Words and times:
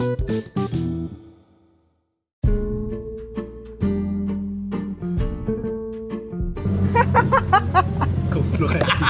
Goblok 0.00 0.16
aja. 8.80 9.08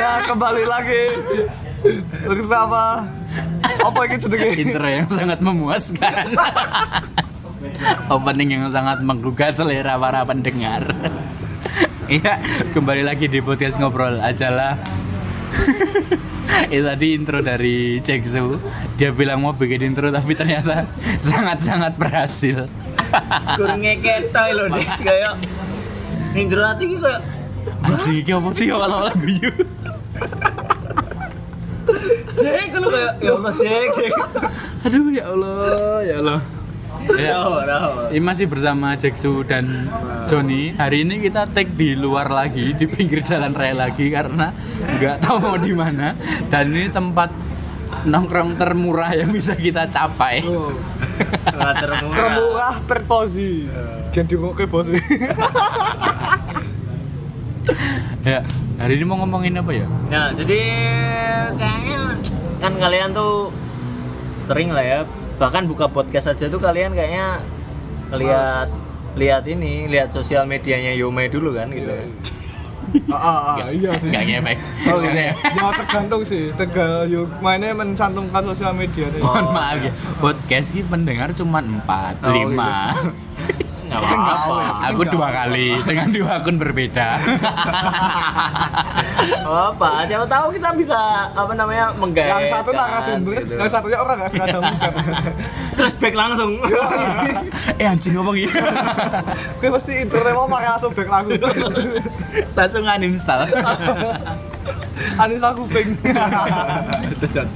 ya 0.00 0.24
kembali 0.24 0.64
lagi. 0.64 1.12
Bersama 2.24 3.04
apa 3.84 4.00
ini 4.08 4.16
jenenge? 4.16 4.56
Intro 4.56 4.88
yang 4.88 5.12
sangat 5.12 5.44
memuaskan. 5.44 6.32
Opening 8.08 8.48
yang 8.56 8.72
sangat 8.72 9.04
menggugah 9.04 9.52
selera 9.52 10.00
para 10.00 10.24
pendengar. 10.24 10.88
Iya 12.08 12.40
kembali 12.72 13.04
lagi 13.04 13.28
di 13.28 13.44
podcast 13.44 13.76
ngobrol. 13.76 14.24
Ajalah 14.24 14.97
itu 16.68 16.82
tadi 16.90 17.06
intro 17.14 17.38
dari 17.40 18.02
Jacksu 18.02 18.58
dia 18.98 19.10
bilang 19.14 19.44
mau 19.44 19.54
bikin 19.54 19.92
intro 19.92 20.10
tapi 20.10 20.34
ternyata 20.34 20.88
sangat-sangat 21.28 21.94
berhasil. 21.96 22.66
Kurang 23.58 23.80
ngeketoy 23.80 24.50
lho 24.52 24.64
Des. 24.72 24.92
Kayak 25.00 25.40
Ninja 26.36 26.60
hati 26.60 26.84
iki 26.92 26.96
kayak 27.00 27.20
anjing 27.84 28.20
ini 28.20 28.32
apa 28.36 28.48
sih? 28.52 28.68
Lagu 28.68 29.24
yuk 29.24 29.56
Jack 32.38 32.70
lu 32.76 32.88
kayak 32.92 33.12
ya 33.18 33.32
Allah 33.32 33.52
Jack 33.56 33.88
Jack. 33.96 34.12
Aduh 34.84 35.08
ya 35.10 35.24
Allah 35.32 36.00
ya 36.04 36.14
Allah 36.20 36.57
ya 37.16 37.40
Ini 38.12 38.20
masih 38.20 38.44
bersama 38.50 38.92
Jacksu 38.98 39.46
dan 39.46 39.64
Joni. 40.28 40.76
Hari 40.76 41.08
ini 41.08 41.24
kita 41.24 41.48
take 41.48 41.72
di 41.72 41.96
luar 41.96 42.28
lagi, 42.28 42.76
di 42.76 42.84
pinggir 42.84 43.24
jalan 43.24 43.56
raya 43.56 43.88
lagi 43.88 44.12
karena 44.12 44.52
nggak 45.00 45.16
tahu 45.24 45.36
mau 45.40 45.56
di 45.56 45.72
mana. 45.72 46.12
Dan 46.52 46.74
ini 46.74 46.92
tempat 46.92 47.32
nongkrong 48.04 48.60
termurah 48.60 49.16
yang 49.16 49.32
bisa 49.32 49.56
kita 49.56 49.88
capai. 49.88 50.44
Ora 51.48 51.72
termurah 51.74 52.14
termurah 52.14 52.74
terposi 52.86 53.66
Gen 54.14 54.24
dingoke 54.30 54.64
bos 54.70 54.86
ya, 58.22 58.40
hari 58.80 58.96
ini 58.96 59.04
mau 59.04 59.18
ngomongin 59.20 59.58
apa 59.58 59.72
ya? 59.74 59.86
Nah 60.08 60.30
jadi 60.32 60.60
kayaknya 61.58 62.00
kan 62.62 62.72
kalian 62.78 63.10
tuh 63.12 63.50
sering 64.38 64.70
lah 64.72 64.84
ya 64.84 65.00
bahkan 65.38 65.64
buka 65.70 65.86
podcast 65.86 66.34
aja 66.34 66.50
tuh 66.50 66.58
kalian 66.58 66.92
kayaknya 66.92 67.38
lihat 68.10 68.68
lihat 69.14 69.44
ini 69.46 69.86
lihat 69.86 70.10
sosial 70.10 70.44
medianya 70.44 70.94
Yome 70.98 71.30
dulu 71.30 71.54
kan 71.54 71.70
gitu. 71.70 71.90
Ah, 73.12 73.20
ah, 73.20 73.36
ah, 73.52 73.68
iya 73.68 73.92
sih. 74.00 74.08
Nggak 74.08 74.24
ngefek. 74.24 74.58
Oh, 74.88 75.04
iya. 75.04 75.36
ngefek. 75.36 75.60
ya 75.60 75.68
tergantung 75.76 76.22
sih. 76.24 76.48
Tegal 76.56 77.04
yuk 77.12 77.28
mainnya 77.44 77.76
mencantumkan 77.76 78.40
sosial 78.48 78.72
media 78.72 79.12
deh. 79.12 79.20
Mohon 79.20 79.52
maaf 79.52 79.76
ya, 79.84 79.92
podcast 80.16 80.72
ini 80.72 80.88
pendengar 80.88 81.28
cuma 81.36 81.60
4, 81.60 81.84
Oh, 82.24 82.32
5 82.32 82.48
nggak 83.88 84.00
apa-apa. 84.04 84.56
Aku 84.92 85.02
dua 85.08 85.28
kali 85.32 85.68
dengan 85.82 86.08
dua 86.12 86.30
akun 86.38 86.56
berbeda. 86.60 87.08
Oh, 89.48 89.64
apa? 89.74 90.04
Siapa 90.04 90.26
tahu 90.28 90.46
kita 90.52 90.68
bisa 90.76 91.32
apa 91.32 91.52
namanya 91.56 91.96
menggait 91.96 92.28
yang 92.28 92.46
satu 92.52 92.70
kan, 92.76 92.84
narasumber 92.84 93.32
gitu. 93.40 93.54
yang 93.56 93.70
satunya 93.70 93.98
orang 93.98 94.16
nggak 94.20 94.30
sengaja 94.30 94.58
muncul 94.60 94.92
terus 95.78 95.94
back 95.96 96.14
langsung. 96.14 96.52
Eh 97.80 97.86
anjing 97.86 98.14
ngomong 98.18 98.34
gitu. 98.38 98.54
gue 99.60 99.68
pasti 99.70 99.92
intro 100.02 100.20
mau 100.34 100.50
pakai 100.50 100.68
langsung 100.76 100.92
back 100.92 101.08
langsung. 101.08 101.40
Langsung 102.54 102.82
uninstall. 102.84 103.42
Anissa 105.18 105.54
kuping. 105.54 105.94
Cocok 107.18 107.46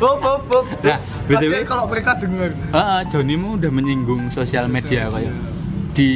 Hop 0.00 0.18
hop 0.18 0.42
hop 0.48 0.64
Nah, 0.80 0.98
BTW 1.26 1.54
kalau 1.62 1.84
mereka 1.86 2.16
dengar 2.16 2.50
Heeh, 2.50 3.00
Joni 3.06 3.34
mau 3.36 3.54
udah 3.54 3.68
menyinggung 3.68 4.28
sosial 4.28 4.66
media 4.66 5.06
kayak 5.06 5.34
di 5.90 6.10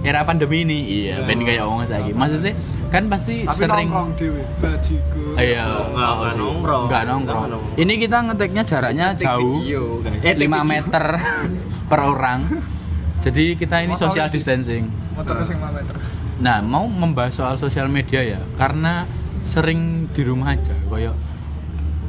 era 0.00 0.24
pandemi 0.24 0.64
ini. 0.64 0.78
Iya, 1.04 1.22
ben 1.22 1.44
kayak 1.44 1.62
ngomong 1.62 1.84
lagi. 1.84 2.10
Maksudnya 2.10 2.52
kan 2.88 3.06
pasti 3.06 3.44
tapi 3.44 3.54
sering 3.54 3.86
nongkrong 3.86 4.10
dewe 4.16 4.42
bajiku 4.56 5.24
Iya, 5.36 5.64
Nggak, 5.86 6.10
oh, 6.10 6.32
nongkrong. 6.34 6.84
Nggak 6.88 7.02
nongkrong. 7.06 7.44
Ini 7.76 7.92
kita 8.00 8.16
ngeteknya 8.24 8.62
jaraknya 8.64 9.06
jauh. 9.14 9.60
Eh, 9.60 10.24
Eh, 10.24 10.32
take 10.32 10.40
5 10.40 10.48
video. 10.48 10.64
meter 10.64 11.04
per 11.92 12.00
orang. 12.02 12.40
Jadi 13.20 13.44
kita 13.54 13.84
ini 13.84 13.92
Motor 13.92 14.08
social 14.08 14.26
distancing. 14.26 14.88
motor 15.12 15.44
sing 15.44 15.60
meter 15.60 15.96
Nah, 16.40 16.64
mau 16.64 16.88
membahas 16.88 17.36
soal 17.36 17.54
sosial 17.60 17.84
media 17.86 18.24
ya, 18.24 18.40
karena 18.56 19.04
sering 19.44 20.08
di 20.08 20.24
rumah 20.24 20.56
aja, 20.56 20.72
kayak 20.88 21.12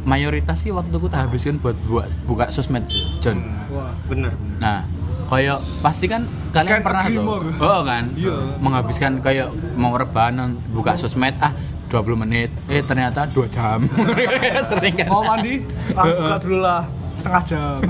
mayoritas 0.04 0.58
sih 0.60 0.72
waktuku 0.72 1.06
tak 1.06 1.26
habiskan 1.26 1.58
buat 1.58 1.78
buat 1.86 2.10
buka 2.26 2.50
sosmed, 2.50 2.86
John. 3.20 3.38
wah 3.68 3.94
bener 4.06 4.34
Nah, 4.58 4.82
kayak 5.28 5.58
pasti 5.80 6.06
kan 6.06 6.26
kalian 6.52 6.80
Kan 6.80 6.84
pernah 6.84 7.04
tuh, 7.06 7.26
oh 7.58 7.82
kan, 7.82 8.04
Iya. 8.14 8.36
menghabiskan 8.58 9.12
kayak 9.20 9.48
mau 9.74 9.94
rebahan 9.94 10.58
buka 10.70 10.98
sosmed 10.98 11.38
ah 11.38 11.54
20 11.88 12.16
menit, 12.18 12.50
eh 12.66 12.82
ternyata 12.82 13.28
2 13.28 13.46
jam. 13.48 13.84
sering 14.70 14.96
kan. 14.96 15.08
mau 15.08 15.22
mandi 15.22 15.62
ah 15.92 16.06
buka 16.08 16.36
dulu 16.40 16.58
lah 16.60 16.82
setengah 17.14 17.44
jam 17.44 17.78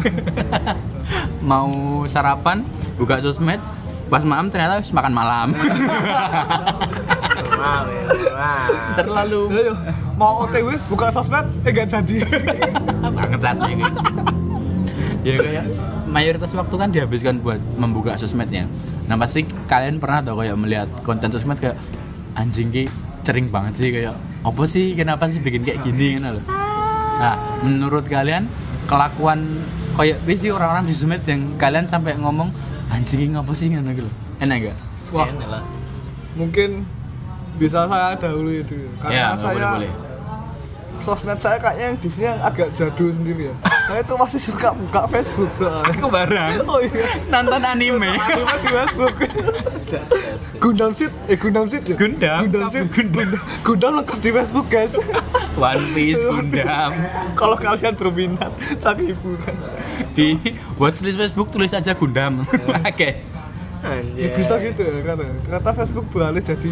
Mau 1.42 1.70
sarapan 2.06 2.64
buka 2.96 3.20
sosmed, 3.20 3.60
pas 4.08 4.22
malam 4.22 4.48
ternyata 4.48 4.80
makan 4.86 5.14
malam. 5.14 5.48
wow 7.62 7.84
ya 7.86 8.04
wow. 8.34 8.68
Terlalu 8.98 9.42
ayo 9.54 9.74
mau 10.18 10.34
otw 10.44 10.70
buka 10.90 11.14
sosmed 11.14 11.46
eh 11.62 11.72
gak 11.72 11.88
jadi. 11.94 12.16
Bangsat 13.06 13.58
ya 13.62 13.74
gitu. 13.78 14.02
ya 15.22 15.36
kayak 15.38 15.66
mayoritas 16.10 16.52
waktu 16.58 16.76
kan 16.76 16.90
dihabiskan 16.90 17.40
buat 17.40 17.62
membuka 17.78 18.18
sosmednya. 18.18 18.66
Nah 19.06 19.16
pasti 19.22 19.46
kalian 19.70 20.02
pernah 20.02 20.26
tau 20.26 20.42
kayak 20.42 20.58
melihat 20.58 20.90
konten 21.06 21.30
sosmed 21.30 21.62
kayak 21.62 21.78
anjing 22.34 22.74
ki 22.74 22.90
cering 23.22 23.54
banget 23.54 23.78
sih 23.78 23.90
kayak 23.94 24.18
apa 24.42 24.64
sih 24.66 24.98
kenapa 24.98 25.30
sih 25.30 25.38
bikin 25.38 25.62
kayak 25.62 25.86
gini? 25.86 26.18
Kan 26.18 26.42
loh 26.42 26.46
nah 27.22 27.38
menurut 27.62 28.10
kalian 28.10 28.50
kelakuan 28.90 29.62
kayak 29.94 30.18
sih 30.34 30.50
orang-orang 30.50 30.90
di 30.90 30.94
sosmed 30.98 31.22
yang 31.30 31.54
kalian 31.62 31.86
sampai 31.86 32.18
ngomong 32.18 32.50
anjing 32.90 33.22
ki 33.22 33.28
ngapa 33.38 33.54
sih? 33.54 33.70
Ngono 33.70 33.94
gitu 33.94 34.10
enak 34.42 34.58
gak 34.74 34.78
wah 35.14 35.30
Enak 35.30 35.48
lah. 35.48 35.64
mungkin 36.34 36.82
bisa 37.58 37.88
saya 37.88 38.16
dahulu 38.16 38.52
itu. 38.52 38.76
Ya 38.76 38.92
karena 39.02 39.20
nggak 39.34 39.38
saya 39.40 39.56
boleh 39.56 39.70
boleh. 39.76 39.94
Sosmed 41.02 41.42
saya 41.42 41.58
kayaknya 41.58 41.86
yang 41.90 41.98
di 41.98 42.10
sini 42.14 42.26
yang 42.30 42.40
agak 42.46 42.70
jadul 42.78 43.10
sendiri 43.10 43.50
ya. 43.50 43.56
Saya 43.90 44.06
itu 44.06 44.14
masih 44.14 44.40
suka 44.40 44.70
buka 44.78 45.10
Facebook 45.10 45.50
soalnya. 45.58 45.98
Aku 45.98 46.08
barang 46.14 46.52
oh 46.70 46.78
iya. 46.78 47.06
Nonton 47.26 47.62
anime. 47.66 48.14
Anime 48.14 48.54
di 48.62 48.70
Facebook. 48.70 49.16
Gundam 50.62 50.94
Seed 50.94 51.10
eh 51.26 51.38
Gundam 51.42 51.66
Seed 51.66 51.84
ya? 51.90 51.98
Gundam? 51.98 52.40
Gundam 52.46 52.70
Seed. 52.70 52.86
Gundam. 52.94 53.34
Gundam 53.66 53.92
lengkap 53.98 54.20
di 54.22 54.30
Facebook 54.30 54.68
guys. 54.70 54.94
One 55.58 55.84
Piece 55.98 56.22
Gundam. 56.22 56.94
Kalau 57.34 57.58
kalian 57.58 57.94
berminat 57.98 58.54
cari 58.78 59.18
ibu. 59.18 59.34
Kan 59.42 59.58
di 60.14 60.38
watchlist 60.78 61.18
Facebook 61.18 61.50
tulis 61.50 61.74
aja 61.74 61.98
Gundam. 61.98 62.46
Oke. 62.94 63.26
Anjir. 63.82 64.30
Ya, 64.30 64.38
bisa 64.38 64.62
gitu 64.62 64.86
ya 64.86 65.02
karena 65.02 65.26
ternyata 65.42 65.70
Facebook 65.74 66.06
beralih 66.14 66.46
jadi 66.46 66.70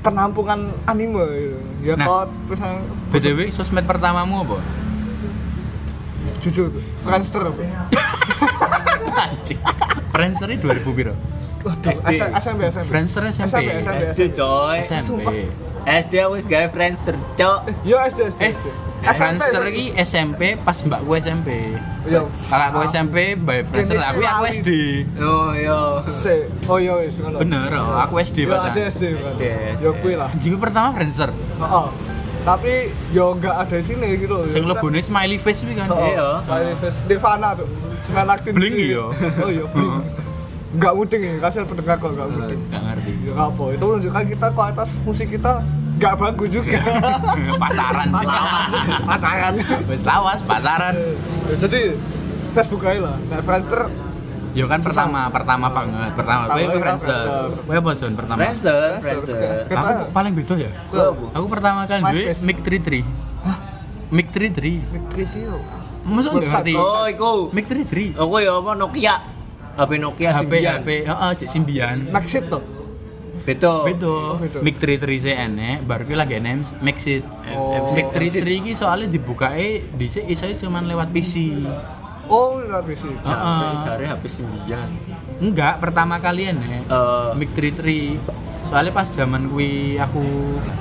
penampungan 0.00 0.58
anime 0.84 1.20
gitu. 1.30 1.58
ya 1.82 1.94
Nah. 1.94 2.04
kalau 2.04 2.24
misalnya 2.44 2.80
BTW 3.10 3.38
sosmed 3.50 3.84
pertamamu 3.84 4.42
apa? 4.42 4.56
jujur 6.38 6.68
tuh 6.68 6.80
Friendster 7.02 7.42
tuh 7.46 7.64
Anjing. 9.22 9.60
Friendster 10.10 10.48
2000 10.50 10.64
piro? 10.94 11.12
Waduh, 11.60 11.92
SD. 11.92 12.16
S- 12.16 12.32
SMP 12.40 12.60
SMP 12.66 12.86
Friendster 12.88 13.22
SMP. 13.28 13.46
SMP 13.46 13.68
SMP 13.78 14.02
SD 14.08 14.20
coy 14.32 14.76
SMP. 14.80 15.28
SD 15.84 16.14
wis 16.30 16.44
gawe 16.46 16.66
Friendster 16.66 17.14
cok 17.36 17.58
Yo 17.84 18.00
SD 18.00 18.20
SD 18.26 18.40
Eh, 18.40 18.50
SD. 18.50 18.66
Friendster 19.00 19.62
iki 19.66 19.96
SMP 19.96 20.40
pas 20.56 20.76
mbakku 20.76 21.10
SMP. 21.16 21.48
Yo. 22.04 22.28
Kakakku 22.28 22.78
SMP 22.86 23.16
mbak 23.34 23.64
Friendster, 23.66 23.96
aku 23.98 24.20
aku. 24.20 24.44
SD. 24.50 24.70
oh 25.18 25.50
yo 25.52 25.78
Se, 26.02 26.48
oh 26.68 26.76
yo 26.76 27.00
wis 27.00 27.16
ngono. 27.16 27.40
Bener, 27.40 27.70
oh, 27.74 27.96
aku 27.96 28.20
SD 28.20 28.44
Yo 28.44 28.52
pas. 28.52 28.68
ada 28.68 28.80
SD. 28.82 29.04
SD, 29.16 29.42
SD. 29.74 29.82
Yo 29.82 29.90
kuwi 29.96 30.14
lah. 30.14 30.28
Anjing 30.28 30.56
pertama 30.56 30.92
Friendster. 30.92 31.32
Heeh. 31.32 31.88
Tapi 32.40 32.72
yo 33.10 33.36
enggak 33.36 33.54
ada 33.58 33.74
di 33.74 33.84
sini 33.84 34.08
gitu. 34.16 34.44
Sing 34.44 34.64
logone 34.64 35.00
smiley 35.00 35.36
face 35.36 35.60
kuwi 35.62 35.76
kan. 35.76 35.88
Oh, 35.88 35.96
Iya. 35.98 36.28
Smiley 36.42 36.74
face. 36.76 36.96
Nirvana 37.06 37.48
tuh. 37.52 37.68
Teen 38.00 38.54
Blink 38.56 38.74
spirit. 38.74 38.90
iya. 38.90 39.04
Oh 39.40 39.50
iya, 39.50 39.64
blink. 39.66 39.92
Enggak 40.70 40.92
mudeng 40.94 41.20
ya, 41.20 41.34
kasihan 41.36 41.66
pendengar 41.66 41.98
kok 41.98 42.10
enggak 42.10 42.28
mudeng. 42.30 42.60
Enggak 42.62 42.82
ngerti. 42.86 43.12
Ya 43.26 43.32
apa? 43.36 43.64
Itu 43.74 43.84
menunjukkan 43.86 44.24
kita 44.30 44.46
kualitas 44.52 44.88
musik 45.02 45.28
kita 45.28 45.52
enggak 46.00 46.16
bagus 46.16 46.48
juga. 46.50 46.80
Pasaran 47.62 48.08
sih. 48.08 48.26
lawas. 48.26 48.72
Pasangan. 49.04 49.52
Wis 49.84 50.02
lawas 50.02 50.40
pasaran. 50.42 50.94
Ya, 50.96 51.54
Jadi 51.60 51.80
Facebook 52.50 52.82
aja 52.82 53.00
lah. 53.04 53.16
Nah, 53.28 53.40
Friendster 53.44 53.82
Yo 54.50 54.66
kan 54.66 54.82
pertama, 54.82 55.30
pertama 55.30 55.70
banget, 55.70 56.10
pertama. 56.18 56.50
Pertama 56.50 56.58
Kowe 56.58 56.66
kan 56.66 56.80
Friendster. 56.98 57.22
Kowe 57.62 57.74
apa 57.78 57.90
John 57.94 58.12
pertama? 58.18 58.38
Friendster, 58.42 58.80
Friendster. 58.98 59.38
Friendster. 59.38 59.70
Kita- 59.70 59.90
Aku 60.00 60.10
paling 60.10 60.32
beda 60.34 60.54
ya. 60.58 60.70
Aku 61.30 61.46
pertama 61.46 61.80
duwe 61.86 62.00
MySpace. 62.02 62.42
Mic 62.42 62.58
33. 62.58 63.06
Mic 64.10 64.26
33. 64.34 64.82
video? 65.14 65.54
Masa 66.02 66.34
enggak 66.34 66.50
ngerti? 66.50 66.74
Oh, 66.74 67.06
iku. 67.06 67.32
Mic 67.54 67.70
33. 67.70 68.18
Aku 68.18 68.42
ya 68.42 68.58
apa 68.58 68.70
Nokia. 68.74 69.14
HP 69.78 69.90
Nokia 70.02 70.28
HP 70.34 70.38
Symbian. 70.42 70.78
HP, 70.82 70.88
heeh, 71.06 71.30
Symbian. 71.46 71.96
Maxit 72.10 72.44
tuh. 72.50 72.79
Beto. 73.44 73.84
Beda. 73.88 74.14
beda. 74.36 74.58
Mic 74.60 74.76
33 74.76 75.24
sih 75.24 75.34
enek, 75.34 75.84
baru 75.84 76.04
ki 76.04 76.14
lagi 76.16 76.34
enek 76.38 76.80
Mixit. 76.84 77.24
Oh. 77.56 77.88
Mic 77.92 78.12
33 78.12 78.66
ki 78.66 78.72
soalnya 78.76 79.08
dibukae 79.08 79.84
dhisik 79.96 80.24
isane 80.28 80.54
cuman 80.60 80.84
lewat 80.86 81.08
PC. 81.10 81.64
Oh, 82.30 82.62
nggak 82.62 82.82
bisa. 82.86 83.10
Heeh. 83.10 83.70
Cari 83.82 84.04
HP 84.06 84.24
Symbian. 84.30 84.88
Enggak, 85.42 85.82
pertama 85.82 86.22
kali 86.22 86.46
enek. 86.46 86.86
Eh, 86.86 87.30
Mic 87.34 87.50
33. 87.50 88.22
Soalnya 88.70 88.94
pas 88.94 89.08
zaman 89.10 89.50
kuwi 89.50 89.98
aku 89.98 90.22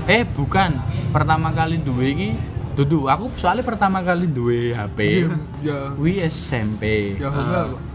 eh 0.05 0.21
bukan, 0.21 0.77
pertama 1.09 1.49
kali 1.49 1.81
duwe 1.81 2.13
iki 2.13 2.29
dudu 2.77 3.09
aku 3.09 3.33
soalnya 3.35 3.65
pertama 3.65 4.05
kali 4.05 4.29
duwe 4.29 4.77
HP. 4.77 5.25
Ya. 5.65 5.97
Kuwi 5.97 6.21
SMP. 6.21 7.17
Ya, 7.17 7.33
Eh. 7.33 7.33
Nek 7.33 7.88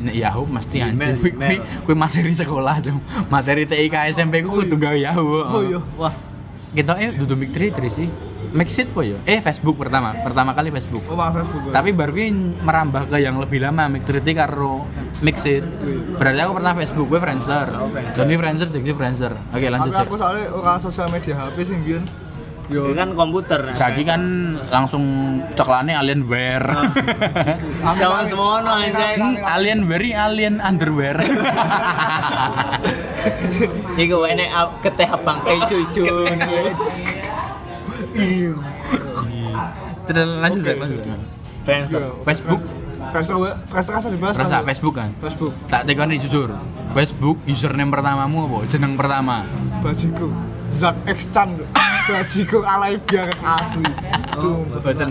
Yahoo 0.00 0.44
mesti 0.44 0.76
anjir. 0.84 1.16
Kuwi 1.16 1.56
kuwi 1.88 1.96
materi 1.96 2.32
sekolah 2.32 2.76
tuh. 2.84 2.96
Materi 3.32 3.64
TIK 3.64 4.12
SMP 4.12 4.44
ku 4.44 4.60
kudu 4.60 4.76
gawe 4.76 4.96
Yahoo. 4.96 5.40
Oh 5.44 5.62
iya, 5.64 5.80
wah. 5.96 6.12
Kita 6.76 7.00
eh 7.00 7.08
dudu 7.08 7.34
Mic 7.40 7.56
33 7.56 7.88
sih. 7.88 8.08
Mixit 8.52 8.88
po 8.92 9.00
ya? 9.04 9.16
Eh 9.28 9.40
Facebook 9.40 9.76
pertama, 9.80 10.16
pertama 10.20 10.52
kali 10.56 10.72
Facebook. 10.72 11.04
Oh, 11.08 11.16
maaf 11.16 11.36
Facebook. 11.36 11.72
Tapi 11.72 11.90
baru 11.92 12.14
ini 12.16 12.56
merambah 12.60 13.08
ke 13.10 13.20
yang 13.20 13.36
lebih 13.40 13.60
lama 13.64 13.88
33 13.88 14.32
karo 14.32 14.84
Mixit. 15.24 15.64
Berarti 16.16 16.40
aku 16.40 16.52
pernah 16.56 16.72
Facebook, 16.76 17.06
gue 17.08 17.20
Friendster. 17.20 17.66
Johnny 18.12 18.36
Friendster, 18.36 18.68
jadi 18.68 18.92
Friendster. 18.96 19.32
Oke 19.52 19.66
lanjut 19.68 19.92
Tapi 19.92 20.04
aku 20.04 20.14
soalnya 20.20 20.44
orang 20.52 20.78
sosial 20.80 21.08
media 21.12 21.34
HP 21.36 21.56
sih, 21.64 21.76
Bion. 21.80 22.04
Yo, 22.66 22.90
Itu 22.90 22.98
kan 22.98 23.14
komputer. 23.14 23.62
nah. 23.62 23.78
Sagi 23.78 24.02
kan 24.02 24.18
langsung 24.66 25.02
coklane 25.54 25.94
Alienware. 25.94 26.66
Jangan 27.94 28.26
semono 28.26 28.74
anjing. 28.74 29.38
Alienware 29.38 30.02
ini 30.02 30.18
alien 30.18 30.54
underwear. 30.58 31.14
Iku 34.02 34.26
enek 34.26 34.50
keteh 34.82 35.06
abang 35.06 35.46
ijo-ijo. 35.46 36.26
Terus 40.06 40.28
lanjut 40.38 40.62
Cek, 40.62 40.76
lanjut. 40.78 41.00
Friendster. 41.66 42.02
Facebook, 42.22 42.60
Facebook, 43.10 43.42
Facebook 43.66 44.10
dibahas. 44.10 44.34
Facebook 44.66 44.94
kan. 44.94 45.10
Facebook, 45.18 45.52
Tak 45.66 45.82
tekoni 45.86 46.18
jujur. 46.18 46.50
Facebook 46.94 47.36
username 47.46 47.90
pertamamu 47.90 48.46
apa? 48.46 48.58
Jeneng 48.66 48.94
pertama. 48.94 49.42
bajiku. 49.82 50.30
Zak 50.66 50.98
X 51.06 51.30
Chan. 51.30 51.54
Bajiku 52.06 52.62
alay 52.62 52.94
biar 53.02 53.34
asli. 53.42 53.82
Sumpah. 54.38 54.78
Betul. 54.78 55.10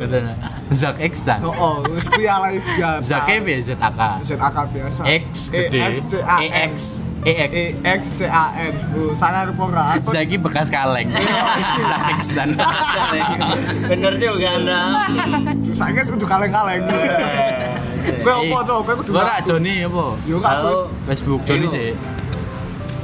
Betul. 0.00 0.24
Zak 0.72 0.96
X 0.96 1.12
Chan. 1.28 1.44
Oh, 1.44 1.52
oh, 1.52 1.74
wis 1.92 2.08
kuwi 2.08 2.24
alay 2.24 2.56
biasa. 2.56 3.04
Zaknya 3.04 3.36
B 3.44 3.48
ZAK. 3.60 4.00
ZAK 4.24 4.56
biasa. 4.72 5.00
X 5.04 5.52
gede. 5.52 5.76
EX. 5.76 7.04
EX. 7.20 7.50
E 7.52 7.64
X 7.84 8.00
C 8.16 8.24
A 8.24 8.48
N. 8.56 8.74
Oh, 8.96 9.12
sana 9.12 9.44
rupa 9.44 9.68
ora 9.68 9.82
aku. 10.00 10.08
Zaki 10.08 10.40
bekas 10.40 10.72
kaleng. 10.72 11.12
Zak 11.90 12.02
X 12.16 12.20
Chan. 12.32 12.56
Bener 13.84 14.16
juga 14.16 14.48
Anda. 14.56 14.80
Saiki 15.76 16.00
kudu 16.16 16.24
kaleng-kaleng. 16.24 16.80
Kowe 18.24 18.32
opo 18.40 18.56
to? 18.64 18.74
Kowe 18.88 18.94
kudu. 19.04 19.10
Ora 19.12 19.36
Joni 19.44 19.84
apa? 19.84 20.04
Yo 20.24 20.40
gak. 20.40 20.64
Facebook 21.12 21.44
Joni 21.44 21.68
sih. 21.68 21.92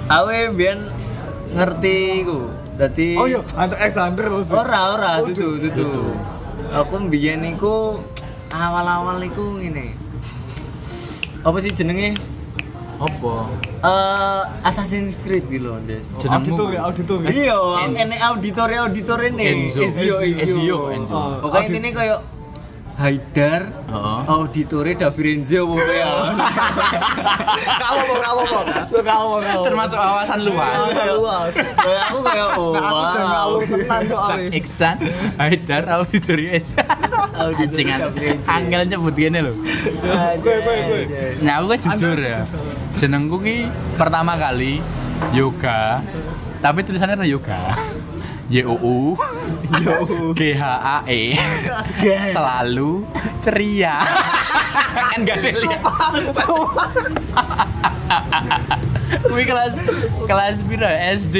Awe 0.08 0.48
biyen 0.54 0.88
ngerti 1.52 2.24
iku. 2.24 2.48
Dadi 2.76 3.16
Oh 3.16 3.24
iya, 3.24 3.40
Hunter 3.40 3.78
X 3.80 3.92
Hunter 3.96 4.24
terus. 4.28 4.46
Ora, 4.52 4.80
ora, 4.92 5.10
Oh, 5.18 5.26
dudu, 5.26 5.56
dudu. 5.58 5.88
Aku 6.76 7.00
mbiyen 7.00 7.40
iku 7.48 8.04
awal-awal 8.52 9.16
iku 9.22 9.56
ngene. 9.56 9.96
Apa 11.40 11.56
sih 11.58 11.72
jenenge? 11.72 12.12
Apa? 12.96 13.48
Eh 13.80 14.42
Assassin's 14.60 15.20
Creed 15.20 15.48
gitu 15.48 15.68
loh, 15.68 15.80
Des. 15.84 16.04
Jenengmu? 16.16 16.56
Auditor 16.56 16.68
auditor. 16.80 17.18
ya. 17.22 17.28
Iya, 17.28 17.58
En- 17.84 17.96
enek 17.98 18.20
auditor 18.24 18.68
auditor 18.72 19.18
ini. 19.24 19.44
Enzo. 19.68 19.80
Ezio, 19.80 20.16
Ezio, 20.20 20.78
Enzo. 20.90 21.16
Pokoknya 21.40 21.68
intinya 21.70 21.90
kayak 21.94 22.18
Haidar, 22.96 23.68
Heeh. 23.92 24.18
auditore 24.24 24.96
Da 24.96 25.12
Firenze 25.12 25.60
pokoknya. 25.60 26.32
Kamu 27.76 28.00
mau 28.08 28.16
kamu 28.24 28.42
mau. 28.48 28.62
Lu 28.88 29.00
kamu 29.04 29.26
mau. 29.36 29.62
Termasuk 29.68 29.98
wawasan 30.00 30.38
luas. 30.48 30.76
luas. 31.12 31.52
Kayak 31.54 32.02
aku 32.08 32.18
kayak 32.24 32.48
oh 32.56 32.72
Nah, 32.72 32.80
aku 32.88 33.02
jangan 33.12 33.20
wow. 33.20 33.32
ngalur 33.36 33.62
tenan 33.68 34.00
Zak 34.00 34.16
soalnya. 34.16 34.60
Chan. 34.80 34.96
Haidar 35.36 35.82
Auditorius. 35.92 36.66
Ancingan. 37.36 38.00
Angel 38.48 38.82
nyebut 38.88 39.12
gini 39.12 39.38
loh. 39.44 39.52
Gue 40.40 40.56
gue 40.64 40.76
gue. 40.88 41.02
Nah 41.44 41.60
aku 41.60 41.66
kan 41.76 41.78
jujur 41.84 42.16
ya 42.16 42.48
Jenengku 42.96 43.36
ki 43.44 43.68
pertama 44.00 44.40
kali 44.40 44.80
Yoga 45.36 46.00
Tapi 46.64 46.80
tulisannya 46.80 47.28
Yoga 47.28 47.76
Y 48.46 48.62
O 48.62 48.78
U 48.78 49.16
G 50.38 50.54
H 50.54 50.62
A 50.62 50.98
E. 51.10 51.34
Selalu 52.30 53.02
ceria. 53.42 53.98
Kan 55.10 55.26
gak 55.26 55.42
ada 55.42 55.50
lihat. 55.50 55.80
Kui 59.26 59.44
kelas 59.44 59.82
kelas 60.28 60.56
piro 60.62 60.86
ya? 60.86 61.00
SD 61.16 61.36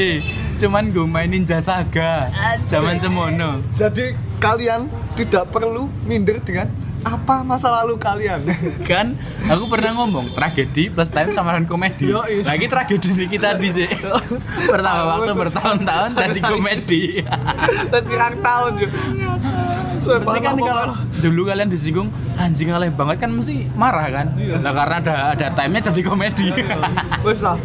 Cuman 0.57 0.89
gue 0.89 1.05
main 1.05 1.29
Ninja 1.29 1.61
Saga. 1.61 2.33
Zaman 2.65 2.97
semono. 2.97 3.61
Jadi 3.77 4.17
kalian 4.41 4.89
tidak 5.13 5.53
perlu 5.53 5.85
minder 6.09 6.41
dengan 6.41 6.73
apa 7.07 7.47
masa 7.47 7.71
lalu 7.71 7.95
kalian. 7.97 8.43
kan 8.91 9.15
aku 9.47 9.65
pernah 9.71 9.95
ngomong 9.95 10.35
tragedi 10.35 10.91
plus 10.91 11.07
time 11.07 11.31
sama 11.31 11.55
dengan 11.55 11.71
komedi 11.71 12.11
Yo, 12.11 12.27
is. 12.27 12.43
lagi 12.43 12.67
tragedi 12.67 13.15
nih 13.15 13.29
kita 13.31 13.55
di 13.55 13.71
sini 13.71 13.95
pertama 14.75 15.15
waktu 15.15 15.33
bertahun-tahun 15.39 16.11
tadi 16.13 16.41
komedi 16.43 17.03
Terus 17.95 18.05
pirang 18.05 18.35
tahun 18.43 18.73
pasti 19.97 20.39
kan 20.39 20.55
kalau 20.55 20.95
dulu 21.23 21.43
kalian 21.47 21.69
disinggung 21.71 22.09
anjing 22.37 22.71
alay 22.71 22.91
banget 22.91 23.27
kan 23.27 23.31
mesti 23.33 23.67
marah 23.75 24.07
kan 24.11 24.27
Iya. 24.37 24.59
nah 24.61 24.73
karena 24.75 24.97
ada 25.01 25.15
ada 25.33 25.47
time-nya 25.55 25.81
jadi 25.91 26.01
komedi 26.03 26.47
Wes 27.23 27.41
lah. 27.43 27.57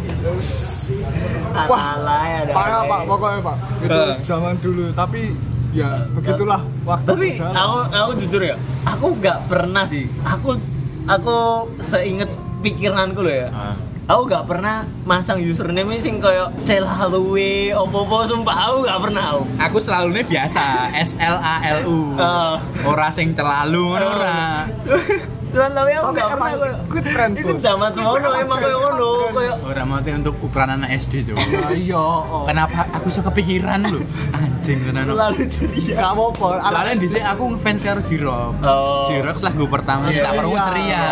Wah, 1.68 1.82
ada. 2.00 2.52
parah 2.56 2.82
pak 2.88 3.00
pokoknya 3.04 3.38
pak. 3.44 3.56
Itu 3.84 4.00
Eh. 4.00 4.12
zaman 4.24 4.54
dulu 4.58 4.84
tapi 4.96 5.36
ya 5.72 6.04
begitulah 6.08 6.60
waktu 6.82 7.06
Tapi 7.06 7.26
berjalan. 7.34 7.54
aku 7.54 7.76
aku 7.90 8.10
jujur 8.18 8.42
ya, 8.44 8.56
aku 8.84 9.06
nggak 9.16 9.38
pernah 9.48 9.84
sih. 9.84 10.04
Aku 10.20 10.54
aku 11.02 11.36
seinget 11.78 12.28
pikiranku 12.60 13.20
loh 13.20 13.34
ya. 13.34 13.48
Ah. 13.50 13.74
Aku 14.04 14.26
nggak 14.26 14.44
pernah 14.44 14.82
masang 15.02 15.38
username 15.38 15.94
sing 15.96 16.18
koyo 16.18 16.50
celaluwe 16.62 17.70
opo-opo 17.72 18.22
sumpah 18.22 18.68
aku 18.68 18.76
nggak 18.82 19.00
pernah 19.00 19.24
aku. 19.30 19.42
aku 19.56 19.76
selalu 19.78 20.08
nih 20.12 20.26
biasa 20.28 20.62
S 20.92 21.14
L 21.16 21.38
A 21.38 21.56
L 21.72 21.86
U 21.86 21.98
Ah. 22.14 22.58
ora 22.82 23.08
sing 23.08 23.32
terlalu 23.32 23.80
ngono 23.88 24.06
ora 24.12 24.66
Cuman 25.52 25.70
tapi 25.70 25.90
aku 25.92 26.08
nggak 26.16 26.28
emang 26.32 26.50
pernah 26.56 26.80
good 26.88 27.06
trend 27.12 27.32
Itu 27.36 27.52
zaman 27.60 27.88
semua 27.92 28.16
emang 28.16 28.58
koyo 28.58 28.76
ngono, 28.80 29.08
koyo 29.36 29.52
ora 29.62 29.82
mau 29.84 30.00
untuk 30.00 30.34
ukuran 30.40 30.80
anak 30.80 30.96
SD 30.96 31.28
coba 31.28 31.44
Ah, 31.68 31.70
Iya. 31.76 32.00
oh. 32.00 32.44
kenapa 32.48 32.88
aku 32.90 33.08
suka 33.12 33.28
kepikiran 33.28 33.84
loh 33.84 34.00
anjing 34.32 34.78
tenan 34.80 35.04
selalu 35.04 35.44
ceria. 35.46 35.94
Gak 36.00 36.10
apa-apa. 36.14 36.48
Soalnya 36.64 36.94
di 36.96 37.08
sini 37.08 37.22
aku 37.22 37.42
ngefans 37.52 37.80
karo 37.84 38.00
Jirox. 38.00 38.54
Oh. 38.64 39.04
Jirox 39.06 39.36
lagu 39.44 39.64
pertama 39.68 40.08
Iya. 40.08 40.22
tak 40.24 40.32
perlu 40.40 40.56
Iya. 40.56 40.64
ceria. 40.64 41.04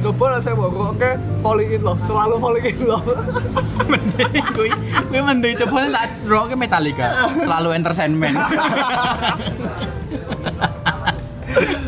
Coba 0.00 0.24
lah 0.32 0.40
saya 0.40 0.56
mau 0.56 0.72
oke 0.72 1.10
falling 1.44 1.70
in 1.76 1.82
love, 1.84 2.00
selalu 2.00 2.34
falling 2.40 2.64
in 2.66 2.80
love. 2.88 3.04
Mending 3.92 4.44
kuwi 4.56 4.70
kuwi 5.06 5.20
mending 5.20 5.54
coba 5.60 5.86
tak 5.92 6.06
roke 6.24 6.56
Metallica. 6.56 7.06
Selalu 7.36 7.68
entertainment. 7.76 8.36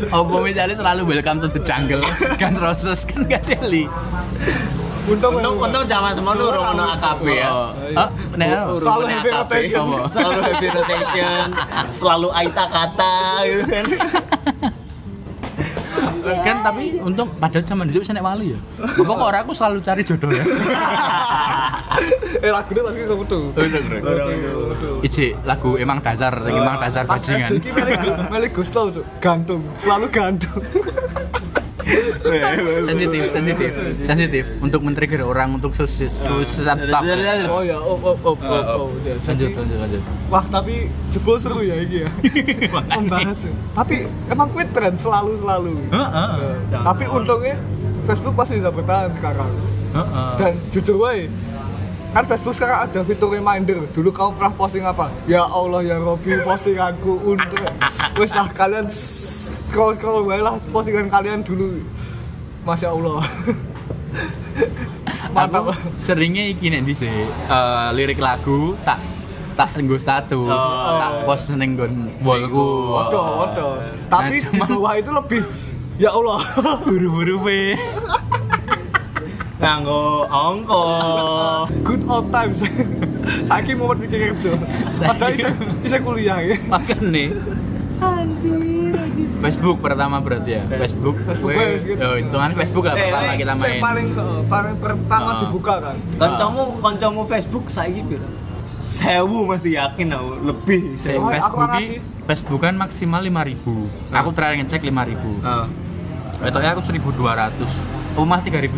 Apa 0.09 0.35
misalnya 0.43 0.75
selalu 0.77 1.01
welcome 1.17 1.39
to 1.41 1.47
the 1.49 1.61
jungle 1.61 2.03
kan 2.37 2.53
Roses 2.57 3.03
kan 3.07 3.25
gak 3.25 3.45
deli. 3.47 3.89
Untung 5.03 5.35
Untung 5.35 5.59
untung 5.59 5.83
zaman 5.83 6.15
semua 6.15 6.31
lu 6.31 6.47
orang 6.47 6.79
ono 6.79 6.83
AKB 6.95 7.25
ya. 7.27 7.49
Oh, 7.51 8.09
nek 8.39 8.47
Selalu 8.79 9.05
happy 9.11 9.29
rotation. 9.35 9.85
Selalu 10.07 10.39
happy 10.39 10.67
rotation, 10.71 11.45
selalu 11.91 12.27
aita 12.31 12.65
kata 12.71 13.15
gitu 13.43 13.63
kan. 13.67 13.85
Kan 16.23 16.57
tapi 16.63 16.83
untung 17.03 17.27
padahal 17.35 17.63
zaman 17.67 17.85
dulu 17.91 18.03
saya 18.03 18.15
nek 18.19 18.25
wali 18.25 18.55
ya. 18.55 18.59
Kok 18.79 19.15
orang 19.19 19.41
aku 19.43 19.53
selalu 19.55 19.79
cari 19.83 20.01
jodoh 20.07 20.31
ya. 20.31 20.43
eh 22.43 22.51
lagunya 22.51 22.81
lagi 22.83 23.01
kamu 23.05 23.23
tuh. 23.27 23.43
Iji 25.03 25.35
lagu 25.43 25.75
emang 25.75 25.99
dasar, 25.99 26.33
emang 26.47 26.79
dasar 26.79 27.03
Pas 27.03 27.19
bajingan. 27.19 27.49
SD 27.59 27.63
ki 27.63 27.69
Meli 27.75 27.93
Meli 28.31 28.47
Gusto 28.51 28.79
Cuk. 28.91 29.05
gantung, 29.19 29.61
selalu 29.79 30.07
gantung. 30.11 30.61
sensitif 32.87 33.21
sensitif. 33.29 33.69
Sensitif. 34.01 34.43
Untuk 34.59 34.79
men-trigger 34.83 35.27
orang 35.27 35.57
untuk 35.57 35.75
sus- 35.75 35.91
sesat 36.47 36.77
tap. 36.87 37.03
Oh 37.49 37.61
ya, 37.61 37.77
oh 37.77 37.97
oh 37.99 38.15
oh 38.23 38.35
oh. 38.35 38.87
oh. 38.87 38.89
Ya, 39.03 39.13
lanjut 39.19 39.51
lanjut 39.53 39.77
lanjut. 39.83 40.01
Wah 40.31 40.45
tapi 40.47 40.89
jebol 41.11 41.37
seru 41.37 41.61
ya 41.61 41.75
ini 41.77 42.07
ya. 42.07 42.09
Membahas 42.97 43.47
Tapi 43.75 44.07
emang 44.31 44.47
kuit 44.51 44.69
tren 44.71 44.95
selalu-selalu 44.95 45.91
Heeh. 45.91 46.55
Tapi 46.71 47.03
untungnya 47.07 47.55
Facebook 48.03 48.35
masih 48.35 48.59
bisa 48.59 48.71
bertahan 48.71 49.09
sekarang. 49.13 49.51
Dan 50.41 50.57
jujur 50.73 50.97
wae 51.05 51.29
kan 52.13 52.23
Facebook 52.23 52.53
sekarang 52.53 52.85
ada 52.85 52.99
fitur 53.01 53.27
reminder. 53.27 53.89
Dulu 53.89 54.09
kamu 54.09 54.37
pernah 54.37 54.53
posting 54.53 54.85
apa? 54.85 55.09
Ya 55.25 55.41
Allah 55.41 55.81
ya 55.81 55.97
Robi 55.97 56.37
postinganku 56.39 57.17
untuk 57.27 57.65
wes 58.15 58.31
lah 58.31 58.45
kalian 58.47 58.85
scroll 58.87 59.91
scroll 59.91 60.21
wae 60.23 60.37
lah 60.37 60.53
postingan 60.69 61.09
kalian 61.09 61.41
dulu. 61.41 61.81
Masya 62.63 62.93
Allah. 62.93 63.17
Mantap. 65.33 65.65
aku 65.65 65.73
seringnya 65.97 66.45
iki 66.45 66.69
nek 66.69 66.85
dhisik 66.85 67.09
eh, 67.09 67.87
lirik 67.91 68.21
lagu 68.21 68.77
tak 68.85 69.01
tak 69.53 69.73
nggo 69.75 69.97
status 69.97 70.45
tak 70.93 71.25
post 71.25 71.49
ning 71.51 71.73
nggon 71.73 71.93
wallku. 72.21 72.93
Waduh 72.93 73.25
waduh. 73.41 73.73
Tapi 74.07 74.29
Nah, 74.29 74.29
di 74.31 74.45
cuman- 74.45 74.69
bawah 74.69 74.93
itu 74.93 75.09
lebih 75.09 75.41
ya 75.97 76.13
Allah. 76.13 76.37
Huruf-huruf 76.85 77.41
e. 77.47 77.73
Nganggo 79.63 80.27
angko. 80.27 80.83
good 81.81 82.03
old 82.05 82.27
times. 82.29 82.59
Saiki 83.47 83.71
mau 83.73 83.95
mikir 83.95 84.35
kerja 84.35 84.59
padahal 84.99 85.31
bisa 85.31 85.49
bisa 85.79 85.97
kuliah 85.97 86.43
ya. 86.43 86.59
Makane 86.67 87.31
Facebook 89.39 89.79
pertama 89.79 90.19
berarti 90.19 90.59
ya? 90.59 90.63
Facebook. 90.67 91.15
Facebook 91.23 91.55
gitu. 91.79 91.99
oh, 91.99 92.15
itu 92.15 92.31
kan 92.33 92.51
Facebook 92.51 92.83
lah 92.83 92.95
Eh, 92.95 93.07
pertama 93.07 93.23
eh, 93.23 93.35
kita 93.35 93.51
Yang 93.53 93.59
main? 93.63 93.79
paling 93.79 94.07
eh, 94.09 94.41
paling 94.45 94.75
pertama 94.77 95.29
Oh. 95.29 95.39
dibuka 95.39 95.73
kan? 95.79 95.95
Kancamu 96.15 96.61
kancamu 96.79 97.21
Facebook 97.23 97.65
saiki 97.67 98.03
piro? 98.03 98.27
Sewu 98.75 99.47
mesti 99.47 99.79
yakin 99.79 100.07
aku 100.11 100.29
lebih. 100.43 100.81
Saya 100.95 101.19
Oh, 101.19 101.27
aku 101.27 101.55
Facebook. 101.71 102.03
Facebook 102.23 102.59
kan 102.59 102.75
maksimal 102.75 103.19
5000 103.19 103.87
aku 104.11 104.29
terakhir 104.31 104.55
ngecek 104.59 104.81
5000 104.81 105.39
Heeh. 105.39 105.65
Betoknya 106.41 106.71
aku 106.71 106.83
1200 106.83 108.02
Oh 108.13 108.23
mah 108.23 108.39
3100 108.39 108.69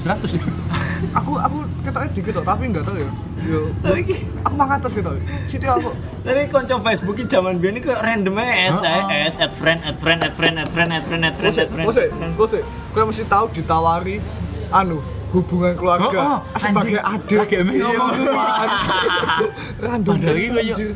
aku 1.12 1.32
aku 1.38 1.58
ketoknya 1.82 2.10
dikit 2.12 2.34
kok 2.34 2.46
tapi 2.46 2.64
enggak 2.66 2.84
tahu 2.84 2.98
ya 2.98 3.10
yo 3.46 3.62
Tapi 3.80 4.00
aku 4.42 4.56
mangatus 4.56 4.92
gitu 4.92 5.12
situ 5.46 5.66
aku 5.66 5.92
Tapi 6.24 6.48
konco 6.48 6.76
Facebook 6.82 7.16
ki 7.16 7.26
zaman 7.26 7.60
biyen 7.60 7.78
iki 7.78 7.88
kayak 7.88 8.02
random 8.02 8.36
aja 8.36 8.74
add, 8.74 9.06
add, 9.06 9.36
add 9.38 9.54
friend, 9.54 9.80
add 9.84 9.98
friend, 9.98 10.20
add 10.22 10.34
friend, 10.34 10.56
add 10.58 10.70
friend, 10.70 10.92
add 10.92 11.06
friend, 11.06 11.24
add 11.24 11.36
friend, 11.38 11.56
add 11.56 11.70
friend. 11.70 11.86
kose, 11.86 12.04
kose. 12.34 12.60
Kau 12.92 13.06
mesti 13.06 13.24
tahu 13.26 13.46
ditawari 13.52 14.18
anu 14.72 14.98
hubungan 15.30 15.76
keluarga 15.76 16.08
Oh, 16.16 16.40
oh, 16.40 16.40
sebagai 16.56 16.96
adik. 16.98 17.38
Iya, 17.52 17.62
ngomong. 17.86 18.12
Random 19.86 20.14
Padahal 20.16 20.36
kayak- 20.36 20.74
anjir. 20.74 20.90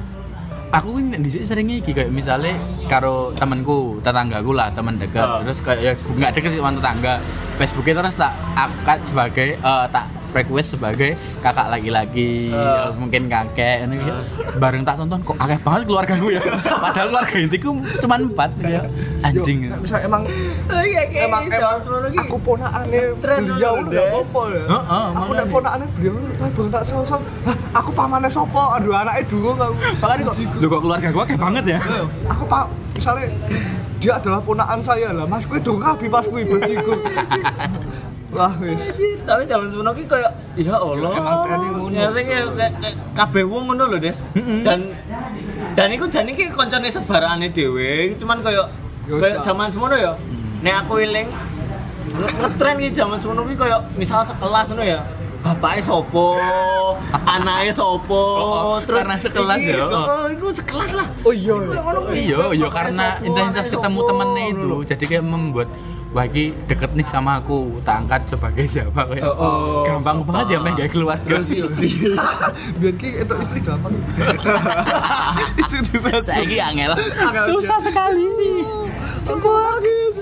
Aku 0.70 1.02
ini 1.02 1.18
di 1.18 1.30
sini 1.30 1.44
seringnya 1.44 1.76
iki 1.78 1.92
kayak 1.92 2.10
misalnya 2.10 2.54
karo 2.86 3.34
temanku 3.34 3.98
tetanggaku 4.00 4.54
lah 4.54 4.70
teman 4.70 4.96
dekat 4.96 5.22
Oh. 5.22 5.42
terus 5.42 5.60
kayak 5.60 5.82
ya 5.82 5.94
nggak 5.96 6.32
deket 6.32 6.50
sih 6.54 6.60
teman 6.62 6.78
tetangga 6.78 7.14
Facebooknya 7.58 7.94
terus 8.00 8.16
tak 8.16 8.32
angkat 8.54 9.00
sebagai 9.04 9.48
eh, 9.56 9.86
tak 9.90 10.06
request 10.32 10.76
sebagai 10.76 11.14
kakak 11.40 11.68
laki-laki 11.68 12.50
Oh. 12.50 12.92
mungkin 12.96 13.26
kakek 13.26 13.86
ini 13.86 13.98
ya. 14.00 14.16
bareng 14.56 14.82
tak 14.82 14.98
tonton 14.98 15.20
kok 15.22 15.36
akeh 15.38 15.60
banget 15.60 15.82
keluarga 15.86 16.14
gue 16.16 16.32
ya 16.36 16.42
padahal 16.84 17.08
keluarga 17.10 17.36
intiku 17.38 17.70
cuma 17.98 18.16
empat 18.16 18.50
ya 18.60 18.80
Yo, 18.80 18.82
anjing 19.22 19.58
nek 19.68 19.80
misal 19.80 20.00
emang 20.02 20.24
Oh 20.70 20.84
iya 20.84 21.02
emang 21.20 21.44
gitu, 21.46 21.58
emang 21.58 22.14
aku 22.16 22.36
ponakane 22.40 23.00
beliau 23.18 23.74
dulu, 23.76 23.84
lu 23.84 23.90
gak 23.90 23.98
Des. 23.98 24.12
apa-apa 24.12 24.42
ya. 24.48 24.64
Heeh, 24.66 25.06
Aku 25.10 25.18
makanya. 25.20 25.36
nek 25.36 25.48
ponakane 25.50 25.86
beliau 25.92 26.14
lu 26.14 26.28
tapi 26.32 26.52
bang 26.52 26.68
tak 26.70 26.84
aku 27.72 27.90
pamane 27.92 28.30
sopo? 28.30 28.64
Aduh 28.72 28.94
anake 28.94 29.22
durung 29.28 29.58
aku. 29.58 29.76
makanya 30.00 30.24
kok 30.24 30.36
lu 30.56 30.66
kok 30.68 30.82
keluarga 30.82 31.08
gue 31.10 31.24
kayak 31.26 31.42
banget 31.42 31.64
ya 31.68 31.80
Ayo, 31.82 32.06
aku 32.26 32.44
pak 32.46 32.64
misalnya 32.94 33.26
dia 34.00 34.16
adalah 34.16 34.40
ponakan 34.40 34.80
saya 34.80 35.12
lah 35.12 35.28
mas 35.28 35.44
kue 35.44 35.60
dong 35.60 35.76
kabi 35.78 36.08
pas 36.08 36.24
kue 36.24 36.40
bajiku 36.42 36.96
wah 38.30 38.54
wis 38.58 38.82
Tapi 39.22 39.46
zaman 39.46 39.68
semono 39.68 39.92
ki 39.92 40.06
kayak 40.06 40.32
ya 40.56 40.76
Allah. 40.76 41.12
Emang 41.12 41.38
ngono. 41.72 41.94
Ya 41.94 42.10
sing 42.12 42.26
kabeh 43.12 43.44
wong 43.44 43.64
ngono 43.68 43.84
lho, 43.88 43.98
Des. 43.98 44.18
Dan 44.62 44.90
dan 45.72 45.88
iku 45.90 46.06
jane 46.06 46.30
iki 46.30 46.50
koncone 46.50 46.88
sebarane 46.88 47.48
dhewe, 47.48 48.14
cuman 48.16 48.42
kayak 48.42 48.66
Yo, 49.06 49.18
kayak 49.18 49.40
sak. 49.40 49.46
zaman 49.48 49.70
semono 49.70 49.94
ya. 49.94 50.14
Nek 50.60 50.76
aku 50.82 51.00
eling 51.00 51.30
nge- 52.12 52.36
ngetren 52.38 52.76
ki 52.76 52.90
zaman 52.92 53.18
semono 53.18 53.42
ki 53.44 53.56
kayak 53.56 53.86
misal 53.94 54.22
sekelas 54.22 54.70
ngono 54.70 54.84
ya. 54.84 55.02
Bapaknya 55.40 55.80
sopo, 55.80 56.36
anaknya 57.34 57.72
sopo, 57.72 58.12
Oh, 58.36 58.76
oh, 58.76 58.78
terus 58.84 59.08
karena 59.08 59.16
sekelas 59.16 59.60
ya, 59.64 59.88
oh. 59.88 60.28
Itu 60.28 60.52
sekelas 60.52 60.92
lah. 60.92 61.08
oh 61.24 61.32
iya 61.32 61.56
iya 62.12 62.40
iya 62.52 62.68
karena 62.68 63.16
intensitas 63.22 63.72
ketemu 63.72 64.00
sopo, 64.00 64.10
temennya 64.10 64.44
itu 64.52 64.68
jadi 64.84 65.04
kayak 65.08 65.24
membuat 65.24 65.72
wah 66.10 66.26
ini 66.26 66.52
deket 66.66 66.92
nih 66.98 67.06
sama 67.06 67.38
aku. 67.38 67.82
Tak 67.86 68.06
angkat 68.06 68.22
sebagai 68.26 68.66
siapa 68.66 69.06
kayak 69.06 69.24
Oh, 69.26 69.86
gampang 69.86 70.26
banget 70.26 70.56
ya 70.56 70.60
main 70.62 70.74
kayak 70.74 70.92
keluarga. 70.92 71.38
Biar 72.80 72.94
ki 72.98 73.10
itu 73.22 73.34
istri 73.40 73.60
gampang. 73.62 73.94
Istri 75.60 75.80
di 75.86 75.98
Facebook 76.02 76.26
saya 76.26 76.42
ini 76.44 76.58
angel 76.58 76.92
susah 77.46 77.78
sekali 77.80 78.28
cepat 79.24 79.78
guys 79.84 80.18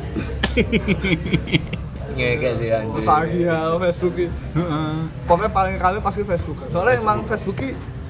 Ngeke 2.17 2.49
sih 2.57 2.69
anjir. 2.73 3.01
Saiki 3.05 3.45
ya 3.45 3.77
Facebook 3.77 4.15
pokoknya 5.29 5.51
paling 5.53 5.75
kali 5.77 5.97
pasti 6.01 6.21
Facebook 6.25 6.57
soalnya 6.73 6.97
emang 6.97 7.21
Facebook 7.29 7.57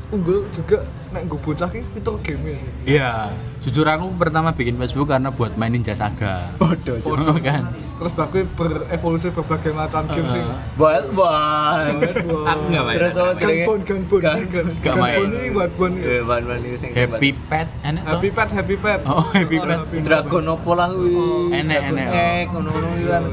unggul 0.07 0.47
juga 0.49 0.77
nek 1.11 1.27
gue 1.27 1.39
bocah 1.39 1.67
ki 1.67 1.83
fitur 1.91 2.15
game 2.23 2.55
sih. 2.55 2.69
Iya 2.87 3.31
jujur 3.59 3.83
aku 3.83 4.07
pertama 4.15 4.55
bikin 4.55 4.79
Facebook 4.79 5.11
karena 5.11 5.27
buat 5.27 5.59
mainin 5.59 5.83
Ninja 5.83 5.91
Saga. 5.91 6.55
Bodoh. 6.55 6.95
Oh, 7.27 7.35
kan? 7.35 7.67
Terus 7.97 8.13
baku 8.13 8.45
berevolusi 8.55 9.27
berbagai 9.33 9.75
macam 9.75 10.07
game 10.07 10.29
sih. 10.29 10.39
Wild 10.79 11.11
One. 11.11 11.99
aku 12.45 12.63
nggak 12.71 12.83
main. 12.85 12.95
Terus 12.95 13.13
apa 13.17 13.31
Gunbon, 13.35 13.79
gunbon, 13.83 14.19
Gun- 14.21 14.47
gun- 14.47 14.71
Gak 14.79 14.95
main. 14.95 15.17
gunbon 15.19 15.31
ini 15.35 15.49
buat 15.51 15.71
bon 15.75 15.91
Eh, 15.97 16.21
One-one 16.23 16.61
itu 16.63 16.77
sing 16.77 16.91
Happy 16.93 17.29
Pet 17.35 17.67
enak 17.83 18.01
tuh 18.05 18.11
Happy 18.13 18.29
Pet, 18.31 18.49
Happy 18.53 18.75
Pet. 18.79 18.99
Oh, 19.03 19.25
Happy 19.27 19.57
Pet. 19.59 19.79
Dragon 20.05 20.43
apa 20.47 20.71
lah 20.71 20.87
kuwi. 20.93 21.11
Dragon 21.11 21.51
enek, 21.51 22.07
Egg, 22.07 22.45
ngono-ngono 22.53 22.87
iki 22.95 23.05
kan 23.09 23.23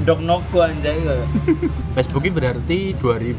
Dok 0.00 0.20
Nogo 0.24 0.64
anjay 0.64 0.96
kok. 1.04 1.16
Facebooknya 1.94 2.30
berarti 2.32 2.96
2000 2.96 3.36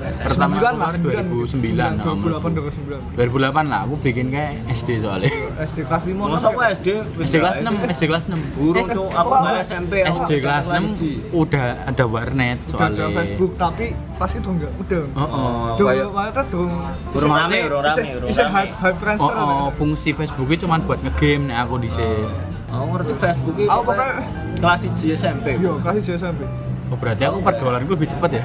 pertama 0.00 0.52
aku 0.54 0.64
kemarin 0.66 0.92
sembilan. 0.92 1.24
2009 1.28 1.50
Sembilan, 1.50 1.90
2008 1.98 2.50
nah, 2.50 2.60
ke 2.60 2.70
sembilan. 2.70 3.00
2008 3.14 3.70
lah 3.70 3.80
aku 3.84 3.94
bikin 4.00 4.26
kayak 4.28 4.52
SD 4.70 4.88
soalnya 5.00 5.30
SD 5.60 5.78
kelas 5.84 6.02
5 6.04 6.16
Masa 6.16 6.46
aku 6.46 6.60
SD? 6.62 6.88
SD 7.20 7.34
kelas 7.36 7.56
6 7.60 7.92
SD 7.92 8.02
kelas 8.06 8.24
6 8.26 8.54
Burung 8.54 8.86
tuh 8.88 9.06
aku 9.06 9.28
oh, 9.28 9.38
nggak 9.38 9.54
oh. 9.54 9.62
SMP 9.62 9.92
SD 10.02 10.32
kelas 10.40 10.66
6 10.66 11.32
udah 11.32 11.64
ada 11.84 12.04
warnet 12.04 12.58
Udah 12.60 12.70
soalnya 12.70 13.02
ada 13.02 13.16
Facebook 13.16 13.52
tapi 13.54 13.86
pas 14.14 14.30
itu 14.30 14.48
enggak 14.48 14.72
udah. 14.76 15.02
oh 15.10 15.22
oh 15.22 15.64
kayak- 15.76 16.10
mana 16.10 16.42
tuh 16.46 16.68
Burung 17.10 17.32
rame, 17.32 17.58
burung 17.64 17.82
rame, 17.82 18.02
isi 18.26 18.40
rame. 18.40 18.52
hype 18.52 18.72
hype 18.74 18.90
Oh, 18.90 19.00
friendster. 19.00 19.34
oh, 19.34 19.68
fungsi 19.70 20.10
Facebooknya 20.12 20.56
cuma 20.58 20.76
buat 20.78 21.00
ngegame 21.00 21.48
nih 21.48 21.56
aku 21.56 21.74
di 21.76 21.88
sini. 21.88 22.28
Aku 22.68 22.84
ngerti 22.92 23.12
Facebook 23.14 23.56
itu 23.56 23.66
Aku 23.66 23.82
pokoknya- 23.82 24.22
kelas 24.56 24.80
1 24.86 25.08
SMP. 25.10 25.46
Yo, 25.56 25.80
kasih 25.80 26.02
saya 26.06 26.18
sampai. 26.26 26.69
Oh, 26.90 26.98
berarti 26.98 27.22
aku 27.22 27.38
pergaulan 27.38 27.86
gue 27.86 27.94
lebih 27.94 28.10
cepet 28.10 28.30
ya? 28.42 28.44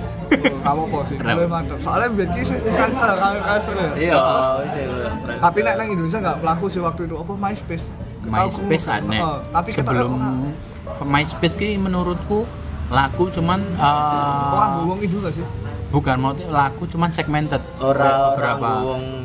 Kamu 0.61 0.81
apa 0.85 0.97
sih? 1.01 1.15
Kenapa? 1.17 1.37
Lebih 1.41 1.49
mantap. 1.49 1.77
Soalnya 1.81 2.09
biar 2.13 2.29
ki 2.29 2.41
sih 2.45 2.57
friendster, 2.61 3.13
kalau 3.17 3.39
friendster 3.41 3.73
ya. 3.75 3.89
Iya, 3.97 4.13
Terus, 4.13 4.47
wis 4.61 4.73
ya, 4.77 4.85
friend. 5.17 5.39
tapi 5.41 5.57
nek 5.65 5.73
nang 5.75 5.87
Indonesia 5.89 6.19
enggak 6.21 6.37
pelaku 6.45 6.65
sih 6.69 6.81
waktu 6.85 7.01
itu 7.09 7.15
apa 7.17 7.33
MySpace. 7.33 7.85
MySpace 8.21 8.85
aneh. 8.87 9.19
Oh, 9.19 9.37
tapi 9.49 9.69
Sebelum 9.73 10.11
orang 10.13 11.09
MySpace 11.09 11.55
ki 11.57 11.81
menurutku 11.81 12.45
laku 12.85 13.33
cuman 13.33 13.65
eh, 13.65 14.53
orang 14.53 14.71
ngomong 14.77 14.99
itu 15.01 15.17
gak 15.17 15.33
sih? 15.33 15.45
bukan 15.89 16.17
mau 16.19 16.33
laku 16.35 16.85
cuman 16.85 17.07
segmented 17.07 17.61
orang 17.79 18.03
orang 18.03 18.35
berapa 18.35 18.69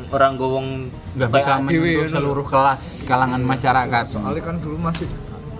orang 0.07 0.31
gowong 0.33 0.67
nggak 1.13 1.29
bisa 1.29 1.51
menyentuh 1.59 2.07
seluruh 2.07 2.45
kelas 2.47 3.03
kalangan 3.03 3.41
masyarakat 3.43 4.05
Soalnya 4.07 4.39
kan 4.39 4.55
dulu 4.57 4.79
masih 4.79 5.05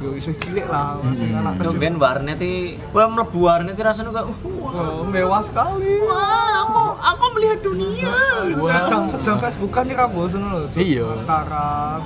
yo 0.02 0.10
isih 0.12 0.34
cilik 0.34 0.66
lah, 0.66 0.98
masih 1.00 1.30
anak 1.32 1.62
kecil. 1.62 1.78
Ben 1.78 1.96
warnet 1.96 2.42
iki, 2.42 2.82
kowe 2.90 3.06
mlebu 3.06 3.40
warnet 3.40 3.78
iki 3.78 3.86
rasane 3.86 4.10
kayak 4.10 4.28
Oh, 4.66 5.06
mewah 5.06 5.46
sekali. 5.46 6.02
wah, 6.02 6.66
aku 6.66 6.82
aku 6.98 7.26
melihat 7.38 7.60
dunia. 7.62 8.10
Sejam 8.58 9.06
sejam 9.06 9.36
Facebook 9.38 9.70
kan 9.70 9.86
ini 9.86 9.94
kan 9.94 10.10
bosen. 10.10 10.42
Cuk. 10.42 10.76
Iya. 10.76 11.06
Antara 11.22 12.02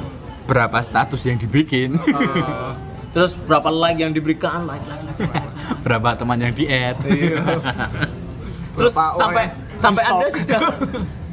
berapa 0.46 0.78
status 0.78 1.26
yang 1.26 1.42
dibikin 1.42 1.98
Terus 3.16 3.34
berapa 3.34 3.72
like 3.72 3.98
yang 3.98 4.14
diberikan? 4.14 4.68
Like, 4.68 4.86
like, 4.86 5.02
like, 5.02 5.20
like. 5.26 5.50
berapa 5.88 6.14
teman 6.14 6.38
yang 6.38 6.54
di 6.54 6.68
add 6.68 7.00
Terus 8.76 8.94
Berapa 8.94 9.04
orang 9.16 9.18
sampai 9.18 9.46
sampai. 9.80 10.04
Anda 10.06 10.28
sudah 10.30 10.60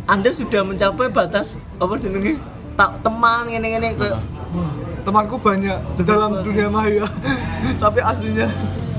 Anda 0.07 0.31
sudah 0.31 0.62
mencapai 0.62 1.09
batas 1.11 1.59
apa 1.76 1.92
jenenge? 1.99 2.38
Tak 2.73 3.02
teman 3.02 3.47
ngene-ngene 3.47 3.99
kayak 3.99 4.16
wah, 4.54 4.73
temanku 5.02 5.37
banyak 5.38 5.78
dalam 6.06 6.42
dunia 6.42 6.71
maya 6.71 7.06
tapi 7.82 7.99
aslinya 8.02 8.49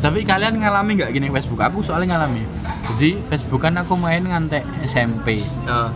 Tapi 0.04 0.20
kalian 0.28 0.60
ngalami 0.60 1.00
nggak 1.00 1.16
gini 1.16 1.32
Facebook? 1.32 1.64
Aku 1.64 1.80
soalnya 1.80 2.20
ngalami. 2.20 2.44
Jadi 2.92 3.24
Facebook 3.24 3.64
kan 3.64 3.72
aku 3.80 3.96
main 3.96 4.20
ngantek 4.20 4.60
SMP. 4.84 5.40
Nah, 5.64 5.96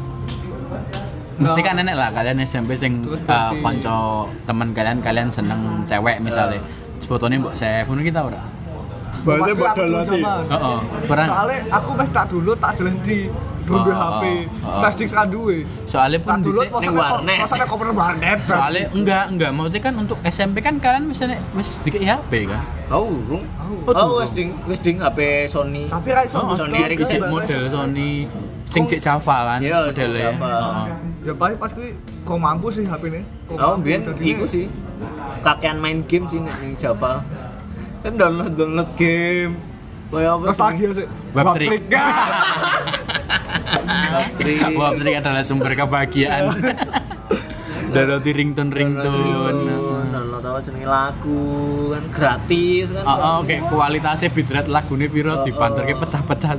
Mesti 1.38 1.60
kan 1.60 1.76
enek 1.76 1.92
lah 1.92 2.10
kalian 2.16 2.40
SMP 2.42 2.80
sing 2.80 3.04
uh, 3.04 3.52
konco 3.60 4.32
teman 4.48 4.72
kalian 4.72 5.04
kalian 5.04 5.28
seneng 5.28 5.84
cewek 5.86 6.24
misalnya. 6.24 6.64
Fotonya 7.04 7.36
mbok 7.44 7.52
save 7.52 7.84
ngono 7.84 8.00
kita 8.00 8.20
ora? 8.24 8.42
Bahasa 9.28 9.52
buat 9.60 9.76
download. 9.76 10.08
Heeh. 10.56 10.80
Soalnya 11.06 11.60
aku 11.68 11.90
meh 12.00 12.08
tak 12.16 12.26
dulu 12.32 12.52
tak 12.56 12.72
jalan 12.80 12.96
di 13.04 13.28
dulu 13.68 13.80
Oh, 13.84 13.92
HP 13.92 14.24
oh, 14.24 14.32
oh. 14.64 14.80
flash 14.80 14.96
disk 14.96 15.12
kan 15.12 15.28
duwe 15.28 15.58
Soalnya 15.84 16.18
pun 16.18 16.40
dhisik- 16.40 16.72
maksudnya 16.72 16.96
kok 16.96 17.04
warnet. 17.12 17.38
maksudnya 17.38 17.68
koper 17.68 17.90
warnet 17.92 18.40
soalnya 18.50 18.84
enggak 18.90 19.24
enggak 19.28 19.52
maksudnya 19.52 19.82
kan 19.84 19.94
untuk 19.98 20.18
SMP 20.24 20.58
kan 20.60 20.76
kalian 20.78 21.04
misalnya 21.06 21.38
wis 21.52 21.78
dikit 21.82 22.00
HP 22.00 22.48
kan 22.48 22.64
oh, 22.88 23.04
urung. 23.06 23.44
Oh, 23.86 24.18
wis 24.18 24.32
ding 24.32 24.56
wis 24.64 24.80
ding 24.80 24.98
HP 24.98 25.20
Sony. 25.46 25.86
tapi 25.86 26.08
ra 26.10 26.24
iso 26.24 26.40
Oh, 26.40 26.56
Sony 26.56 26.80
Ericsson. 26.80 27.20
Dhisik 27.20 27.22
booster, 27.22 27.60
model. 27.60 27.64
Sony 27.70 28.10
sing 28.66 28.84
cek 28.84 29.00
Java 29.00 29.38
kan 29.46 29.60
Iya, 29.60 29.78
modelnya. 29.86 30.24
Java. 30.30 30.48
Heeh. 30.48 30.86
ya 31.24 31.34
paling 31.34 31.58
pas 31.58 31.72
kuwi 31.72 31.92
kok 32.24 32.38
mampu 32.38 32.68
sih 32.68 32.84
HP 32.84 33.04
ini 33.10 33.22
kok 33.46 33.56
Oh, 33.58 33.76
biyen 33.76 34.02
iku 34.18 34.44
sih. 34.44 34.72
Kakean 35.40 35.78
main 35.78 36.02
game 36.04 36.24
sih 36.26 36.40
nek 36.40 36.56
ning 36.58 36.74
Java. 36.76 37.20
Kan 38.00 38.16
download 38.16 38.54
download 38.54 38.90
game. 38.96 39.60
Kayak 40.08 40.32
apa? 40.32 40.40
sih? 40.40 40.48
nostalgia 40.48 40.90
sih 40.94 41.08
Web 41.34 41.46
trick. 41.54 41.84
Wah, 44.74 44.92
berarti 44.92 45.14
adalah 45.16 45.44
sumber 45.44 45.74
kebahagiaan. 45.74 46.44
Download 47.88 48.20
di 48.20 48.32
ringtone 48.32 48.70
ringtone. 48.70 49.74
Download 50.08 50.44
apa 50.44 50.60
jenenge 50.62 50.86
lagu 50.86 51.44
kan 51.90 52.04
gratis 52.10 52.88
kan. 52.92 53.04
Oh, 53.04 53.16
oh, 53.16 53.34
oke 53.42 53.56
kualitasnya 53.66 54.30
bitrate 54.30 54.68
lagune 54.68 55.08
piro 55.08 55.42
dibanterke 55.42 55.96
pecah-pecah. 55.96 56.52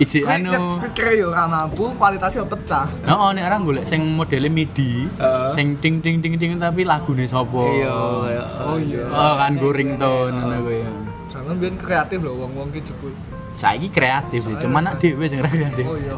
Iji 0.00 0.24
anu. 0.24 0.48
speaker 0.72 1.12
yo 1.12 1.28
ra 1.28 1.44
mampu 1.44 1.92
kualitasnya 1.92 2.48
pecah 2.48 2.88
Oh, 3.04 3.28
oh 3.28 3.30
nek 3.30 3.44
orang 3.44 3.62
golek 3.62 3.84
sing 3.84 4.00
modele 4.00 4.48
MIDI, 4.48 5.04
Heeh. 5.06 5.48
sing 5.52 5.76
ting 5.76 6.00
ting 6.00 6.18
ting 6.18 6.40
ting 6.40 6.56
tapi 6.56 6.88
lagune 6.88 7.28
sapa? 7.28 7.60
Iya, 7.68 7.92
kayak 8.24 8.46
oh 8.64 8.78
iya 8.80 9.04
Oh, 9.06 9.36
kan 9.36 9.52
go 9.54 9.68
ringtone 9.68 10.32
ngono 10.32 10.56
kuwi. 10.64 10.80
jangan 11.28 11.54
biyen 11.54 11.76
kreatif 11.76 12.18
loh 12.18 12.32
wong-wong 12.34 12.72
ki 12.72 12.80
jebul 12.80 13.12
Saiki 13.60 13.92
kreatif 13.92 14.40
sih, 14.40 14.56
cuman 14.56 14.80
nak 14.82 14.94
dhewe 14.96 15.28
sing 15.28 15.36
kreatif. 15.38 15.84
oh 15.84 15.94
iya 15.94 16.16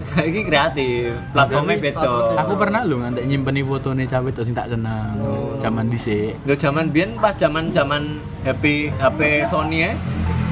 saiki 0.00 0.40
kreatif. 0.42 1.12
Platformnya 1.30 1.76
beda. 1.76 2.10
Aku 2.40 2.52
pernah 2.56 2.80
lho 2.82 2.96
ngantek 2.98 3.24
nyimpen 3.28 3.60
fotone 3.62 4.08
cawe 4.08 4.24
itu 4.24 4.42
sing 4.42 4.56
tak 4.56 4.72
seneng. 4.72 5.20
Zaman 5.60 5.86
dhisik. 5.86 6.40
Lho 6.42 6.54
zaman 6.56 6.88
biyen 6.88 7.20
pas 7.20 7.36
zaman-zaman 7.36 8.16
HP 8.42 8.90
HP 8.96 9.20
Sony 9.44 9.84
ya. 9.84 9.92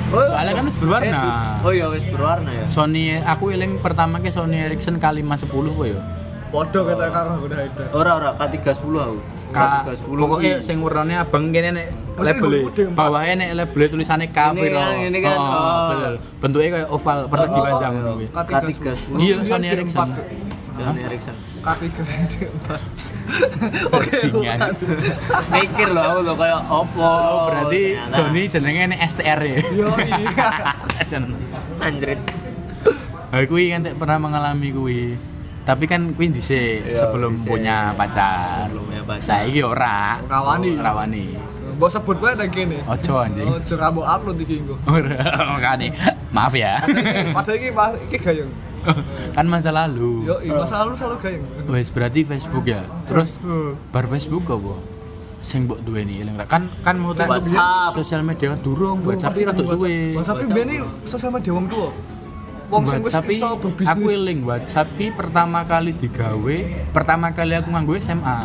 Oh, 0.08 0.24
Soalnya 0.24 0.52
kan 0.56 0.64
wis 0.64 0.76
berwarna. 0.80 1.20
eh, 1.20 1.64
Oh 1.64 1.72
iya 1.72 1.86
wis 1.88 2.04
berwarna 2.08 2.48
ya. 2.48 2.64
Sony 2.64 3.20
aku 3.20 3.52
eling 3.52 3.76
pertama 3.76 4.16
ke 4.20 4.28
Sony 4.28 4.56
Ericsson 4.58 4.96
K510 4.96 5.48
kok 5.68 5.84
ya. 5.84 6.00
podo 6.48 6.80
kata 6.80 7.12
karo 7.12 7.44
udah 7.44 7.60
ada 7.60 7.84
Ora 7.92 8.10
ora 8.16 8.28
K310 8.32 8.88
aku. 8.96 9.18
K 9.48 9.58
K310. 9.58 10.14
pokoknya 10.14 10.54
sing 10.60 10.76
warnane 10.78 11.14
abang 11.16 11.48
kene 11.48 11.70
nek 11.72 11.86
Mesti 11.88 12.26
label 12.28 12.50
ngomong 12.50 12.74
D4. 12.74 12.90
bawahnya 12.92 13.34
nek 13.34 13.50
label 13.56 13.84
tulisannya 13.88 14.28
K 14.28 14.38
piro. 14.52 14.76
kan, 14.76 14.94
ini 15.00 15.18
kan, 15.18 15.34
Oh, 15.34 15.46
oh. 15.46 15.86
betul. 15.88 16.14
Bentuknya 16.38 16.68
kayak 16.74 16.88
oval 16.88 17.18
persegi 17.26 17.50
Oh, 17.50 17.56
oh, 17.56 17.64
panjang 17.64 17.90
oh, 17.90 17.96
ngono 17.96 18.10
kuwi. 18.14 18.26
K310. 18.28 18.96
Iya, 19.16 19.36
Sony 19.42 19.66
Ericsson. 19.68 20.08
Sony 20.78 21.00
Ericsson. 21.02 21.36
K3 21.58 21.82
D4 21.90 22.68
Bajingan. 23.88 24.58
Mikir 25.50 25.88
loh 25.90 26.04
aku 26.06 26.20
loh 26.22 26.36
kayak 26.36 26.60
opo. 26.64 27.02
Oh, 27.02 27.46
berarti 27.50 27.80
ternyata. 27.94 28.16
Joni 28.16 28.42
jenenge 28.46 28.82
nek 28.88 29.00
STR 29.04 29.40
ya. 29.40 29.56
yo 29.70 29.88
iya 29.98 30.46
Anjrit. 31.84 32.20
Nah, 33.28 33.44
kuwi 33.44 33.70
kan 33.70 33.80
tak 33.82 33.94
pernah 33.96 34.18
mengalami 34.18 34.68
kuwi. 34.72 35.02
Tapi 35.68 35.84
kan 35.84 36.16
kuwi 36.16 36.32
dhisik 36.32 36.80
Iya, 36.80 36.96
sebelum 36.96 37.36
dhisik. 37.36 37.52
punya 37.52 37.92
pacar. 37.92 38.72
Belum 38.72 38.88
punya 38.88 39.02
pacar. 39.04 39.44
Saiki 39.44 39.60
ora. 39.60 40.16
Rawani. 40.24 40.70
Ora 40.74 40.92
wani. 40.96 41.26
mbok 41.78 41.94
sebut 41.94 42.18
wae 42.18 42.34
nang 42.34 42.50
kene 42.50 42.82
Ojo 42.82 43.22
anjing. 43.22 43.46
jera 43.62 43.94
mbok 43.94 44.02
upload 44.02 44.42
iki 44.42 44.58
engko 44.58 44.74
Ora 44.90 45.14
makane. 45.52 45.94
Maaf 46.32 46.50
ya. 46.50 46.80
padahal 47.36 47.54
iki 47.54 47.68
pas 47.70 47.94
iki 48.02 48.18
gayeng 48.18 48.50
kan 49.36 49.46
masa 49.46 49.70
lalu. 49.70 50.26
yo 50.26 50.42
iya 50.42 50.58
masa 50.58 50.82
lalu 50.82 50.98
selalu 50.98 51.16
gayeng 51.22 51.44
Wes 51.68 51.92
berarti 51.92 52.24
Facebook 52.24 52.66
ya. 52.66 52.82
Terus 53.06 53.38
bar 53.92 54.10
Facebook 54.10 54.42
apa? 54.48 54.74
Sing 55.38 55.70
mbok 55.70 55.78
duweni 55.86 56.18
eling. 56.18 56.34
Kan 56.50 56.66
kan 56.82 56.98
mau 56.98 57.14
WhatsApp. 57.14 57.94
sosial 57.94 58.26
media 58.26 58.58
durung, 58.58 58.98
WhatsApp 59.06 59.38
iki 59.38 59.46
rada 59.46 59.62
suwe. 59.62 60.18
WhatsApp 60.18 60.42
iki 60.42 60.82
sosial 61.06 61.30
media 61.30 61.52
wong 61.54 61.70
tuwa 61.70 61.94
wong 62.68 62.82
sing 62.84 62.98
wis 62.98 63.08
WhatsApp 63.08 63.26
iso 63.28 63.48
iki- 63.48 63.60
berbisnis 63.62 63.92
aku 63.94 64.06
eling 64.08 64.40
WhatsApp 64.42 64.88
iki 64.92 65.06
pertama 65.10 65.60
kali 65.62 65.90
digawe, 65.92 66.58
pertama 66.90 67.26
kali 67.30 67.52
aku 67.54 67.68
nganggo 67.68 67.94
SMA. 67.96 68.38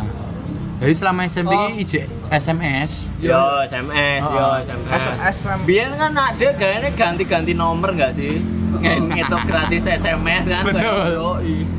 Jadi 0.74 0.92
selama 0.92 1.22
SMP 1.24 1.48
Oh. 1.50 1.64
iki 1.66 1.74
ijek 1.82 2.04
SMS. 2.30 3.08
Yo 3.18 3.38
SMS, 3.62 4.22
yo 4.22 4.42
Oh. 4.42 4.58
SMS. 4.58 5.02
SM 5.38 5.58
Biar 5.62 5.94
kan 5.94 6.12
ada 6.12 6.48
gayanya 6.50 6.90
ganti-ganti 6.90 7.52
nomor 7.52 7.90
nggak 7.90 8.12
sih? 8.12 8.42
Nge- 8.74 9.06
Ngitung 9.06 9.44
gratis 9.44 9.86
SMS 9.86 10.44
kan? 10.44 10.66
Betul. 10.66 10.82
yo 11.14 11.28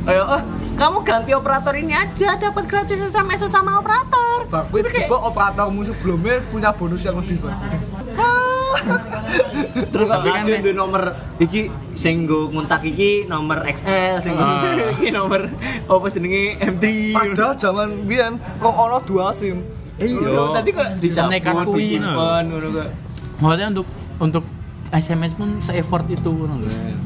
Ayo, 0.05 0.23
oh, 0.23 0.41
kamu 0.73 0.97
ganti 1.01 1.31
operator 1.31 1.73
ini 1.73 1.91
aja 1.91 2.39
dapat 2.39 2.63
gratis 2.65 2.97
SMS 3.03 3.43
sama 3.45 3.77
operator. 3.77 4.47
Bakwi 4.47 4.79
coba 4.79 5.17
operatormu 5.27 5.81
sebelumnya 5.81 6.39
punya 6.47 6.71
bonus 6.71 7.03
yang 7.03 7.19
lebih 7.19 7.35
bagus 7.37 7.94
Terus 9.91 10.07
Tapi 10.07 10.27
kan 10.27 10.43
di 10.45 10.71
nomor 10.71 11.03
iki 11.37 11.67
sing 11.93 12.25
nggo 12.25 12.49
nguntak 12.49 12.83
iki 12.83 13.25
nomor 13.25 13.63
XL, 13.63 14.19
sing 14.19 14.35
Ah. 14.35 14.61
iki 14.95 15.09
nomor 15.09 15.47
apa 15.85 16.05
jenenge 16.09 16.59
M3. 16.59 16.85
padahal 17.11 17.53
zaman 17.55 18.03
biyen 18.03 18.33
kok 18.57 18.73
ono 18.73 18.99
dua 19.01 19.31
sim 19.31 19.59
Iya, 19.95 20.51
tadi 20.51 20.69
kok 20.69 20.99
Senekat 20.99 21.55
disabut, 21.55 21.71
kuwi, 21.71 22.03
ngono 22.03 22.67
kok. 22.69 22.89
Maksudnya 23.37 23.67
untuk 23.71 23.87
untuk 24.17 24.43
SMS 24.91 25.31
pun 25.33 25.55
se-effort 25.57 26.03
itu 26.05 26.27
ngono 26.27 26.59
lho. 26.59 26.99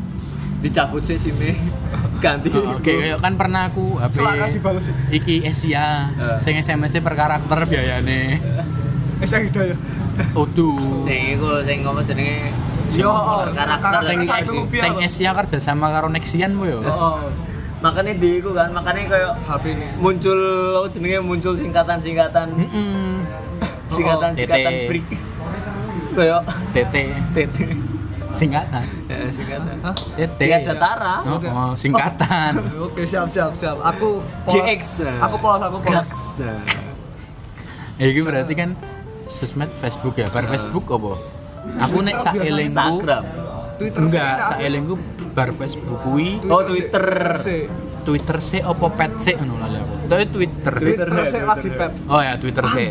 Dicabut 0.59 0.99
sih 0.99 1.15
sini. 1.15 1.53
Ganti. 2.25 2.49
Oke, 2.49 2.81
kayak 2.91 3.21
kan 3.21 3.37
pernah 3.37 3.69
aku 3.69 3.93
HP 3.95 4.11
Silakan 4.15 4.49
dibales. 4.51 4.85
iki 5.07 5.35
Asia, 5.39 6.09
Eh. 6.09 6.37
sing 6.41 6.57
SMS 6.57 6.97
per 6.97 7.13
karakter 7.13 7.57
biayane. 7.63 8.41
saya 9.21 9.45
hidayah 9.45 9.77
Udu. 10.35 10.71
Sing 11.03 11.35
iku 11.37 11.63
sing 11.63 11.83
apa 11.83 12.01
jenenge? 12.03 12.51
yo 12.89 13.13
karakter 13.53 14.01
Sing 14.01 14.19
rupiah 14.49 14.81
sing. 14.81 14.93
Asia 14.97 15.31
kerja 15.31 15.57
sama 15.61 15.93
karo 15.93 16.09
Nexian 16.09 16.57
ku 16.57 16.65
yo. 16.65 16.81
oh 16.83 17.21
Makanya 17.79 18.11
di 18.11 18.43
iku 18.43 18.51
kan, 18.51 18.75
makanya 18.75 19.07
kayak 19.07 19.33
HP 19.47 19.63
ini 19.71 19.87
muncul 19.95 20.39
jenenge 20.91 21.23
muncul 21.23 21.55
singkatan-singkatan 21.55 22.51
Heeh. 22.59 23.23
singkatan-singkatan 23.87 24.71
TT. 24.75 24.87
freak. 24.91 25.07
Kayak 26.11 26.41
TT 26.75 26.95
TT. 27.31 27.57
singkatan. 28.29 28.83
Ya, 29.07 29.17
singkatan. 29.31 29.75
TT. 30.13 30.37
Tiga 30.43 30.57
Datara. 30.59 31.15
Oh, 31.23 31.39
oh, 31.39 31.71
singkatan. 31.73 32.51
oke 32.91 33.01
siap 33.07 33.31
siap 33.31 33.55
siap 33.55 33.79
aku 33.79 34.27
GX. 34.43 35.07
aku 35.23 35.35
pause 35.39 35.63
aku 35.63 35.77
Gax. 35.79 36.09
Ya 37.95 38.05
iki 38.11 38.19
berarti 38.19 38.53
kan 38.59 38.75
sosmed 39.29 39.69
Facebook 39.77 40.15
ya, 40.15 40.27
bar 40.27 40.45
Facebook 40.45 40.85
apa? 40.89 41.13
Aku 41.85 42.01
nek 42.01 42.17
sak 42.17 42.33
elingku 42.35 42.73
Instagram. 42.97 43.23
Twitter 43.77 44.01
enggak, 44.01 44.35
sak 44.43 44.59
elingku 44.59 44.95
bar 45.31 45.49
Facebook 45.53 45.99
kuwi 46.01 46.41
Oh. 46.45 46.65
Twitter. 46.65 47.05
Twitter 47.99 48.37
sih 48.39 48.59
apa 48.59 48.85
pet 48.89 49.11
sih 49.17 49.35
ngono 49.35 49.55
lali 49.55 49.77
aku. 49.77 49.93
Tapi 50.07 50.23
Twitter 50.27 50.73
sih. 50.75 50.85
Twitter 50.89 51.09
sih 51.23 51.41
lagi 51.41 51.69
pet 51.69 51.91
Oh 52.07 52.17
ya 52.17 52.33
Twitter 52.35 52.63
sih. 52.65 52.87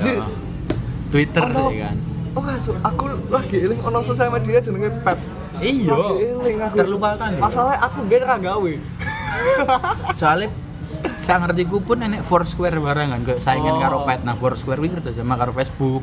Twitter 1.09 1.43
sih 1.43 1.79
kan. 1.81 1.97
oh 2.37 2.45
aku 2.85 3.03
lagi 3.27 3.57
eling 3.59 3.81
ono 3.83 3.99
sosial 3.99 4.31
media 4.31 4.61
jenenge 4.61 4.93
pet 5.03 5.19
Iya. 5.59 5.91
lagi 5.91 6.15
eling 6.29 6.57
aku 6.63 6.75
Terlupakan 6.77 7.29
ya. 7.35 7.41
masalahnya 7.41 7.79
aku 7.83 7.99
ra 8.07 8.37
gawe 8.39 8.73
Soalnya 10.15 10.49
saya 11.29 11.45
ngerti 11.45 11.69
ku 11.69 11.77
pun 11.79 12.01
enek 12.01 12.25
Foursquare 12.25 12.81
barang 12.81 13.09
kan 13.11 13.21
kayak 13.23 13.37
saingan 13.39 13.69
Oh. 13.71 13.81
karo 13.83 13.97
pet. 14.03 14.25
Nah 14.25 14.33
Foursquare 14.33 14.81
kuwi 14.81 14.89
kerja 14.91 15.13
sama 15.13 15.37
karo 15.37 15.53
Facebook. 15.53 16.01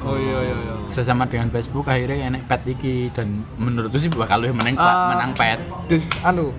oh 0.00 0.14
iya 0.14 0.38
iya 0.40 0.56
iya 0.56 0.74
Kerjasama 0.88 1.26
dengan 1.26 1.46
Facebook 1.48 1.86
akhirnya 1.86 2.26
enek 2.28 2.42
pet 2.44 2.62
iki 2.68 3.06
dan 3.08 3.28
menurutku 3.54 3.94
sih 3.96 4.06
bakal 4.08 4.38
lebih 4.40 4.54
menang 4.56 4.74
Ah. 4.76 5.10
menang 5.12 5.30
pet. 5.32 5.58
Dis, 5.86 6.10
anu 6.20 6.50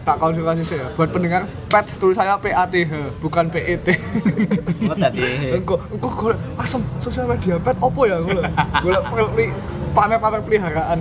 tak 0.00 0.16
konsultasi 0.16 0.62
sih 0.64 0.74
ya 0.74 0.88
buat 0.94 1.10
pendengar 1.10 1.42
pet 1.68 1.84
tulisannya 1.94 2.38
PATH 2.38 2.90
bukan 3.18 3.44
PET 3.46 3.86
Oh, 4.84 4.96
tadi. 4.96 5.20
engko 5.52 5.76
engko 5.90 6.08
golek 6.10 6.38
asem 6.56 6.80
sosial 6.98 7.28
media 7.28 7.54
pet 7.56 7.76
opo 7.78 8.02
ya 8.02 8.18
golek 8.18 8.48
golek 8.80 9.02
peli- 9.04 9.54
pamer-pamer 9.92 10.40
peliharaan 10.40 10.98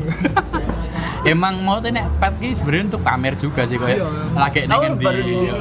Emang 1.23 1.59
mau 1.59 1.79
tuh 1.79 1.89
nek 1.89 2.03
pet 2.19 2.33
ki 2.37 2.49
sebenarnya 2.53 2.85
untuk 2.89 3.01
pamer 3.01 3.33
juga 3.33 3.63
sih 3.63 3.75
Iya. 3.75 4.05
lagi 4.33 4.67
Oh, 4.67 4.97
baru 4.97 5.21
di 5.21 5.33
sini. 5.33 5.59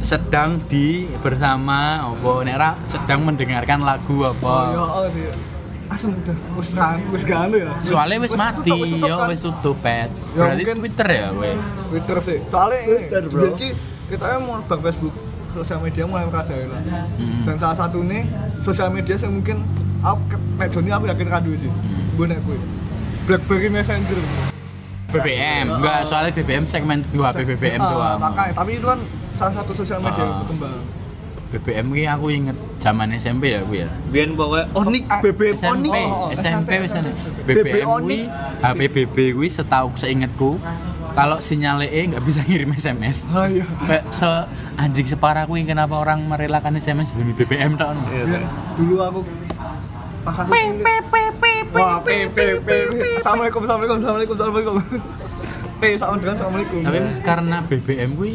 Sedang 0.00 0.60
di 0.62 0.86
bersama 1.18 1.78
apa 2.04 2.30
nek 2.42 2.56
ra 2.56 2.70
sedang 2.84 3.22
mendengarkan 3.22 3.80
lagu 3.80 4.22
Oh, 4.22 4.30
apa 4.30 4.52
ya 4.70 4.80
oh 4.80 5.06
sih. 5.08 5.26
Asem 5.86 6.10
udah 6.12 6.36
wis 6.56 6.70
kan 6.72 6.98
wis 7.08 7.22
gak 7.22 7.46
anu 7.46 7.56
ya. 7.58 7.70
soalnya 7.78 8.18
wis 8.18 8.34
mati 8.34 8.66
tutup, 8.66 8.78
wis 8.80 8.90
tutup 8.92 9.06
ya 9.06 9.14
kan. 9.16 9.28
wis 9.28 9.40
tutup 9.40 9.76
pet 9.78 10.10
Ya, 10.10 10.34
berarti 10.36 10.58
mungkin- 10.58 10.78
Twitter 10.78 11.08
ya 11.08 11.26
we 11.32 11.50
Twitter 11.88 12.16
sih. 12.20 12.38
Soalnya 12.44 12.78
Twitter, 12.82 13.20
ini 13.20 13.30
bro. 13.30 13.42
jadi 13.48 13.68
kita 14.06 14.24
mau 14.40 14.58
bang 14.60 14.80
Facebook 14.82 15.14
sosial 15.52 15.78
media 15.80 16.02
mulai 16.04 16.24
merajalela. 16.24 16.78
Mm. 17.16 17.38
Dan 17.42 17.54
salah 17.56 17.76
satu 17.76 18.02
nih 18.02 18.22
sosial 18.60 18.90
media 18.90 19.14
yang 19.16 19.32
mungkin 19.32 19.62
aku 20.00 20.20
nek 20.56 20.68
Joni 20.68 20.90
aku 20.90 21.06
yakin 21.06 21.26
kan 21.26 21.40
dulu 21.40 21.56
sih. 21.56 21.70
Mm. 21.70 22.14
Gue 22.14 22.26
nek 22.26 22.38
gue. 22.42 22.58
BlackBerry 23.24 23.70
Messenger. 23.70 24.18
BBM 25.06 25.70
enggak 25.72 26.02
soalnya 26.04 26.34
BBM 26.34 26.66
segmen 26.66 26.98
dua 27.08 27.30
BBM 27.30 27.78
doang 27.78 28.18
Makanya, 28.18 28.52
tapi 28.52 28.70
itu 28.74 28.84
kan 28.84 28.98
salah 29.36 29.54
satu 29.54 29.72
sosial 29.74 30.00
media 30.00 30.18
yang 30.18 30.32
Ah. 30.32 30.40
berkembang. 30.42 30.76
BBM 31.46 31.86
ki 31.88 32.04
aku 32.10 32.26
inget 32.28 32.58
zaman 32.76 33.06
SMP 33.14 33.54
ya 33.54 33.62
gue 33.62 33.78
ya 33.78 33.90
Biyen 34.10 34.34
pokoknya 34.34 34.66
Onik 34.74 35.04
BBM 35.22 35.54
Onik. 35.54 35.92
Oh, 35.94 36.26
oh, 36.26 36.28
SMP 36.34 36.42
SMP, 36.42 36.70
wis 36.82 36.92
ana. 36.92 37.10
BB 37.46 37.48
BBM 37.62 37.86
kuwi 37.86 37.86
Onik. 37.86 38.22
HP 38.58 38.80
BB 38.90 39.16
kuwi 39.32 39.48
setahu 39.48 39.88
seingetku 39.94 40.58
kalau 41.14 41.38
sinyal 41.38 41.80
E 41.80 42.02
nggak 42.02 42.20
bisa 42.20 42.42
ngirim 42.42 42.74
SMS. 42.74 43.24
Ah 43.30 43.46
iya. 43.46 43.62
Kayak 43.62 44.04
se 44.10 44.26
anjing 44.76 45.06
separah 45.06 45.46
kuwi 45.46 45.62
kenapa 45.62 45.94
orang 45.94 46.26
merelakan 46.26 46.76
SMS 46.76 47.14
demi 47.14 47.30
BBM 47.32 47.78
tok. 47.78 47.94
Biar 48.04 48.42
dulu 48.74 48.94
aku 48.98 49.20
pas 50.22 50.36
aku 50.36 50.50
cilik. 50.50 51.04
Wah, 51.72 52.00
P 52.00 52.08
P 52.26 52.38
P. 52.58 52.68
Assalamualaikum, 53.16 53.60
assalamualaikum, 53.62 53.96
assalamualaikum, 53.96 54.34
assalamualaikum. 54.36 54.74
P 55.76 55.82
sama 55.94 56.14
dengan 56.16 56.34
assalamualaikum. 56.34 56.78
Tapi 56.82 56.98
karena 57.22 57.56
BBM 57.62 58.10
kuwi 58.12 58.32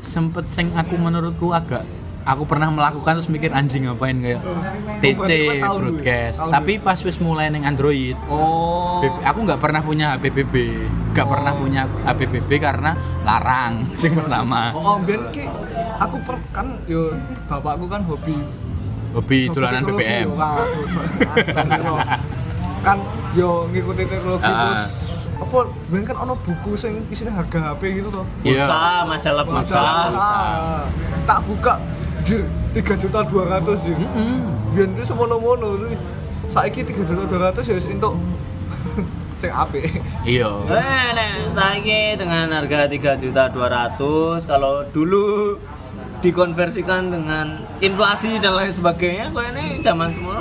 sempet 0.00 0.48
sing 0.48 0.72
aku 0.72 0.96
menurutku 0.96 1.52
agak 1.52 1.84
aku 2.20 2.44
pernah 2.44 2.68
melakukan 2.68 3.16
terus 3.16 3.28
mikir 3.28 3.48
anjing 3.50 3.88
ngapain 3.88 4.12
kayak 4.16 4.40
TC 5.00 5.28
dulu 5.28 5.56
ya? 5.56 5.68
broadcast. 5.72 6.38
Tapi 6.46 6.72
pas 6.76 6.98
wis 7.00 7.16
mulai 7.16 7.48
neng 7.48 7.64
Android 7.64 8.12
oh. 8.28 9.00
BB 9.00 9.16
aku 9.24 9.38
nggak 9.48 9.60
pernah 9.60 9.80
punya 9.80 10.06
HP 10.14 10.24
BB, 10.30 10.54
nggak 11.12 11.26
pernah 11.26 11.52
punya 11.56 11.82
HP 12.04 12.20
BB 12.28 12.50
karena 12.60 12.92
larang 13.24 13.84
sing 14.00 14.12
pertama. 14.12 14.72
Oh, 14.72 14.96
om 14.96 15.04
ben 15.04 15.20
ki 15.32 15.48
aku 15.96 16.16
per, 16.22 16.36
kan 16.52 16.76
yo 16.84 17.12
bapakku 17.46 17.88
kan 17.88 18.04
hobi 18.04 18.36
Hobi 19.10 19.50
dolanan 19.50 19.82
teknologi, 19.82 20.06
BBM. 20.06 20.26
yo. 20.30 20.34
Kan 22.80 22.96
yo 23.36 23.66
ngikutin 23.68 24.06
teknologi 24.08 24.46
Ah. 24.46 24.72
terus 24.72 24.82
apa 25.50 25.66
ben 25.90 26.06
kan 26.06 26.16
ono 26.22 26.38
buku 26.38 26.78
sing 26.78 27.02
isinya 27.10 27.42
harga 27.42 27.74
HP 27.74 27.98
gitu 27.98 28.08
toh. 28.22 28.26
Iya. 28.46 28.62
Pulsa, 28.62 28.80
majalah 29.02 29.42
pulsa. 29.42 29.82
Tak 31.26 31.38
buka 31.42 31.74
jir 32.22 32.46
3 32.78 33.02
juta 33.02 33.18
200 33.26 33.66
jir. 33.82 33.98
Biyen 34.70 34.94
ki 34.94 35.02
semono-mono 35.02 35.74
kuwi. 35.82 35.98
Saiki 36.46 36.86
3 36.86 37.02
juta 37.02 37.50
200 37.50 37.66
ya 37.66 37.74
wis 37.74 37.86
entuk 37.90 38.14
sing 39.42 39.50
apik. 39.50 39.98
Iya. 40.22 40.50
Eh, 40.70 41.06
nek 41.18 41.30
saiki 41.58 42.14
dengan 42.14 42.46
harga 42.54 42.86
3 42.86 43.18
juta 43.18 43.50
200 43.50 44.46
kalau 44.46 44.86
dulu 44.94 45.58
dikonversikan 46.20 47.10
dengan 47.10 47.64
inflasi 47.80 48.36
dan 48.38 48.52
lain 48.52 48.68
sebagainya 48.68 49.32
kok 49.32 49.40
ini 49.56 49.80
zaman 49.80 50.12
semua 50.12 50.36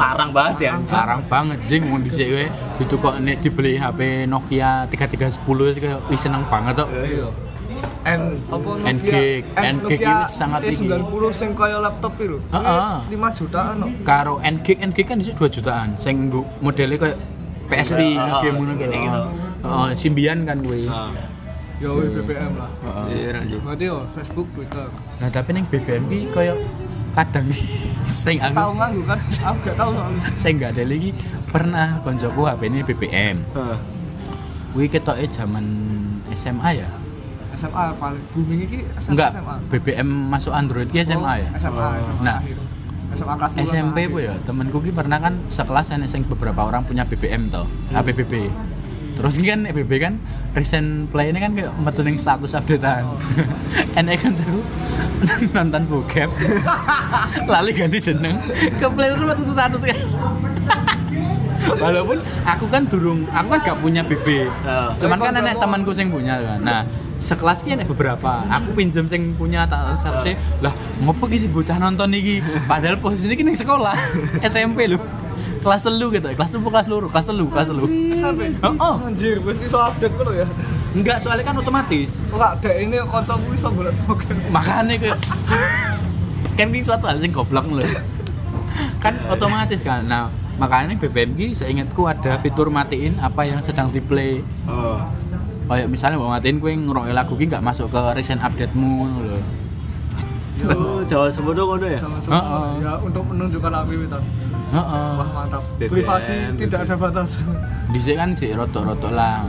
larang 0.00 0.30
banget 0.32 0.56
ya. 0.64 0.72
Sarang 0.88 1.20
banget 1.28 1.60
jing 1.68 1.84
mau 1.84 2.00
dhisik 2.00 2.32
kowe 2.32 2.46
itu 2.80 2.94
kok 2.96 3.14
nek 3.20 3.36
dibeli 3.44 3.76
HP 3.76 4.24
Nokia 4.24 4.88
3310 4.88 5.76
sih 5.76 5.80
kayak 5.84 6.00
wih 6.08 6.16
seneng 6.16 6.42
banget 6.48 6.80
kok. 6.80 6.88
Iya. 6.88 7.28
N 8.08 8.40
apa 8.48 8.68
Nokia? 8.80 8.92
NG, 8.96 9.10
NG 9.60 9.90
ini 10.00 10.16
sangat 10.24 10.60
tinggi. 10.64 10.88
E90 10.88 11.24
sing 11.36 11.50
kaya 11.52 11.76
laptop 11.84 12.16
itu. 12.16 12.40
Heeh. 12.48 12.94
5 13.12 13.38
jutaan 13.38 13.74
kok. 13.84 13.90
Karo 14.08 14.34
NG 14.40 14.66
NG 14.80 14.98
kan 15.04 15.16
dhisik 15.20 15.36
2 15.36 15.56
jutaan. 15.60 15.88
Sing 16.00 16.32
modelnya 16.64 16.96
kayak 16.96 17.18
PSP 17.68 18.16
game 18.16 18.56
ngono 18.56 18.72
kayak 18.80 18.96
gitu. 18.96 19.20
Heeh, 19.60 19.88
Symbian 19.94 20.48
kan 20.48 20.58
kuwi. 20.64 20.88
Ya 21.80 21.88
wis 21.96 22.12
BBM 22.12 22.60
lah. 22.60 22.68
Heeh. 23.08 23.56
Berarti 23.64 23.84
yo 23.88 24.04
Facebook, 24.12 24.52
Twitter. 24.52 24.84
Nah, 25.16 25.32
tapi 25.32 25.56
ning 25.56 25.64
BBM 25.64 26.12
ki 26.12 26.28
koyo 26.28 26.60
kadang 27.10 27.46
sing 28.06 28.38
aku 28.38 28.54
Tahu 28.54 28.72
nganggo 28.78 29.02
kan? 29.06 29.18
Aku 29.20 29.58
gak 29.66 29.76
tahu 29.76 29.90
soalnya. 29.94 30.22
saya 30.38 30.52
nggak 30.56 30.70
ada 30.76 30.82
lagi 30.86 31.10
pernah 31.50 31.88
koncoku 32.02 32.40
HP 32.46 32.62
ini 32.70 32.80
BBM. 32.86 33.36
Kuwi 34.70 34.86
ketoke 34.86 35.26
zaman 35.30 35.64
SMA 36.34 36.70
ya? 36.78 36.88
SMA 37.58 37.84
paling 37.98 38.22
booming 38.32 38.60
iki 38.64 38.78
SMA. 39.02 39.12
Enggak, 39.18 39.30
SMA. 39.34 39.54
BBM 39.68 40.08
masuk 40.30 40.52
Android 40.54 40.88
ki 40.88 41.02
SMA 41.02 41.32
ya? 41.42 41.48
SMA, 41.58 41.86
SMA. 42.06 42.22
Nah. 42.22 42.38
SMA 43.10 43.34
kelas 43.34 43.52
SMP 43.58 44.06
bu 44.06 44.22
ya, 44.22 44.38
temenku 44.46 44.78
ki 44.78 44.94
pernah 44.94 45.18
kan 45.18 45.34
sekelas 45.50 45.90
enek 45.90 46.06
sing 46.06 46.22
beberapa 46.30 46.62
orang 46.62 46.86
punya 46.86 47.02
BBM 47.02 47.50
toh, 47.50 47.66
HP 47.90 48.14
BB. 48.22 48.34
Terus 49.18 49.34
ini 49.42 49.46
kan 49.50 49.60
BB 49.66 49.92
kan 49.98 50.14
recent 50.54 51.10
play 51.10 51.34
ini 51.34 51.42
kan 51.42 51.50
kayak 51.58 51.74
metu 51.82 52.06
ning 52.06 52.14
status 52.16 52.54
updatean. 52.54 53.02
enek 53.98 54.22
kan 54.22 54.32
seru 54.38 54.62
nonton 55.56 55.82
bokep. 55.86 56.30
Lali 57.52 57.72
ganti 57.76 57.98
jeneng 58.00 58.36
ke 58.76 58.86
play 58.90 59.08
terus 59.12 59.24
metu 59.24 59.42
status 59.52 59.82
kan. 59.84 59.98
Walaupun 61.84 62.18
aku 62.48 62.64
kan 62.72 62.88
durung, 62.88 63.28
aku 63.28 63.46
kan 63.52 63.60
gak 63.60 63.78
punya 63.84 64.00
BB. 64.00 64.48
Ya. 64.64 64.96
Cuman 64.96 65.16
kan 65.20 65.32
Tapi 65.36 65.44
enek 65.44 65.54
koncomu- 65.54 65.62
temanku 65.62 65.92
sing 65.92 66.08
punya 66.08 66.34
kan. 66.40 66.58
Nah, 66.64 66.80
sekelas 67.20 67.60
ki 67.60 67.84
beberapa. 67.84 68.48
Aku 68.48 68.72
pinjem 68.72 69.04
sing 69.06 69.36
punya 69.36 69.68
tak 69.68 70.00
seharusnya 70.00 70.40
lah 70.64 70.72
ngopo 71.04 71.28
ki 71.28 71.36
si 71.36 71.48
bocah 71.52 71.76
nonton 71.76 72.16
iki. 72.16 72.40
Padahal 72.64 72.96
posisinya 72.96 73.36
ki 73.36 73.44
ning 73.44 73.56
sekolah 73.60 73.92
SMP 74.40 74.88
lho. 74.88 74.96
Kelas 75.60 75.84
telu 75.84 76.08
gitu, 76.08 76.24
kelas 76.32 76.56
telu 76.56 76.64
kelas 76.72 76.88
luru, 76.88 77.06
kelas 77.12 77.26
telu, 77.28 77.44
kelas 77.52 77.68
telu. 77.68 77.84
SMP. 78.16 78.56
Oh, 78.64 78.72
oh. 78.80 78.94
Anjir, 79.04 79.44
wis 79.44 79.60
iso 79.60 79.76
update 79.76 80.16
ngono 80.16 80.32
ya. 80.32 80.48
Enggak, 80.90 81.22
soalnya 81.22 81.46
kan 81.46 81.54
otomatis. 81.54 82.18
Kok 82.30 82.38
gak 82.38 82.54
dek 82.66 82.76
ini 82.82 82.96
kancamu 83.06 83.54
iso 83.54 83.68
golek 83.70 83.94
Pokemon. 84.10 84.50
Makanya 84.50 84.94
kayak 84.98 85.18
kan 86.58 86.66
ini 86.66 86.82
suatu 86.82 87.06
hal 87.06 87.22
yang 87.22 87.30
goblok 87.30 87.66
lho. 87.70 87.86
Kan 88.98 89.14
otomatis 89.30 89.80
kan. 89.86 90.02
Nah, 90.04 90.28
makanya 90.58 90.98
BBM 90.98 91.38
ki 91.38 91.54
seingatku 91.54 92.10
ada 92.10 92.36
fitur 92.42 92.74
matiin 92.74 93.16
apa 93.22 93.46
yang 93.46 93.62
sedang 93.62 93.94
di 93.94 94.02
play. 94.02 94.42
Kayak 95.70 95.86
misalnya 95.86 96.18
mau 96.18 96.34
matiin 96.34 96.58
kue 96.58 96.74
ngeroke 96.74 97.14
lagu 97.14 97.38
ki 97.38 97.46
nggak 97.46 97.62
masuk 97.62 97.86
ke 97.94 98.00
recent 98.18 98.42
update-mu 98.42 99.06
ngono 99.06 99.18
lho. 99.30 99.40
Oh, 100.60 101.00
Jawa 101.08 101.32
Semono 101.32 101.62
ngono 101.72 101.86
ya? 101.88 101.96
Heeh. 102.04 102.84
ya 102.84 102.92
untuk 103.00 103.24
menunjukkan 103.24 103.72
aktivitas. 103.80 104.28
Heeh. 104.76 105.08
Wah, 105.16 105.28
mantap. 105.32 105.62
BBM, 105.80 105.88
Privasi 105.88 106.36
BBM. 106.36 106.56
tidak 106.60 106.80
ada 106.84 106.94
batas. 107.00 107.30
Dhisik 107.94 108.20
kan 108.20 108.36
sih 108.36 108.52
rotok-rotok 108.52 109.08
lah. 109.08 109.48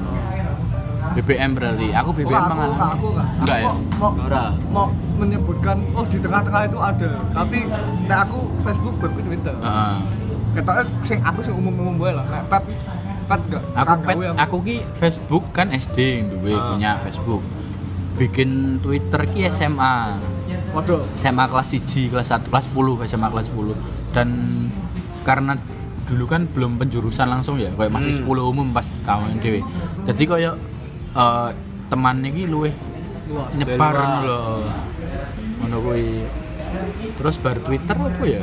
BBM 1.14 1.52
berarti. 1.54 1.88
Aku 1.92 2.10
BBM 2.12 2.32
Enggak, 2.32 2.46
aku, 2.48 2.62
enggak, 2.66 2.90
aku 2.90 3.06
enggak. 3.08 3.28
Enggak 3.38 3.58
ya? 3.58 3.72
Mau, 3.98 4.12
mau 4.72 4.86
menyebutkan, 5.18 5.78
oh 5.92 6.04
di 6.04 6.18
tengah-tengah 6.18 6.62
itu 6.66 6.80
ada. 6.80 7.10
Tapi 7.32 7.58
nek 8.06 8.20
aku 8.26 8.40
Facebook, 8.62 8.96
web 8.98 9.14
Twitter. 9.14 9.56
Heeh. 9.56 9.96
Ketoknya 10.52 10.84
sing 11.02 11.20
aku 11.22 11.40
sing 11.40 11.54
umum-umum 11.54 11.96
wae 11.98 12.12
lah. 12.12 12.26
Nek 12.26 12.44
pet 12.48 12.64
pet 13.28 13.42
enggak. 13.48 13.64
Aku 13.74 13.94
pet, 14.02 14.16
aku 14.36 14.56
ki 14.62 14.78
Facebook 14.96 15.44
kan 15.52 15.68
SD 15.70 15.98
duwe 16.28 16.52
Ah. 16.52 16.74
punya 16.74 16.92
Facebook. 17.00 17.44
Bikin 18.16 18.50
Twitter 18.80 19.22
ki 19.26 19.48
SMA. 19.48 20.20
Waduh. 20.72 21.04
SMA 21.14 21.46
kelas 21.46 21.68
1, 21.70 22.08
kelas 22.08 22.28
1, 22.30 22.48
kelas 22.48 22.66
10, 22.70 23.04
SMA 23.04 23.28
kelas 23.28 23.48
10 23.48 23.76
dan 24.12 24.28
karena 25.22 25.56
dulu 26.08 26.26
kan 26.26 26.44
belum 26.46 26.76
penjurusan 26.76 27.24
langsung 27.24 27.56
ya 27.56 27.72
kayak 27.72 27.88
masih 27.88 28.12
Hmm. 28.14 28.28
10 28.28 28.44
umum 28.44 28.68
pas 28.70 28.84
tahun 29.02 29.40
dewe 29.40 29.64
jadi 30.04 30.24
kayak 30.28 30.54
eh 31.12 31.50
teman 31.92 32.24
iki 32.24 32.48
luwih 32.48 32.74
Luas. 33.28 33.52
nyebar 33.56 33.94
Luas. 33.96 34.08
ngono 34.08 34.20
lho. 34.28 34.42
Ngono 35.62 35.78
kuwi. 35.84 36.08
Terus 37.20 37.36
bar 37.40 37.58
Twitter 37.60 37.96
apa 37.96 38.24
ya? 38.24 38.42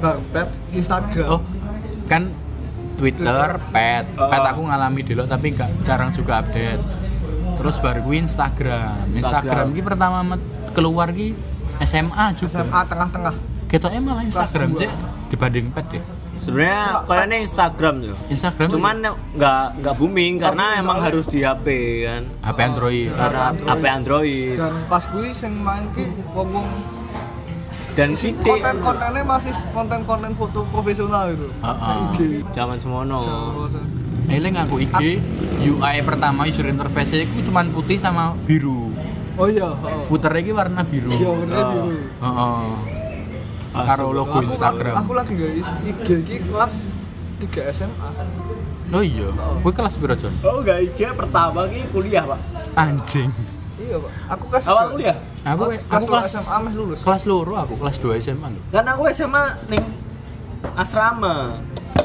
Bar 0.00 0.16
pet 0.32 0.48
Instagram. 0.72 1.28
oh 1.28 1.42
kan 2.10 2.26
Twitter, 2.98 3.56
pet, 3.72 4.04
pet 4.12 4.42
aku 4.44 4.60
ngalami 4.66 5.00
dulu 5.00 5.24
tapi 5.24 5.56
nggak 5.56 5.86
jarang 5.86 6.12
juga 6.12 6.44
update. 6.44 6.82
Terus 7.56 7.76
baru 7.80 8.00
gue 8.04 8.16
Instagram. 8.20 9.16
Instagram. 9.16 9.20
Instagram. 9.20 9.66
ki 9.72 9.82
pertama 9.84 10.18
keluar 10.76 11.08
ki 11.12 11.32
SMA 11.84 12.24
juga. 12.36 12.60
SMA 12.60 12.80
tengah-tengah. 12.88 13.34
kita 13.70 13.86
malah 14.02 14.26
Instagram 14.26 14.74
sih 14.74 14.90
dibanding 15.30 15.70
pet 15.70 15.86
deh 15.94 16.02
Sebenarnya 16.40 17.04
kayaknya 17.04 17.38
Instagram 17.44 17.94
tuh. 18.00 18.16
Instagram 18.32 18.68
Cuman 18.72 18.96
nggak 19.36 19.62
nggak 19.84 19.94
booming 20.00 20.40
karena 20.40 20.64
booming 20.72 20.80
emang 20.80 20.96
soalnya. 20.96 21.08
harus 21.12 21.26
di 21.28 21.40
HP 21.44 21.66
kan. 22.08 22.22
HP 22.40 22.58
Android 22.64 23.08
Karena 23.12 23.44
HP 23.52 23.84
Android 23.84 24.52
Dan 24.56 24.72
pas 24.88 25.04
gue 25.04 25.26
sing 25.36 25.52
main 25.60 25.84
ki 25.92 26.04
ngomong 26.32 26.66
dan 27.90 28.14
si 28.14 28.30
konten-kontennya 28.38 29.26
masih 29.26 29.50
konten-konten 29.74 30.30
foto 30.38 30.62
profesional 30.70 31.34
itu. 31.34 31.50
Heeh. 31.58 31.98
IG. 32.14 32.18
zaman 32.54 32.78
semono. 32.78 33.18
Eling 34.30 34.54
aku 34.56 34.78
IG 34.78 35.18
UI 35.66 35.96
pertama 36.06 36.46
user 36.46 36.70
interface 36.70 37.18
itu 37.18 37.50
cuman 37.50 37.68
putih 37.74 37.98
sama 37.98 38.32
biru 38.46 38.94
Oh 39.40 39.48
iya, 39.48 39.72
heeh. 39.72 40.02
Footer 40.04 40.36
iki 40.36 40.52
warna 40.52 40.84
biru. 40.84 41.08
Iya, 41.16 41.30
bener 41.32 41.64
biru. 41.72 41.96
Heeh. 42.20 42.60
Karo 43.70 44.10
logo 44.10 44.34
Aku- 44.34 44.46
Instagram. 44.46 44.94
Aku 44.98 45.12
lagi 45.14 45.34
guys, 45.34 45.68
IG 45.82 46.08
iki 46.20 46.36
kelas 46.44 46.90
3 47.38 47.70
SMA. 47.70 48.08
Oh 48.90 48.98
iya. 49.00 49.30
Kowe 49.62 49.70
kelas 49.70 49.94
piro, 49.94 50.14
Jon? 50.14 50.34
Oh 50.42 50.60
enggak 50.60 50.82
IG 50.82 51.14
pertama 51.14 51.64
ki 51.66 51.86
kuliah, 51.88 52.26
Pak. 52.26 52.40
Anjing. 52.74 53.30
Iya, 53.78 53.96
Pak. 53.96 54.12
Aku 54.34 54.44
kelas 54.50 54.64
Awal 54.66 54.86
kuliah. 54.92 55.16
Aku 55.40 55.62
kelas 55.64 55.82
aku 55.86 56.04
kelas 56.10 56.26
SMA 56.28 56.56
meh 56.60 56.74
lulus. 56.74 57.00
kelas 57.00 57.22
loro 57.24 57.54
aku 57.54 57.74
kelas 57.78 57.96
2 57.96 58.18
SMA 58.18 58.46
lho. 58.50 58.60
Kan 58.68 58.84
aku 58.84 59.02
SMA 59.08 59.42
ning 59.68 59.82
asrama. 60.74 61.56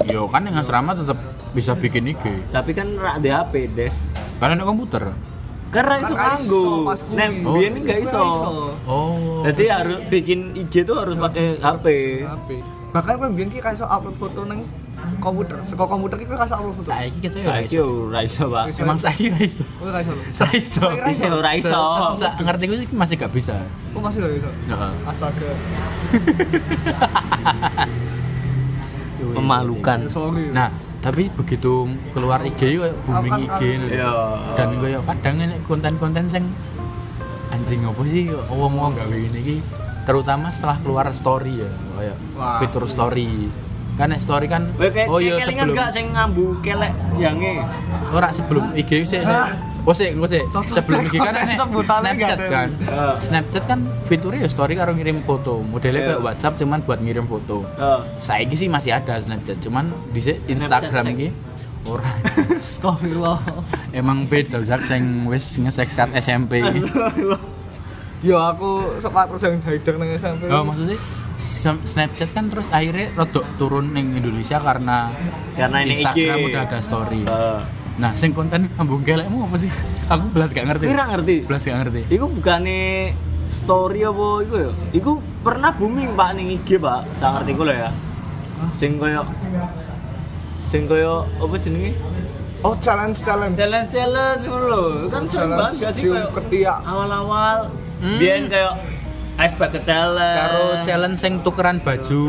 Yo 0.06 0.30
kan 0.30 0.45
yang 0.45 0.56
asrama 0.56 0.93
tetap 0.93 1.17
bisa 1.51 1.73
bikin 1.73 2.06
IG. 2.08 2.23
Tapi 2.47 2.71
kan 2.71 2.93
rak 2.93 3.19
di 3.19 3.28
HP, 3.28 3.73
Des. 3.73 4.08
Kalian 4.38 4.62
ada 4.62 4.67
komputer? 4.67 5.04
Karena 5.76 5.94
iso 5.98 6.10
Kan 6.10 6.18
kanggo. 6.32 6.64
Nek 7.12 7.30
Oh. 7.42 7.54
biyen 7.54 7.74
enggak 7.76 7.98
iso. 8.02 8.22
Oh. 8.86 9.42
Jadi 9.44 9.64
harus 9.68 9.98
bikin 10.08 10.56
IG 10.56 10.74
tuh 10.82 10.96
harus 10.96 11.16
pakai 11.16 11.58
HP. 11.58 11.86
HP. 12.24 12.50
Bahkan 12.90 13.14
kan 13.18 13.30
biyen 13.30 13.50
ki 13.50 13.60
iso 13.60 13.84
upload 13.84 14.16
foto 14.16 14.42
ning 14.46 14.62
komputer. 15.18 15.58
Saka 15.62 15.84
komputer 15.86 16.16
ki 16.16 16.26
iso 16.26 16.54
upload 16.56 16.74
foto. 16.74 16.88
Saiki 16.88 17.18
kita 17.22 17.36
ya 17.38 17.46
ora 17.46 17.54
Saiki 17.60 17.70
iso. 17.70 17.84
ora 18.08 18.20
iso, 18.24 18.44
Pak. 18.48 18.64
Emang 18.74 18.98
saiki 18.98 19.26
ra 19.28 19.40
iso. 19.42 19.64
Ora 19.78 19.98
iso. 20.00 20.12
lho. 20.12 20.24
Ra 20.24 20.50
iso. 20.56 20.84
Iso. 21.12 21.26
Ora 21.36 21.52
iso. 21.54 21.80
Sa- 22.16 22.34
Ngerti 22.38 22.64
gue 22.66 22.78
sih 22.80 22.88
masih 22.90 23.16
gak 23.18 23.30
bisa. 23.30 23.54
Oh, 23.92 24.00
masih 24.00 24.20
lho 24.20 24.28
iso. 24.32 24.48
Heeh. 24.48 24.92
Astaga. 25.06 25.50
Memalukan. 29.36 30.00
Sorry. 30.08 30.48
Nah, 30.52 30.72
tapi 31.06 31.30
begitu 31.30 31.86
keluar 32.18 32.41
IG 32.41 32.82
kayak 32.82 32.98
booming 33.06 33.46
IG 33.46 33.62
ngono. 33.78 33.94
Iya. 33.94 34.12
Dan 34.58 34.70
kayak 34.82 35.02
kadang 35.06 35.36
ini 35.38 35.56
konten-konten 35.70 36.26
sing 36.26 36.50
anjing 37.54 37.86
apa 37.86 38.02
sih 38.10 38.34
wong-wong 38.50 38.98
gawe 38.98 39.13
ini 39.13 39.38
iki 39.38 39.56
terutama 40.10 40.50
setelah 40.50 40.82
keluar 40.82 41.06
story 41.13 41.62
ya 41.62 41.70
kayak 41.70 42.18
Wah. 42.34 42.58
fitur 42.58 42.89
story. 42.89 43.54
Kan 43.96 44.18
story 44.18 44.50
kan 44.50 44.74
oh 45.08 45.22
iya 45.22 45.38
sebelum 45.46 45.78
gak 45.78 45.94
sing 45.94 46.10
ngambu 46.10 46.60
kelek 46.65 46.91
yange. 47.22 47.62
ora 48.10 48.34
sebelum 48.34 48.74
IG 48.74 49.06
sih. 49.06 49.22
Oh 49.86 49.93
sih, 49.93 50.10
Sebelum 50.65 51.06
IG 51.06 51.15
kan 51.15 51.34
sebutannya 51.54 52.17
Snapchat 52.17 52.39
kan. 52.48 52.69
Snapchat 53.21 53.63
kan 53.63 53.80
fiturnya 54.04 54.43
ya 54.43 54.50
story 54.50 54.74
karo 54.74 54.91
ngirim 54.91 55.21
foto. 55.21 55.62
Modelnya 55.62 55.93
Iya. 55.95 56.10
kayak 56.12 56.21
WhatsApp 56.21 56.58
cuman 56.58 56.82
buat 56.82 57.00
ngirim 57.00 57.26
foto. 57.26 57.62
Saiki 58.17 58.58
sih 58.58 58.65
masih 58.65 58.91
ada 58.91 59.13
Snapchat, 59.15 59.62
cuman 59.62 59.93
di 60.10 60.21
Instagram 60.48 61.06
iki 61.13 61.30
ora. 61.86 62.10
Astagfirullah. 62.58 63.38
Emang 63.93 64.26
beda 64.26 64.58
Zak 64.60 64.82
sing 64.82 65.30
wis 65.30 65.54
nge-sex 65.54 65.93
kat 65.93 66.10
SMP. 66.17 66.65
Yo 68.26 68.41
aku 68.41 68.98
sepatu 68.98 69.38
sing 69.38 69.62
hider 69.62 70.02
ning 70.02 70.17
SMP. 70.17 70.50
Oh, 70.50 70.65
maksudnya 70.65 70.98
Snapchat 71.86 72.34
kan 72.34 72.50
terus 72.50 72.74
akhirnya 72.74 73.13
rodok 73.13 73.45
turun 73.62 73.93
ning 73.93 74.17
Indonesia 74.17 74.58
karena 74.58 75.13
Karena 75.54 75.78
ini 75.80 75.93
Instagram 75.93 76.38
IG. 76.39 76.45
udah 76.50 76.62
ada 76.63 76.80
story. 76.82 77.21
Nah, 77.95 78.12
sing 78.12 78.36
konten 78.36 78.67
ngambung 78.75 79.08
gelekmu 79.08 79.47
apa 79.47 79.55
sih? 79.55 79.71
Aku 80.12 80.27
belas 80.36 80.51
gak 80.51 80.67
ngerti. 80.67 80.86
Kowe 80.91 80.95
ra 80.99 81.05
ngerti? 81.15 81.36
Belas 81.47 81.62
gak 81.63 81.77
ngerti. 81.79 82.01
Iku 82.12 82.25
bukane 82.27 82.79
story 83.47 84.03
apa 84.03 84.27
iku 84.43 84.55
ya? 84.60 84.71
Iku 84.91 85.12
pernah 85.39 85.71
booming 85.71 86.12
Pak 86.12 86.29
ning 86.36 86.51
IG, 86.60 86.75
Pak. 86.75 87.15
Sak 87.15 87.39
ngerti 87.39 87.51
lho 87.55 87.71
ya. 87.71 87.89
Sing 88.75 88.99
koyo 88.99 89.23
sing 90.67 90.91
koyo 90.91 91.23
apa 91.39 91.55
jenenge? 91.55 91.95
Oh, 92.65 92.75
challenge 92.84 93.21
challenge. 93.21 93.55
Challenge 93.55 93.88
challenge 93.88 94.43
ngono 94.43 94.65
lho. 94.67 94.84
Kan 95.08 95.23
sering 95.23 95.55
Challenge 95.55 95.60
banget 95.63 95.75
gak 95.79 95.93
sih 95.95 96.08
koyo 96.12 96.27
ketiak. 96.36 96.77
awal-awal 96.84 97.58
Hmm. 97.95 98.19
biyen 98.19 98.51
kayak 98.51 98.75
ice 99.39 99.55
bucket 99.55 99.88
challenge. 99.88 100.36
Karo 100.36 100.63
challenge 100.84 101.15
sing 101.15 101.39
tukeran 101.39 101.79
baju. 101.79 102.21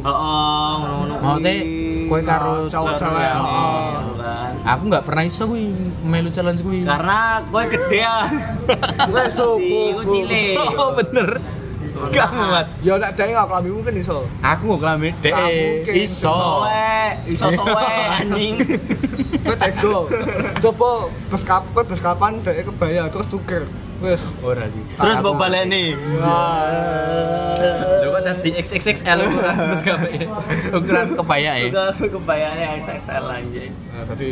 Heeh, 0.00 0.72
ngono-ngono. 0.80 1.14
Maksudnya 1.20 1.54
kowe 2.08 2.20
karo 2.24 2.52
cowok-cowok, 2.64 3.32
oh. 3.36 3.89
Aku 4.60 4.82
nggak 4.92 5.04
pernah 5.08 5.24
iso 5.24 5.48
kuwi 5.48 5.72
melu 6.04 6.28
challenge 6.28 6.60
kuwi. 6.60 6.84
Karena 6.84 7.40
kowe 7.48 7.64
gede 7.64 7.98
ya. 8.04 8.28
Wes 9.14 9.36
Iku 9.36 10.02
cilik. 10.04 10.56
Oh, 10.76 10.92
bener. 10.96 11.40
Gak 12.08 12.28
muat. 12.32 12.66
Ya 12.80 12.96
nek 12.96 13.12
dhewe 13.12 13.36
gak 13.36 13.48
klambi 13.48 13.70
mungkin 13.72 13.94
iso. 14.00 14.24
Aku 14.40 14.72
mau 14.72 14.78
kelamin 14.80 15.12
deh. 15.20 15.32
Iso. 15.92 16.64
Iso 17.28 17.46
sowe 17.52 17.92
anjing. 18.20 18.56
Kowe 19.44 19.56
tego. 19.56 20.08
Coba 20.64 20.88
bes 21.28 21.42
kap 21.44 21.64
kowe 21.76 21.84
bes 21.84 22.00
kapan 22.00 22.40
dhewe 22.40 22.64
kebaya 22.64 23.08
terus 23.12 23.28
tuker. 23.28 23.68
Wes. 24.00 24.32
Ora 24.40 24.64
sih. 24.66 24.82
Terus 24.94 25.16
mbok 25.18 25.36
baleni. 25.36 25.92
Lho 27.94 28.08
kok 28.10 28.22
tadi 28.22 28.48
XXXL 28.56 29.18
terus 29.60 29.80
gak 29.82 29.96
pakai 29.98 30.26
ukuran 30.72 31.08
kebaya 31.14 31.52
ya. 31.54 31.66
Udah 31.68 31.88
kebayane 31.94 32.62
XXL 32.80 33.24
anjing. 33.26 33.72
Nah, 33.90 34.04
tadi. 34.06 34.30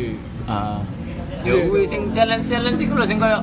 Ya 1.39 1.55
kuwi 1.63 1.85
sing 1.85 2.11
challenge-challenge 2.11 2.81
iku 2.81 2.95
lho 2.95 3.05
sing 3.05 3.17
koyo 3.17 3.39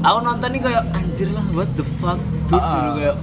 aku 0.00 0.18
nonton 0.20 0.48
iki 0.50 0.64
koyo 0.64 0.80
anjir 0.90 1.28
lah 1.28 1.44
what 1.52 1.68
the 1.74 1.84
fuck 1.92 2.16
dude 2.48 2.56
Ah. 2.56 2.72
gitu 2.72 2.90
koyo 2.96 3.14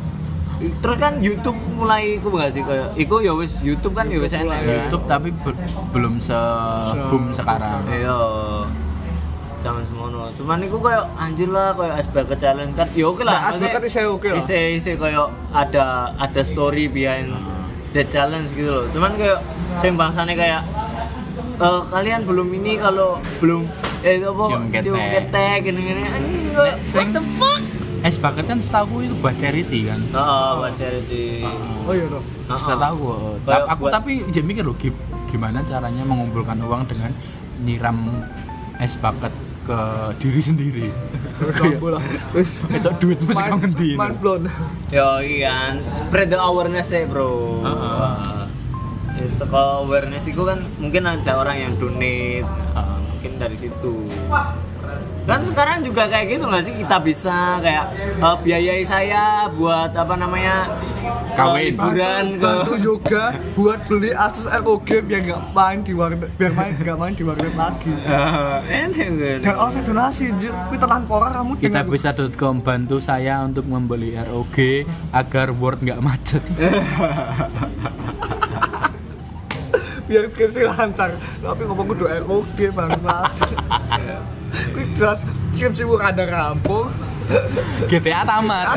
Terus 0.59 0.97
kan 0.97 1.13
YouTube 1.17 1.55
mulai 1.73 2.19
iku 2.19 2.29
enggak 2.29 2.51
sih 2.51 2.61
koyo 2.61 2.91
iku 2.93 3.19
ya 3.19 3.31
wis 3.31 3.57
YouTube 3.59 3.95
kan 3.95 4.05
ya 4.05 4.19
wis 4.19 4.31
enak. 4.31 4.59
YouTube 4.59 5.03
tapi 5.05 5.31
be- 5.33 5.55
belum 5.89 6.19
se 6.19 6.35
boom 7.07 7.31
sekarang. 7.31 7.79
Iya. 7.89 8.19
Jangan 9.59 9.83
semono. 9.83 10.31
Cuman 10.33 10.57
iku 10.61 10.79
koyo 10.79 11.03
anjir 11.15 11.47
lah 11.47 11.71
koyo 11.73 11.91
SBK 11.93 12.31
challenge 12.35 12.73
kan. 12.73 12.87
Ya 12.93 13.05
oke 13.05 13.21
lah. 13.21 13.33
Nah, 13.35 13.51
SBK 13.51 13.75
maksudnya 13.75 13.89
isih 13.89 14.03
oke 14.07 14.27
lah. 14.27 14.37
Isih 14.39 14.63
isih 14.75 14.93
koyo 14.95 15.23
ada 15.51 15.85
ada 16.15 16.41
story 16.41 16.87
behind 16.87 17.35
the 17.91 18.03
challenge 18.03 18.51
gitu 18.51 18.69
loh. 18.69 18.85
Cuman 18.89 19.13
kayak 19.13 19.39
sing 19.77 19.93
bangsane 19.93 20.33
kayak 20.33 20.63
eh, 21.57 21.81
kalian 21.85 22.23
belum 22.23 22.47
ini 22.53 22.79
kalau 22.79 23.19
belum 23.39 23.67
eh 23.99 24.15
apa 24.17 24.43
Cium 24.47 24.63
ketek. 24.71 25.57
gini-gini 25.61 26.01
anjing 26.01 26.47
kok 26.49 26.63
Nek 26.63 26.79
what 26.87 27.07
the 27.11 27.23
fuck 27.35 27.61
Es 27.99 28.15
bucket 28.15 28.47
kan 28.47 28.63
setahu 28.63 29.03
itu 29.03 29.11
buat 29.19 29.35
charity 29.35 29.91
kan. 29.91 29.99
Heeh, 29.99 30.49
buat 30.55 30.71
charity. 30.71 31.43
Oh 31.83 31.91
iya 31.91 32.07
toh. 32.07 32.23
Setahu 32.49 32.95
aku. 33.11 33.43
Kayak 33.43 33.63
aku 33.67 33.81
buat- 33.81 33.91
tapi 33.91 34.11
jadi 34.31 34.45
mikir 34.47 34.63
loh 34.63 34.71
gi- 34.73 34.95
gimana 35.27 35.59
caranya 35.61 35.99
mengumpulkan 36.01 36.63
uang 36.63 36.87
dengan 36.87 37.11
nyiram 37.59 38.23
es 38.79 38.95
bucket 38.95 39.35
ke 39.63 39.79
diri 40.19 40.41
sendiri. 40.41 40.87
Wes. 42.35 42.67
Itu 42.67 42.89
duit 42.99 43.19
mesti 43.23 43.43
kau 43.47 43.57
ngendi. 43.59 43.89
Mind 43.95 44.17
blown. 44.19 44.43
Yo 44.91 45.23
iya 45.23 45.71
kan, 45.71 45.75
spread 45.91 46.29
the 46.31 46.39
awareness 46.39 46.91
ya 46.91 47.07
bro. 47.07 47.63
Heeh. 47.63 48.47
Ya, 49.19 49.25
Seko 49.27 49.87
awareness 49.87 50.27
itu 50.27 50.43
kan 50.47 50.63
mungkin 50.79 51.03
ada 51.03 51.39
orang 51.39 51.57
yang 51.59 51.73
donate, 51.75 52.47
Heeh. 52.47 52.97
mungkin 53.11 53.31
dari 53.35 53.57
situ. 53.59 54.07
Kan 55.29 55.45
sekarang 55.45 55.85
juga 55.85 56.09
kayak 56.09 56.25
gitu 56.25 56.49
nggak 56.49 56.63
sih 56.65 56.73
kita 56.81 56.97
bisa 57.05 57.61
kayak 57.61 57.85
eh, 58.17 58.35
biayai 58.41 58.81
saya 58.81 59.45
buat 59.53 59.93
apa 59.93 60.17
namanya 60.17 60.65
eh, 61.05 61.37
Kawin. 61.37 61.77
liburan 61.77 62.25
ke 62.33 62.41
Bantu 62.41 62.73
yoga 62.81 63.25
buat 63.53 63.79
beli 63.85 64.09
Asus 64.17 64.49
ROG 64.49 64.89
biar 65.05 65.21
nggak 65.21 65.41
main 65.53 65.79
di 65.85 65.93
warnet 65.93 66.33
biar 66.33 66.51
main 66.57 66.73
nggak 66.73 66.97
main 66.97 67.13
di 67.13 67.23
warnet 67.23 67.53
lagi. 67.53 67.93
enak? 68.81 69.45
Dan 69.45 69.53
orang 69.53 69.69
saya 69.69 69.85
donasi, 69.85 70.33
tenan 70.81 71.05
pora 71.05 71.29
kamu 71.29 71.61
Kita 71.61 71.85
dengan 71.85 71.93
bisa.com 71.93 72.55
bantu 72.65 72.97
saya 72.97 73.45
untuk 73.45 73.69
membeli 73.69 74.17
ROG 74.17 74.57
agar 75.13 75.53
Word 75.53 75.85
nggak 75.85 76.01
macet. 76.01 76.41
biar 80.09 80.25
skripsi 80.25 80.65
lancar. 80.65 81.13
Tapi 81.45 81.61
ngomong 81.69 81.85
kudu 81.93 82.09
ROG 82.09 82.57
bangsa. 82.73 83.29
Kuwi 84.73 84.89
jelas 84.97 85.29
skripsi 85.53 85.85
ku 85.85 85.95
kada 86.01 86.25
rampung. 86.25 86.89
GTA 87.85 88.25
tamat. 88.25 88.73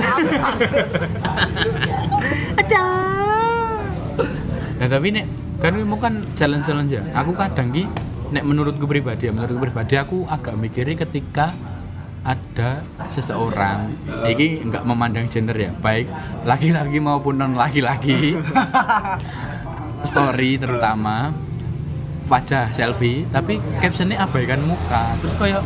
Nah 4.76 4.88
tapi 4.92 5.08
nek 5.08 5.26
kan 5.56 5.72
mau 5.88 5.96
kan 5.96 6.20
challenge 6.36 6.68
challenge 6.68 6.92
ya. 6.92 7.02
Aku 7.16 7.32
kadang 7.32 7.72
ki 7.72 7.88
nek 8.32 8.44
menurutku 8.44 8.84
pribadi 8.84 9.28
ya, 9.28 9.32
menurutku 9.32 9.64
pribadi 9.64 9.96
aku 9.96 10.28
agak 10.28 10.60
mikiri 10.60 11.00
ketika 11.00 11.56
ada 12.22 12.86
seseorang 13.10 13.90
ini 14.30 14.62
nggak 14.62 14.86
memandang 14.86 15.26
gender 15.26 15.58
ya 15.58 15.74
baik 15.82 16.06
laki-laki 16.46 17.02
maupun 17.02 17.34
non 17.34 17.58
laki-laki 17.58 18.38
story 20.02 20.58
terutama 20.58 21.30
wajah 22.26 22.70
selfie 22.72 23.28
tapi 23.28 23.58
captionnya 23.82 24.22
abaikan 24.24 24.62
muka 24.64 25.14
terus 25.20 25.34
kayak 25.36 25.62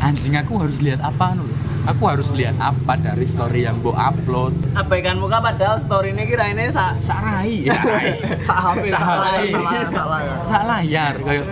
anjing 0.00 0.36
aku 0.36 0.60
harus 0.60 0.80
lihat 0.84 1.00
apa 1.00 1.32
anu 1.32 1.44
lho. 1.44 1.56
aku 1.88 2.02
harus 2.08 2.28
lihat 2.36 2.56
apa 2.60 2.98
dari 3.00 3.24
story 3.24 3.64
yang 3.64 3.78
gue 3.80 3.94
upload 3.94 4.52
Abaikan 4.76 5.16
muka 5.16 5.40
padahal 5.40 5.80
story 5.80 6.12
ini 6.12 6.28
kira 6.28 6.52
ini 6.52 6.68
sa 6.68 6.96
sarai 7.00 7.64
sarai 7.64 8.12
Sak 8.48 8.58
HP, 8.60 8.84
sak 8.92 9.00
Salah. 9.00 9.16
layar, 9.22 9.44
sak 9.48 9.64
layar, 9.64 9.86
sak 9.88 10.06
layar. 10.08 10.36
sak 10.44 10.62
layar 10.68 11.14
kayak 11.20 11.44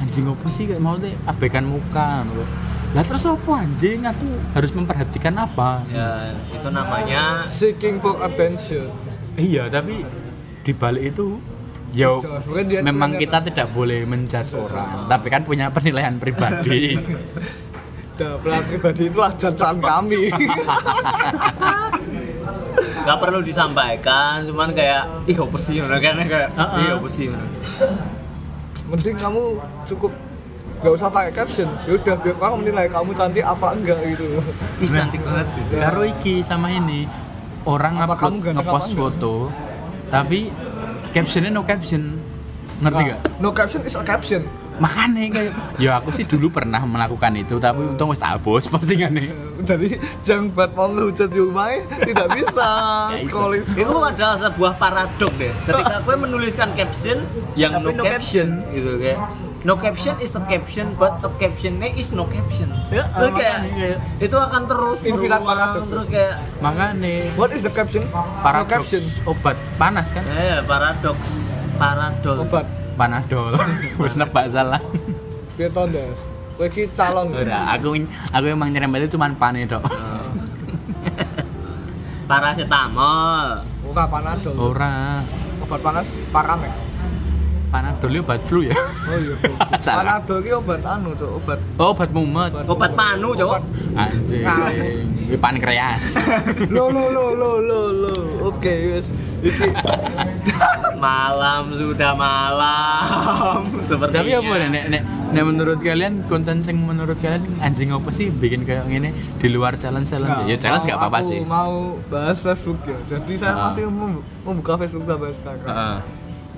anjing 0.00 0.24
apa 0.28 0.46
sih 0.48 0.64
kayak 0.68 0.80
mau 0.80 0.96
deh 0.96 1.14
abaikan 1.28 1.64
muka 1.68 2.24
ngono. 2.24 2.44
lah 2.94 3.04
terus 3.04 3.24
apa 3.28 3.52
anjing 3.60 4.00
aku 4.08 4.28
harus 4.56 4.70
memperhatikan 4.72 5.34
apa 5.36 5.84
ya 5.92 6.32
itu 6.52 6.68
namanya 6.72 7.44
seeking 7.44 8.00
for 8.00 8.16
attention 8.24 8.88
iya 9.36 9.68
tapi 9.68 10.00
di 10.64 10.72
balik 10.72 11.12
itu 11.12 11.36
ya 11.96 12.10
bukan 12.20 12.64
dia- 12.66 12.82
memang 12.84 13.10
dia- 13.10 13.18
kita 13.24 13.38
tidak 13.42 13.66
boleh 13.70 14.04
menjudge 14.04 14.52
orang 14.52 15.08
tapi 15.08 15.26
kan 15.26 15.42
punya 15.42 15.66
penilaian 15.72 16.16
pribadi. 16.16 16.92
Dah, 18.16 18.32
pelan 18.40 18.64
pribadi 18.64 19.06
itulah 19.06 19.30
judgean 19.30 19.76
kami. 19.78 20.32
Nggak 23.04 23.18
perlu 23.18 23.38
disampaikan 23.40 24.44
cuman 24.44 24.68
kayak 24.72 25.02
ih 25.24 25.36
apa 25.36 25.56
sih? 25.56 25.74
Kan 25.78 26.16
kayak 26.18 26.48
ih 26.54 26.88
apa 26.92 27.06
sih? 27.06 27.26
Mending 28.86 29.16
kamu 29.16 29.42
cukup 29.84 30.12
gak 30.76 30.92
usah 30.92 31.08
pakai 31.08 31.30
caption. 31.30 31.68
Ya 31.84 31.94
udah 31.94 32.14
biar 32.16 32.34
orang 32.36 32.58
menilai 32.58 32.86
kamu 32.86 33.10
cantik 33.12 33.42
apa 33.42 33.66
enggak 33.72 33.98
gitu 34.06 34.24
ih 34.78 34.86
cantik 34.86 35.20
banget. 35.20 35.46
Gitu. 35.54 35.72
karo 35.76 36.00
iki 36.02 36.34
sama 36.40 36.68
ini 36.68 37.04
orang 37.64 37.94
Apa 37.98 38.14
kamu 38.16 38.54
ngepost 38.54 38.92
foto 38.92 39.50
tapi 40.06 40.46
captionnya 41.16 41.48
no 41.48 41.64
caption. 41.64 42.20
Ngerti 42.76 42.92
Nah, 42.94 43.08
gak? 43.08 43.20
no 43.40 43.48
caption 43.50 43.80
is 43.82 43.96
a 43.96 44.04
caption. 44.04 44.44
Makanya 44.76 45.32
kayak 45.32 45.52
ya 45.80 45.96
aku 45.96 46.12
sih 46.12 46.28
dulu 46.28 46.52
pernah 46.52 46.76
melakukan 46.84 47.32
itu 47.32 47.56
tapi 47.56 47.80
untung 47.86 48.12
wis 48.12 48.20
tak 48.20 48.36
hapus 48.36 48.68
postingannya. 48.68 49.32
Jadi 49.64 49.96
jangan 50.20 50.52
buat 50.52 50.76
mau 50.76 50.92
ngehujat 50.92 51.32
Yumai 51.32 51.80
tidak 52.04 52.28
bisa 52.36 52.68
Ya, 53.08 53.24
iso. 53.24 53.32
scrolling 53.32 53.64
itu 53.64 53.96
adalah 53.96 54.36
sebuah 54.36 54.76
paradok 54.76 55.32
deh. 55.34 55.48
Ketika 55.64 55.96
gue 56.04 56.16
menuliskan 56.20 56.68
caption 56.76 57.24
yang 57.56 57.72
Tapi 57.72 57.88
no, 57.88 57.96
no 57.96 58.04
caption, 58.04 58.60
gitu 58.68 59.00
kayak 59.00 59.16
no 59.66 59.74
caption 59.74 60.14
is 60.22 60.30
a 60.38 60.42
caption 60.46 60.86
but 60.94 61.18
a 61.26 61.30
captionnya 61.42 61.90
is 61.90 62.14
no 62.14 62.22
caption. 62.30 62.70
Ya, 62.94 63.02
Terus 63.10 63.34
kayak 63.34 63.58
itu 64.22 64.36
akan 64.38 64.62
terus 64.70 65.02
berulang, 65.02 65.42
paradox. 65.42 65.84
terus 65.90 66.06
kayak 66.06 66.38
makanya 66.62 67.10
what 67.34 67.50
is 67.50 67.66
the 67.66 67.72
caption? 67.74 68.06
No 68.06 68.22
paradoks. 68.46 68.70
caption. 68.70 69.02
Obat. 69.26 69.58
Panas 69.74 70.14
kan? 70.14 70.22
Eh 70.22 70.62
paradoks. 70.62 71.30
Paradol. 71.74 72.46
Obat. 72.46 72.66
Panadol. 72.94 73.58
Wis 74.00 74.14
nebak 74.14 74.54
salah. 74.54 74.78
Biar 75.58 75.74
tondes 75.74 76.30
kowe 76.56 76.64
iki 76.70 76.88
calon. 76.96 77.36
Ora, 77.36 77.76
aku 77.76 77.92
aku 78.32 78.46
emang 78.48 78.72
nyerempet 78.72 79.04
itu 79.04 79.18
cuman 79.18 79.36
pane 79.36 79.68
dok. 79.68 79.82
Paracetamol. 82.30 83.66
Ora 83.92 84.04
panadol. 84.08 84.54
Ora. 84.56 85.20
Obat 85.66 85.80
panas 85.82 86.06
paramek 86.30 86.70
panadol 86.70 86.85
itu 87.66 88.06
obat 88.16 88.40
flu 88.40 88.60
ya? 88.62 88.72
Oh 88.72 89.16
iya 89.16 89.34
Salah. 89.82 90.22
panadol 90.22 90.38
iki 90.40 90.52
obat 90.52 90.80
anu 90.80 91.10
cok 91.12 91.30
obat 91.36 91.58
oh 91.76 91.88
obat 91.90 92.10
mumet. 92.10 92.52
obat 92.64 92.90
panu 92.92 93.28
cowok 93.32 93.60
anjing. 93.94 94.44
Ini 95.26 95.34
pankreas. 95.36 96.14
Lo 96.70 96.86
lo 96.86 97.10
lo 97.10 97.34
lo 97.34 97.50
lo 97.58 97.80
lo 97.92 98.14
oke 98.46 98.70
wes. 98.92 99.10
Iki 99.42 99.74
malam 100.96 101.74
sudah 101.74 102.14
malam. 102.14 103.66
Seperti 103.82 104.14
tapi 104.14 104.30
apa 104.32 104.52
nih 104.56 104.68
nek, 104.70 104.84
nek, 104.88 105.02
nek 105.28 105.42
menurut 105.44 105.78
kalian 105.78 106.24
konten 106.24 106.62
sing 106.62 106.78
menurut 106.78 107.18
kalian 107.18 107.42
anjing 107.58 107.90
apa 107.90 108.08
sih? 108.08 108.30
Bikin 108.30 108.62
kayak 108.62 108.86
gini 108.86 109.10
di 109.36 109.48
luar 109.48 109.74
challenge 109.74 110.08
challenge 110.08 110.30
Nah, 110.32 110.46
ya 110.46 110.56
challenge 110.56 110.84
mau 110.84 110.88
gak 110.88 110.98
apa-apa 111.00 111.18
aku 111.18 111.28
sih. 111.28 111.40
mau 111.42 111.74
bahas 112.06 112.38
Facebook 112.38 112.78
ya. 112.82 112.96
Jadi 113.08 113.32
saya 113.34 113.52
Ah. 113.52 113.68
masih 113.68 113.84
mem- 113.84 114.22
membuka 114.40 114.78
Facebook 114.78 115.04
sampai 115.04 115.34
sekarang 115.34 115.66
Heeh. 115.66 115.96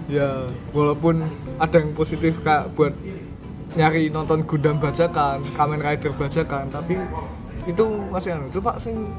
Ya 0.09 0.49
walaupun 0.73 1.21
ada 1.61 1.77
yang 1.79 1.93
positif 1.93 2.41
kayak 2.41 2.73
buat 2.73 2.97
nyari 3.77 4.09
nonton 4.09 4.43
Gundam 4.49 4.81
bajakan, 4.81 5.45
Kamen 5.55 5.79
Rider 5.79 6.11
bajakan, 6.17 6.73
tapi 6.73 6.97
itu 7.69 7.85
masih 8.09 8.35
anu. 8.35 8.49
Coba 8.49 8.81
sing 8.81 9.13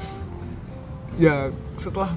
ya 1.16 1.48
setelah 1.78 2.10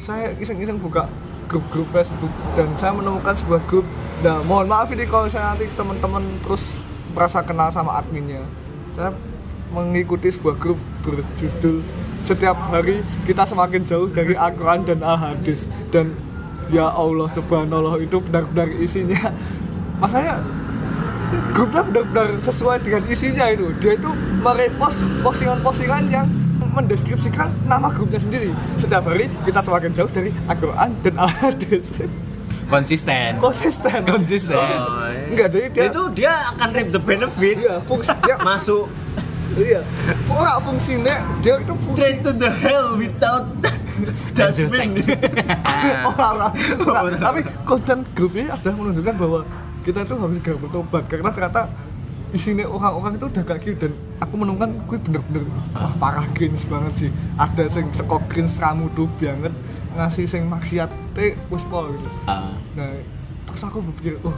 saya 0.00 0.32
iseng-iseng 0.40 0.80
buka 0.80 1.04
grup-grup 1.48 1.88
Facebook 1.92 2.32
dan 2.56 2.68
saya 2.80 2.96
menemukan 2.96 3.36
sebuah 3.36 3.62
grup. 3.68 3.84
Nah, 4.24 4.42
mohon 4.44 4.66
maaf 4.66 4.88
ini 4.90 5.04
kalau 5.04 5.28
saya 5.28 5.54
nanti 5.54 5.68
teman-teman 5.76 6.24
terus 6.44 6.76
merasa 7.12 7.44
kenal 7.44 7.68
sama 7.68 8.00
adminnya. 8.00 8.44
Saya 8.92 9.12
mengikuti 9.72 10.32
sebuah 10.32 10.56
grup 10.56 10.80
berjudul 11.04 11.84
setiap 12.24 12.56
hari 12.68 13.00
kita 13.24 13.46
semakin 13.46 13.84
jauh 13.84 14.08
dari 14.10 14.34
Al-Quran 14.34 14.84
dan 14.84 15.00
Al-Hadis 15.04 15.70
dan 15.92 16.12
ya 16.68 16.86
Allah 16.92 17.28
subhanallah 17.28 17.96
itu 18.00 18.20
benar-benar 18.22 18.68
isinya. 18.78 19.32
Makanya 19.98 20.40
grupnya 21.52 21.82
benar-benar 21.84 22.28
sesuai 22.40 22.84
dengan 22.84 23.02
isinya 23.10 23.46
itu. 23.50 23.72
Dia 23.82 23.98
itu 23.98 24.10
merepost 24.40 25.04
postingan-postingan 25.24 26.02
yang 26.08 26.26
mendeskripsikan 26.72 27.50
nama 27.66 27.90
grupnya 27.90 28.20
sendiri. 28.22 28.54
Setiap 28.78 29.08
hari 29.08 29.26
kita 29.42 29.60
semakin 29.64 29.90
jauh 29.90 30.10
dari 30.10 30.30
Al-Quran 30.46 30.90
dan 31.02 31.14
Al-Hadis. 31.18 31.96
Konsisten. 32.68 33.40
Konsisten. 33.40 34.00
Konsisten. 34.04 34.60
Oh, 34.60 35.08
iya. 35.08 35.32
enggak 35.32 35.48
jadi 35.56 35.66
dia 35.72 35.84
itu 35.88 36.02
dia 36.12 36.32
akan 36.52 36.68
reap 36.76 36.88
the 36.92 37.00
benefit. 37.00 37.56
Iya 37.64 37.80
fungsi 37.80 38.12
dia 38.20 38.36
masuk. 38.44 38.92
Iya. 39.56 39.80
Ora 40.28 40.60
fungsinya 40.60 41.16
dia 41.40 41.56
itu 41.56 41.72
fungsi 41.72 41.96
straight 41.96 42.20
to 42.20 42.36
the 42.36 42.52
hell 42.52 43.00
without 43.00 43.48
judgment. 44.36 45.02
Orang 46.10 46.52
orang 46.86 47.18
tapi 47.18 47.40
konten 47.62 48.04
grup 48.14 48.32
ini 48.34 48.48
adalah 48.50 48.74
menunjukkan 48.76 49.14
bahwa 49.18 49.40
kita 49.86 50.04
itu 50.04 50.14
harus 50.18 50.36
segera 50.36 50.56
bertobat 50.58 51.02
karena 51.08 51.30
ternyata 51.32 51.62
isinya 52.28 52.68
orang-orang 52.68 53.16
itu 53.16 53.24
udah 53.24 53.40
kayak 53.40 53.60
gitu 53.64 53.88
dan 53.88 53.92
aku 54.20 54.36
menemukan 54.36 54.68
gue 54.84 54.98
bener-bener 55.00 55.48
wah 55.72 55.94
parah 55.96 56.28
cringe 56.36 56.60
banget 56.68 56.94
sih. 57.06 57.10
Ada 57.40 57.64
sing 57.72 57.88
sekok 57.94 58.28
cringe 58.28 58.52
ramudu 58.60 59.08
banget 59.16 59.54
ngasih 59.96 60.28
sing 60.28 60.44
maksiat 60.46 60.90
teh 61.16 61.34
wis 61.48 61.64
pol 61.66 61.90
gitu. 61.90 62.08
Ah. 62.30 62.54
nah 62.78 62.92
terus 63.48 63.62
aku 63.64 63.82
berpikir 63.82 64.14
oh 64.22 64.36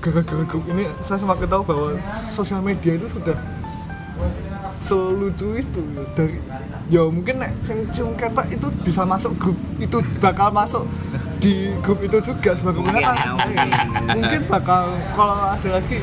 gara-gara 0.00 0.44
grup 0.48 0.64
ini 0.72 0.88
saya 1.04 1.20
semakin 1.20 1.48
tahu 1.48 1.62
bahwa 1.64 1.88
sosial 2.32 2.60
media 2.64 2.96
itu 2.96 3.08
sudah 3.08 3.36
selucu 4.78 5.56
itu 5.56 5.80
ya. 5.94 6.04
dari 6.12 6.36
ya 6.92 7.02
mungkin 7.08 7.40
nek 7.40 7.52
sing 7.58 7.88
cium 7.88 8.12
ketok 8.14 8.44
itu 8.52 8.66
bisa 8.84 9.02
masuk 9.02 9.32
grup 9.40 9.56
itu 9.80 9.96
bakal 10.20 10.52
masuk 10.52 10.84
di 11.40 11.72
grup 11.80 12.00
itu 12.00 12.16
juga 12.20 12.52
sebagaimana 12.56 12.98
kan. 13.00 13.16
Mungkin 14.12 14.40
bakal 14.48 14.96
kalau 15.12 15.36
ada 15.54 15.68
lagi 15.80 15.98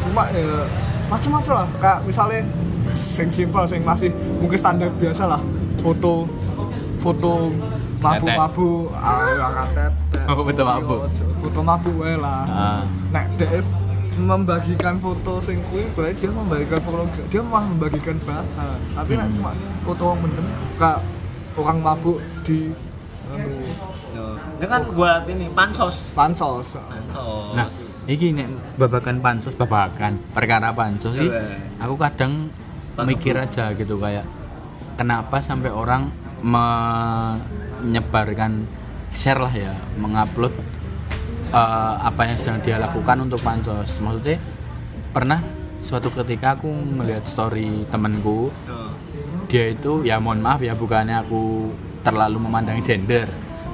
cuma 0.00 0.28
ya 0.32 0.64
macam-macam 1.08 1.52
lah. 1.64 1.68
Kayak 1.80 1.98
misalnya 2.04 2.40
sing 2.84 3.28
simpel 3.28 3.64
sing 3.64 3.80
masih 3.84 4.10
mungkin 4.40 4.56
standar 4.56 4.88
biasa 4.96 5.28
lah. 5.28 5.40
Foto 5.80 6.28
foto 6.96 7.50
mabu-mabu 7.98 8.90
ah 8.94 9.50
katet 9.62 9.92
Oh, 10.22 10.38
foto 10.38 10.62
mabuk. 10.62 11.00
foto 11.42 11.60
mabuk 11.66 11.94
wae 11.98 12.14
lah. 12.14 12.46
Ah. 12.46 12.80
nek 13.10 13.26
DF 13.34 13.66
membagikan 14.18 14.98
foto 15.00 15.40
sing 15.40 15.62
kuwi 15.72 15.88
berarti 15.96 16.20
dia 16.24 16.30
membagikan 16.32 16.80
pornografi 16.84 17.22
dia 17.32 17.40
malah 17.40 17.64
membagikan 17.68 18.16
bahan. 18.22 18.78
Tapi 18.92 19.16
nek 19.16 19.32
cuma 19.36 19.52
foto 19.84 20.04
yang 20.12 20.20
bener 20.20 20.44
kak 20.76 20.98
orang 21.56 21.82
mabuk 21.84 22.18
di 22.44 22.72
anu, 23.32 23.48
ini 24.60 24.66
kan 24.68 24.82
buat 24.92 25.24
ini 25.28 25.48
pansos. 25.52 26.08
Pansos. 26.12 26.76
Pansos. 26.76 27.56
Nah, 27.56 27.68
iki 28.04 28.32
nek 28.36 28.48
babakan 28.76 29.20
pansos, 29.24 29.56
babakan 29.56 30.20
perkara 30.36 30.72
pansos 30.76 31.16
sih, 31.16 31.28
Coba. 31.28 31.56
aku 31.80 31.96
kadang 31.96 32.52
mikir 33.08 33.40
aja 33.40 33.72
gitu 33.72 33.96
kayak 33.96 34.28
kenapa 35.00 35.40
sampai 35.40 35.72
orang 35.72 36.12
menyebarkan 36.44 38.68
share 39.12 39.40
lah 39.40 39.52
ya, 39.52 39.76
mengupload 39.96 40.52
eh, 41.52 41.94
apa 42.00 42.22
yang 42.26 42.36
sedang 42.40 42.58
dia 42.64 42.80
lakukan 42.80 43.16
untuk 43.20 43.38
pansos. 43.44 44.00
Maksudnya 44.00 44.40
pernah 45.12 45.38
suatu 45.84 46.08
ketika 46.08 46.56
aku 46.56 46.72
melihat 46.72 47.28
story 47.28 47.84
temanku, 47.92 48.48
dia 49.52 49.70
itu 49.70 50.02
ya 50.02 50.16
mohon 50.16 50.40
maaf 50.40 50.64
ya 50.64 50.72
bukannya 50.72 51.20
aku 51.20 51.68
terlalu 52.02 52.48
memandang 52.48 52.80
gender, 52.80 53.28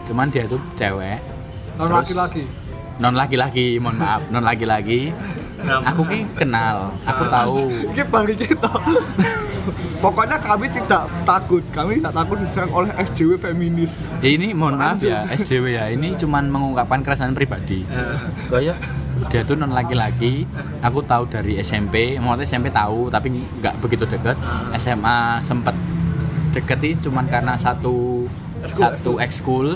cuman 0.04 0.28
dia 0.28 0.44
itu 0.44 0.58
cewek. 0.76 1.20
non 1.78 1.94
laki-laki 1.94 2.42
non 2.98 3.14
laki-laki 3.14 3.78
mohon 3.78 4.02
maaf 4.02 4.22
non 4.34 4.42
laki-laki 4.42 5.14
aku 5.64 6.00
ki 6.06 6.18
kenal 6.38 6.94
aku 7.02 7.24
tahu. 7.26 7.58
Ini 7.94 8.02
bagi 8.06 8.34
kita 8.38 8.70
pokoknya 9.98 10.38
kami 10.38 10.66
tidak 10.70 11.10
takut 11.26 11.60
kami 11.74 11.98
tidak 11.98 12.14
takut 12.14 12.36
diserang 12.38 12.72
oleh 12.72 12.90
SJW 12.94 13.36
feminis. 13.36 14.00
Ya 14.22 14.30
ini 14.32 14.54
mohon 14.54 14.78
maaf 14.78 15.02
ya. 15.02 15.26
SJW 15.26 15.64
ya 15.74 15.84
ini 15.90 16.14
cuman 16.14 16.48
mengungkapkan 16.48 17.02
keresahan 17.02 17.34
pribadi. 17.34 17.82
Kayak 18.48 18.78
dia 19.28 19.42
tuh 19.42 19.58
non 19.58 19.74
laki-laki 19.74 20.46
aku 20.78 21.02
tahu 21.02 21.26
dari 21.26 21.58
SMP 21.58 22.22
maksudnya 22.22 22.46
SMP 22.46 22.66
tahu 22.70 23.10
tapi 23.10 23.34
nggak 23.34 23.74
begitu 23.82 24.06
deket. 24.06 24.38
SMA 24.78 25.42
sempet 25.42 25.74
deketi 26.54 26.96
cuman 27.02 27.26
karena 27.26 27.58
satu 27.58 28.26
satu 28.64 29.18
ekskul. 29.18 29.74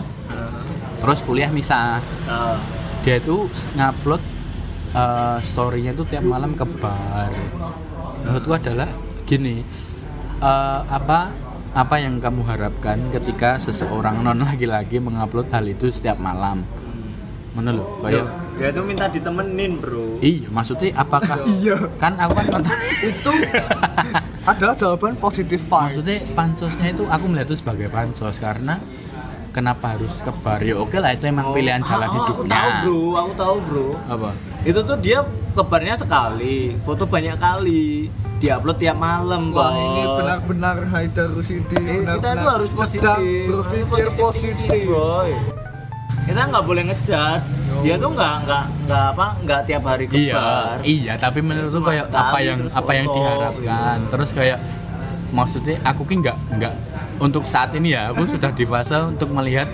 Terus 1.03 1.18
kuliah 1.26 1.51
misah. 1.51 1.99
Eh, 2.30 2.57
dia 3.03 3.18
itu 3.18 3.51
ngupload 3.74 4.22
eh, 4.93 5.38
storynya 5.40 5.93
itu 5.93 6.05
tiap 6.05 6.22
malam 6.22 6.53
ke 6.53 6.64
bar 6.78 7.32
menurutku 8.20 8.53
adalah 8.53 8.88
gini 9.24 9.64
eh, 10.38 10.80
apa 10.84 11.32
apa 11.72 11.97
yang 11.97 12.20
kamu 12.20 12.45
harapkan 12.45 13.01
ketika 13.09 13.57
seseorang 13.57 14.20
non 14.20 14.45
laki-laki 14.45 15.01
mengupload 15.01 15.49
hal 15.49 15.64
itu 15.64 15.88
setiap 15.88 16.20
malam? 16.20 16.61
Mana 17.53 17.72
lo 17.72 17.97
kayak 18.01 18.28
Ya 18.61 18.68
itu 18.68 18.84
minta 18.84 19.09
ditemenin, 19.09 19.80
Bro. 19.80 20.20
iya 20.20 20.45
maksudnya 20.53 20.93
apakah 20.93 21.40
Iya. 21.49 21.88
kan 21.97 22.12
aku 22.20 22.36
kan 22.36 22.47
nonton 22.53 22.76
itu 23.01 23.32
adalah 24.45 24.76
jawaban 24.76 25.16
positif 25.16 25.64
vibes. 25.64 25.97
Maksudnya 25.97 26.16
pansosnya 26.36 26.93
itu 26.93 27.09
aku 27.09 27.24
melihat 27.32 27.49
itu 27.49 27.57
sebagai 27.57 27.88
pansos 27.88 28.36
karena 28.36 28.76
kenapa 29.53 29.92
harus 29.92 30.18
ke 30.18 30.32
bar 30.34 30.59
ya 30.59 30.74
oke 30.74 30.96
lah 30.96 31.12
itu 31.12 31.24
emang 31.24 31.53
pilihan 31.53 31.80
jalan 31.80 32.05
Oh, 32.05 32.11
Aku 32.11 32.18
hidupnya 32.18 32.50
tahu, 32.50 32.72
Bro. 32.82 33.00
Aku 33.14 33.32
tahu, 33.34 33.57
Bro. 33.62 33.86
apa 34.07 34.30
Itu 34.62 34.80
tuh 34.80 34.96
dia 34.96 35.18
kebarnya 35.53 35.94
sekali, 35.94 36.57
foto 36.78 37.05
banyak 37.05 37.36
kali, 37.36 38.09
diupload 38.38 38.78
tiap 38.78 38.96
malam, 38.96 39.50
Wah 39.50 39.68
Bos. 39.68 39.76
ini 39.76 40.03
benar-benar 40.09 40.76
Haidar 40.88 41.28
Rusidi 41.28 41.76
Eh, 41.76 42.00
kita 42.00 42.09
benar-benar 42.09 42.34
tuh 42.34 42.50
harus 42.50 42.70
positif, 42.72 43.20
berpikir 43.44 44.09
positif. 44.16 44.57
thinking, 44.57 44.88
bro. 44.88 45.28
Kita 46.22 46.40
nggak 46.46 46.64
boleh 46.64 46.82
ngejudge. 46.86 47.48
Dia 47.82 47.94
tuh 47.96 48.11
nggak 48.11 48.34
nggak 48.40 48.64
nggak 48.86 49.05
apa 49.11 49.26
nggak 49.42 49.61
tiap 49.64 49.82
hari 49.82 50.05
ke 50.07 50.14
iya 50.16 50.34
bar. 50.34 50.78
iya 50.86 51.12
tapi 51.16 51.38
menurutku 51.40 51.76
Cuma 51.76 51.90
kayak 51.90 52.07
apa 52.09 52.38
yang 52.40 52.59
apa 52.70 52.92
yang 52.92 53.07
diharapkan 53.11 53.96
terus 54.07 54.30
kayak 54.30 54.59
maksudnya 55.33 55.80
aku 55.83 56.05
ki 56.05 56.20
nggak 56.20 56.37
nggak 56.53 56.74
untuk 57.18 57.45
saat 57.45 57.72
ini 57.72 57.93
ya 57.93 58.12
aku 58.12 58.28
sudah 58.28 58.53
di 58.53 58.62
fase 58.62 58.97
untuk 59.03 59.33
melihat 59.33 59.66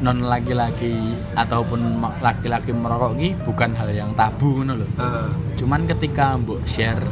non 0.00 0.20
laki-laki 0.20 0.90
ataupun 1.32 1.80
laki-laki 2.18 2.72
merokok 2.72 3.12
ki 3.14 3.28
bukan 3.40 3.70
hal 3.72 3.88
yang 3.88 4.10
tabu 4.12 4.60
ngono 4.60 4.82
loh 4.82 4.88
Eh, 4.90 5.28
cuman 5.54 5.86
ketika 5.86 6.34
mbok 6.34 6.64
share 6.64 7.04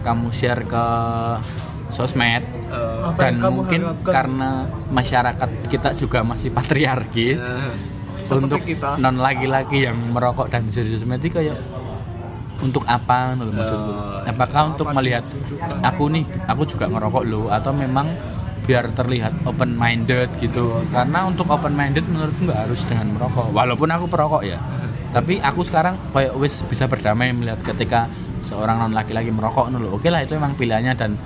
kamu 0.00 0.32
share 0.32 0.64
ke 0.64 0.84
sosmed 1.90 2.40
Apa 2.70 3.18
dan 3.18 3.42
mungkin 3.42 3.80
harapkan? 3.82 4.06
karena 4.06 4.50
masyarakat 4.88 5.50
kita 5.66 5.90
juga 5.92 6.22
masih 6.22 6.48
patriarki. 6.48 7.34
Seperti 8.22 8.44
untuk 8.46 8.60
kita. 8.62 8.94
non 8.96 9.18
laki-laki 9.18 9.84
yang 9.84 9.98
merokok 10.08 10.46
dan 10.48 10.70
serius 10.70 11.02
itu 11.02 11.28
kayak 11.28 11.58
untuk 12.60 12.84
apa 12.84 13.34
loh 13.36 13.52
maksudku 13.52 13.92
Oh, 14.20 14.22
apakah 14.28 14.76
untuk 14.76 14.86
apa 14.92 14.96
melihat 15.00 15.24
aku 15.80 16.12
nih 16.12 16.24
aku 16.44 16.62
juga 16.68 16.86
ngerokok 16.92 17.24
loh 17.24 17.48
atau 17.48 17.72
memang 17.72 18.12
biar 18.68 18.92
terlihat 18.92 19.32
open 19.48 19.74
minded 19.74 20.28
gitu 20.38 20.84
karena 20.92 21.26
untuk 21.26 21.48
open 21.48 21.72
minded 21.72 22.04
menurutku 22.06 22.44
nggak 22.46 22.68
harus 22.68 22.84
dengan 22.86 23.16
merokok 23.16 23.50
walaupun 23.50 23.88
aku 23.88 24.04
perokok 24.06 24.42
ya 24.44 24.60
tapi 25.16 25.40
aku 25.40 25.64
sekarang 25.64 25.96
kayak 26.12 26.36
wis 26.36 26.62
bisa 26.68 26.86
berdamai 26.86 27.32
melihat 27.32 27.58
ketika 27.64 28.06
seorang 28.40 28.78
non 28.80 28.92
laki-laki 28.92 29.32
merokok 29.32 29.72
loh 29.72 29.96
oke 29.96 30.06
lah 30.06 30.22
itu 30.22 30.36
memang 30.36 30.54
pilihannya 30.54 30.94
dan 30.94 31.16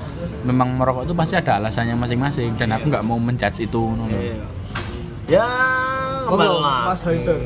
memang 0.45 0.77
merokok 0.77 1.09
itu 1.09 1.15
pasti 1.17 1.35
ada 1.41 1.59
alasannya 1.59 1.97
masing-masing 1.97 2.55
dan 2.61 2.77
aku 2.77 2.93
nggak 2.93 3.05
mau 3.05 3.17
menjudge 3.17 3.65
itu 3.65 3.81
loh. 3.81 4.07
Iya. 4.13 4.37
Ya, 5.25 5.49
nggak, 6.29 6.53
Mas. 6.61 7.01
Haidar? 7.09 7.41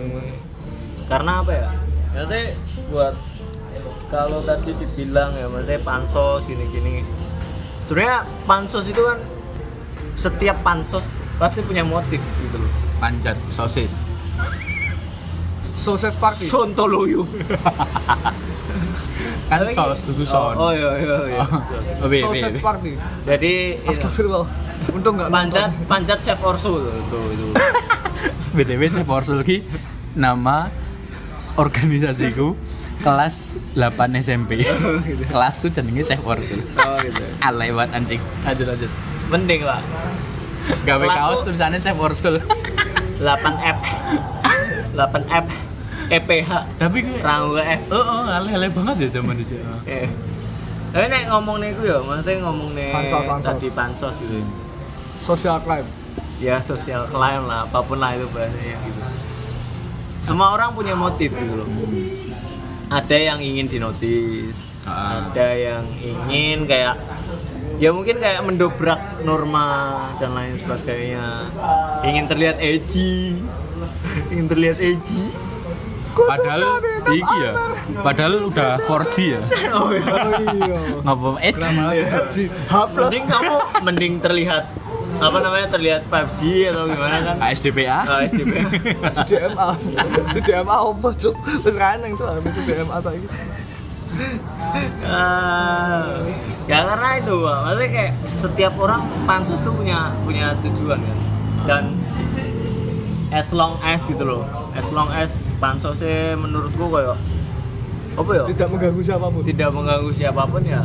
Karena 1.06 1.32
apa 1.46 1.52
ya? 1.54 1.68
Maksudnya 2.10 2.44
buat 2.90 3.14
kalau 4.08 4.40
tadi 4.44 4.72
dibilang 4.72 5.36
ya, 5.36 5.46
maksudnya 5.48 5.80
pansos 5.84 6.42
gini-gini. 6.48 7.04
Sebenarnya 7.84 8.24
pansos 8.48 8.84
itu 8.88 9.00
kan 9.00 9.18
setiap 10.18 10.56
pansos 10.64 11.04
pasti 11.38 11.62
punya 11.62 11.86
motif 11.86 12.18
gitu 12.42 12.58
loh. 12.58 12.72
panjat 12.98 13.38
sosis 13.46 13.94
Sukses 15.78 16.18
party. 16.18 16.50
Sontoloyo. 16.50 17.22
kan 19.48 19.64
sos 19.70 20.04
itu 20.10 20.26
son 20.26 20.58
Oh, 20.58 20.68
oh 20.68 20.72
iya 20.74 20.90
iya 20.98 21.16
iya. 21.30 21.38
Oh, 22.02 22.10
iya, 22.10 22.26
iya, 22.34 22.50
iya. 22.50 22.58
party. 22.58 22.92
Jadi 23.22 23.52
ini, 23.78 23.86
Astagfirullah. 23.86 24.50
Untung 24.90 25.14
nggak 25.14 25.30
panjat 25.30 25.70
nonton. 25.70 25.86
panjat 25.86 26.18
chef 26.26 26.42
Orsul 26.42 26.82
tuh 26.82 27.22
itu. 27.30 27.46
BTW 28.58 28.82
saya 28.90 29.06
Porsul 29.06 29.38
lagi 29.38 29.62
nama 30.18 30.66
organisasiku 31.54 32.58
kelas 33.02 33.54
8 33.78 34.18
SMP. 34.22 34.66
Kelasku 35.30 35.70
jenenge 35.70 36.02
Chef 36.02 36.20
Porsul. 36.22 36.60
Oh 36.78 36.98
gitu. 37.02 37.22
Alay 37.42 37.70
banget 37.70 37.90
anjing. 37.94 38.20
Lanjut 38.42 38.66
lanjut. 38.66 38.90
Mending 39.30 39.62
lah. 39.62 39.80
Gawe 40.84 41.06
kaos 41.06 41.40
tulisannya 41.46 41.78
Chef 41.78 41.96
Porsul. 41.96 42.42
8F 43.18 43.78
8F 44.94 45.46
EPH 46.08 46.50
Tapi 46.78 46.98
gue 47.02 47.18
Rangga 47.18 47.62
F 47.66 47.82
Oh, 47.90 47.98
oh, 47.98 48.22
alay-alay 48.30 48.70
banget 48.70 49.10
ya 49.10 49.20
zaman 49.20 49.34
itu. 49.42 49.58
Eh. 49.84 50.06
Tapi 50.88 51.04
nek 51.10 51.28
ngomong 51.28 51.60
nih 51.60 51.76
ya, 51.84 52.00
maksudnya 52.00 52.40
ngomong 52.48 52.72
nih 52.72 52.94
Pansos, 52.94 53.22
pansos. 53.28 53.48
tadi 53.52 53.68
pansos 53.74 54.14
gitu. 54.24 54.40
Social 55.20 55.60
crime. 55.60 55.84
Ya 56.40 56.62
sosial 56.62 57.04
klaim 57.10 57.44
lah, 57.44 57.66
apa 57.68 57.82
pun 57.84 57.98
lah 58.00 58.16
itu 58.16 58.24
bahasanya 58.30 58.78
gitu. 58.86 59.00
Semua 60.24 60.54
orang 60.56 60.72
punya 60.72 60.96
motif 60.96 61.34
gitu 61.34 61.54
loh. 61.60 61.68
Ada 62.88 63.16
yang 63.16 63.38
ingin 63.44 63.68
dinotis, 63.68 64.88
Ah. 64.88 65.20
ada 65.20 65.48
yang 65.52 65.84
ingin 66.00 66.64
kayak 66.64 66.96
ya 67.76 67.92
mungkin 67.92 68.16
kayak 68.16 68.40
mendobrak 68.40 69.20
norma 69.22 69.92
dan 70.16 70.32
lain 70.32 70.56
sebagainya. 70.56 71.52
Ingin 72.00 72.24
terlihat 72.24 72.56
edgy, 72.56 73.44
ingin 74.32 74.46
terlihat 74.48 74.80
edgy. 74.80 75.28
Padahal 76.18 76.82
iki 77.14 77.36
ya. 77.44 77.52
Padahal 78.02 78.50
udah 78.50 78.74
4G 78.90 79.16
ya. 79.38 79.42
Oh 79.78 79.92
ya. 79.94 80.02
Iya. 80.50 80.80
Ngapa? 81.06 81.28
H 81.38 82.74
plus. 82.90 83.06
Mending 83.06 83.24
kamu 83.28 83.54
mending 83.86 84.14
terlihat 84.18 84.64
apa 85.18 85.38
namanya 85.38 85.66
terlihat 85.68 86.02
5G 86.06 86.40
atau 86.70 86.86
gimana 86.86 87.16
kan? 87.24 87.36
ASDPA? 87.42 87.98
Ah, 88.00 88.20
SDP. 88.22 88.52
CDMA. 89.16 89.66
CDMA 90.30 90.74
apa 90.76 91.08
cuk? 91.12 91.34
Wis 91.62 91.74
kaneng 91.74 92.14
cuk 92.14 92.28
habis 92.28 92.52
CDMA 92.54 92.96
saiki. 92.98 93.28
Ah, 95.04 96.22
ya 96.66 96.84
karena 96.84 97.08
itu 97.16 97.34
Pak. 97.38 97.58
maksudnya 97.62 97.88
kayak 97.88 98.12
setiap 98.34 98.72
orang 98.76 99.00
pansus 99.24 99.58
tuh 99.58 99.72
punya 99.72 100.10
punya 100.22 100.52
tujuan 100.60 100.98
kan 100.98 101.18
dan 101.64 101.84
as 103.30 103.50
long 103.50 103.76
as 103.80 104.00
gitu 104.02 104.22
loh 104.22 104.42
as 104.72 104.88
long 104.90 105.08
as 105.10 105.46
pansosnya 105.58 106.34
menurutku 106.34 106.88
kayak 106.88 107.16
apa 108.16 108.30
ya 108.32 108.42
Tidak 108.48 108.68
mengganggu 108.68 109.00
siapa 109.00 109.26
pun. 109.28 109.40
tidak 109.42 109.68
mengganggu 109.70 110.10
siapa 110.10 110.42
pun 110.44 110.62
ya 110.62 110.82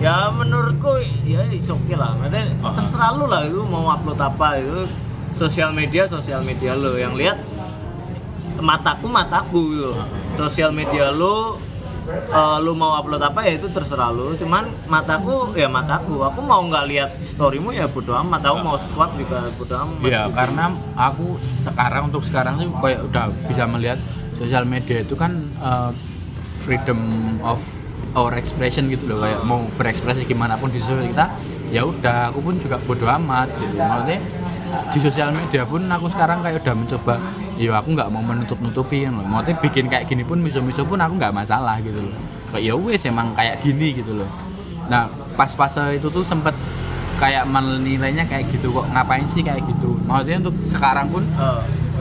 ya, 0.00 0.28
menurutku 0.32 1.00
ya 1.24 1.42
is 1.50 1.68
okay 1.68 1.96
lah. 1.96 2.14
Maksudnya 2.16 2.52
terserah 2.74 3.10
lu 3.16 3.24
lah 3.28 3.42
itu 3.48 3.60
mau 3.64 3.88
upload 3.90 4.20
apa 4.20 4.60
itu 4.60 4.88
sosial 5.36 5.68
media 5.76 6.08
sosial 6.08 6.40
media 6.40 6.72
lo 6.72 6.96
yang 6.96 7.12
lihat 7.12 7.36
mataku 8.56 9.06
mataku 9.08 9.60
gitu. 9.76 9.92
Sosial 10.36 10.72
media 10.72 11.12
lo 11.12 11.60
eh, 12.08 12.58
lu 12.64 12.72
mau 12.72 12.96
upload 12.96 13.20
apa 13.20 13.44
ya 13.44 13.60
itu 13.60 13.68
terserah 13.68 14.08
lu. 14.12 14.32
Cuman 14.36 14.64
mataku 14.88 15.52
ya 15.52 15.68
mataku. 15.68 16.24
Aku 16.24 16.40
mau 16.40 16.64
nggak 16.64 16.84
lihat 16.88 17.10
storymu 17.20 17.76
ya 17.76 17.84
bodo 17.84 18.16
amat. 18.16 18.48
Aku 18.48 18.58
mau 18.64 18.80
swap 18.80 19.12
juga 19.20 19.48
bodo 19.60 19.74
amat. 19.76 20.00
Ya 20.08 20.24
karena 20.32 20.72
aku 20.96 21.36
sekarang 21.44 22.08
untuk 22.08 22.24
sekarang 22.24 22.56
sih 22.60 22.68
kayak 22.80 23.00
udah 23.04 23.28
bisa 23.44 23.68
melihat 23.68 24.00
sosial 24.36 24.64
media 24.64 25.00
itu 25.00 25.16
kan 25.16 25.52
uh, 25.60 25.92
freedom 26.64 27.00
of 27.44 27.60
our 28.16 28.32
expression 28.40 28.88
gitu 28.88 29.12
loh 29.12 29.20
kayak 29.22 29.44
mau 29.44 29.60
berekspresi 29.76 30.24
gimana 30.24 30.56
pun 30.56 30.72
di 30.72 30.80
sosial 30.80 31.04
kita 31.04 31.28
ya 31.68 31.84
udah 31.84 32.32
aku 32.32 32.40
pun 32.40 32.54
juga 32.56 32.80
bodo 32.80 33.04
amat 33.04 33.52
gitu. 33.60 33.76
Maksudnya 33.76 34.20
di 34.90 34.98
sosial 34.98 35.30
media 35.30 35.62
pun 35.62 35.84
aku 35.86 36.10
sekarang 36.10 36.42
kayak 36.42 36.64
udah 36.64 36.74
mencoba 36.74 37.14
ya 37.60 37.70
aku 37.76 37.88
nggak 37.92 38.08
mau 38.10 38.24
menutup 38.24 38.58
nutupin 38.64 39.12
loh. 39.12 39.26
Maksudnya 39.28 39.56
bikin 39.60 39.84
kayak 39.92 40.08
gini 40.08 40.24
pun 40.24 40.40
miso-miso 40.40 40.82
pun 40.88 40.98
aku 40.98 41.20
nggak 41.20 41.34
masalah 41.36 41.76
gitu 41.84 42.00
loh. 42.00 42.18
Kayak 42.50 42.62
ya 42.64 42.74
wes 42.74 43.02
emang 43.04 43.36
kayak 43.36 43.60
gini 43.60 43.92
gitu 43.94 44.16
loh. 44.16 44.30
Nah 44.88 45.12
pas-pas 45.36 45.92
itu 45.92 46.08
tuh 46.08 46.24
sempet 46.24 46.56
kayak 47.16 47.48
menilainya 47.48 48.28
kayak 48.28 48.48
gitu 48.52 48.72
kok 48.72 48.86
ngapain 48.92 49.28
sih 49.28 49.44
kayak 49.44 49.60
gitu. 49.68 49.92
Maksudnya 50.08 50.48
untuk 50.48 50.56
sekarang 50.72 51.12
pun 51.12 51.24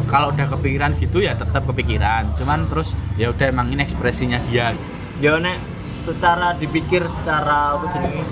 kalau 0.06 0.30
udah 0.32 0.48
kepikiran 0.48 0.96
gitu 1.02 1.20
ya 1.20 1.36
tetap 1.36 1.66
kepikiran. 1.68 2.38
Cuman 2.40 2.70
terus 2.72 2.94
ya 3.20 3.34
udah 3.34 3.52
emang 3.52 3.68
ini 3.74 3.82
ekspresinya 3.84 4.40
dia. 4.48 4.72
Ya 5.20 5.40
nek 5.42 5.58
secara 6.06 6.54
dipikir 6.54 7.02
secara 7.06 7.74
apa 7.74 7.86
jenenge? 7.90 8.24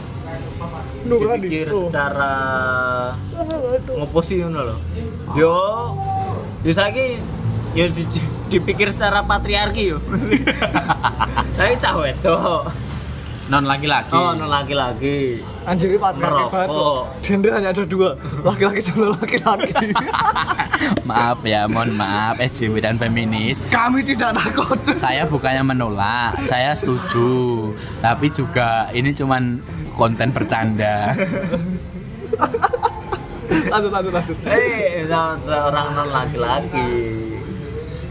Nurani. 1.04 1.42
dipikir 1.42 1.68
secara 1.68 2.34
ngoposi 3.90 4.40
ngono 4.40 4.60
lho. 4.64 4.78
Yo 5.34 5.56
yo 6.62 6.72
saiki 6.72 7.18
yo 7.74 7.90
di- 7.90 8.08
di- 8.08 8.30
dipikir 8.50 8.88
secara 8.88 9.20
patriarki 9.22 9.90
yo. 9.90 9.98
Tapi 11.58 11.74
cah 11.76 11.98
wedok. 11.98 12.70
Non 13.44 13.66
laki-laki. 13.66 14.14
Oh 14.14 14.32
no 14.32 14.46
laki-laki 14.46 15.42
Anjir 15.64 15.96
patriarki 15.96 16.44
banget. 16.52 16.70
Cok. 16.70 16.76
Merokok. 16.76 17.04
Gender 17.24 17.52
hanya 17.56 17.70
ada 17.72 17.84
dua, 17.84 18.10
laki-laki 18.44 18.80
dan 18.84 19.16
laki-laki. 19.16 19.72
maaf 21.10 21.40
ya, 21.42 21.66
mohon 21.66 21.96
maaf 21.96 22.36
SJW 22.38 22.84
dan 22.84 22.96
feminis. 22.96 23.64
Kami 23.72 24.04
tidak 24.04 24.36
takut. 24.36 24.76
Saya 24.94 25.24
bukannya 25.24 25.64
menolak, 25.64 26.36
saya 26.44 26.76
setuju. 26.76 27.72
Tapi 28.00 28.28
juga 28.30 28.92
ini 28.92 29.16
cuman 29.16 29.64
konten 29.96 30.30
bercanda. 30.30 31.16
lanjut 33.72 33.92
lanjut 33.92 34.12
lanjut. 34.12 34.38
Eh, 34.46 35.06
se- 35.06 35.40
seorang 35.42 35.88
non 35.94 36.10
laki-laki 36.10 36.90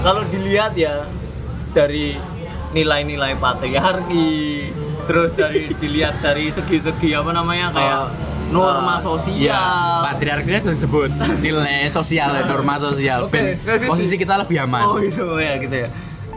kalau 0.00 0.22
dilihat 0.26 0.72
ya 0.74 1.04
dari 1.70 2.16
nilai-nilai 2.72 3.36
patriarki, 3.36 4.68
terus 5.04 5.32
dari 5.32 5.72
dilihat 5.82 6.20
dari 6.20 6.48
segi-segi 6.48 7.12
apa 7.12 7.30
namanya 7.30 7.72
kayak 7.72 8.02
norma 8.46 8.94
Ya, 8.94 9.02
sosial. 9.02 10.06
patriarkinya 10.06 10.60
sudah 10.62 10.76
disebut 10.76 11.10
nilai 11.44 11.88
sosial, 11.88 12.30
norma 12.44 12.78
sosial. 12.78 13.26
Ben, 13.26 13.58
revisi. 13.58 13.88
posisi 13.88 14.14
kita 14.16 14.38
lebih 14.38 14.62
aman. 14.62 14.82
Oh 14.84 14.96
gitu 14.98 15.36
ya 15.36 15.58
gitu 15.58 15.76
ya. 15.76 15.88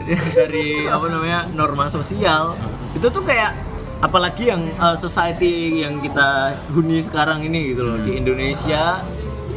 Dari 0.10 0.90
apa 0.90 1.06
namanya 1.06 1.46
norma 1.52 1.86
sosial 1.86 2.58
itu 2.98 3.06
tuh 3.06 3.22
kayak 3.22 3.54
apalagi 4.00 4.50
yang 4.50 4.66
uh, 4.76 4.98
society 4.98 5.84
yang 5.84 6.02
kita 6.02 6.56
huni 6.74 7.04
sekarang 7.04 7.44
ini 7.44 7.76
gitu 7.76 7.84
loh 7.84 8.02
di 8.02 8.18
Indonesia 8.18 9.06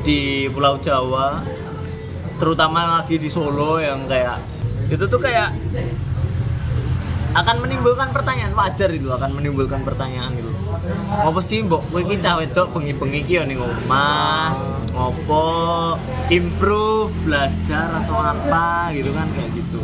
di 0.03 0.51
Pulau 0.51 0.77
Jawa 0.77 1.41
terutama 2.43 2.99
lagi 2.99 3.22
di 3.22 3.30
Solo 3.30 3.78
yang 3.78 4.11
kayak 4.11 4.43
itu 4.90 5.07
tuh 5.07 5.22
kayak 5.22 5.55
akan 7.38 7.62
menimbulkan 7.62 8.11
pertanyaan 8.11 8.51
wajar 8.59 8.90
itu 8.90 9.07
akan 9.14 9.30
menimbulkan 9.38 9.86
pertanyaan 9.86 10.34
gitu 10.34 10.51
ngopo 11.22 11.40
sih 11.45 11.62
mbok? 11.62 11.82
Kowe 11.93 12.01
iki 12.03 12.16
cah 12.18 12.40
wedok 12.40 12.66
bengi-bengi 12.74 13.18
iki 13.22 13.32
ya 13.38 13.45
ning 13.47 13.61
omah? 13.61 14.57
Ngopo 14.93 15.47
improve 16.28 17.12
belajar 17.24 18.03
atau 18.03 18.16
apa 18.18 18.93
gitu 18.97 19.12
kan 19.12 19.28
kayak 19.32 19.51
gitu. 19.57 19.80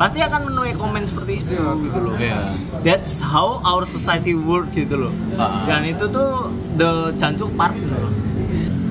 Pasti 0.00 0.18
akan 0.24 0.52
menuai 0.52 0.72
komen 0.76 1.04
seperti 1.04 1.42
itu 1.42 1.56
gitu 1.56 1.98
loh. 2.00 2.14
Iya. 2.16 2.54
that's 2.84 3.18
how 3.18 3.58
our 3.66 3.82
society 3.82 4.36
work 4.36 4.70
gitu 4.70 5.08
loh. 5.08 5.12
Ah. 5.36 5.66
dan 5.66 5.82
itu 5.82 6.06
tuh 6.06 6.54
the 6.78 7.10
jancuk 7.18 7.50
part 7.58 7.74
gitu 7.74 7.92
loh 7.92 8.15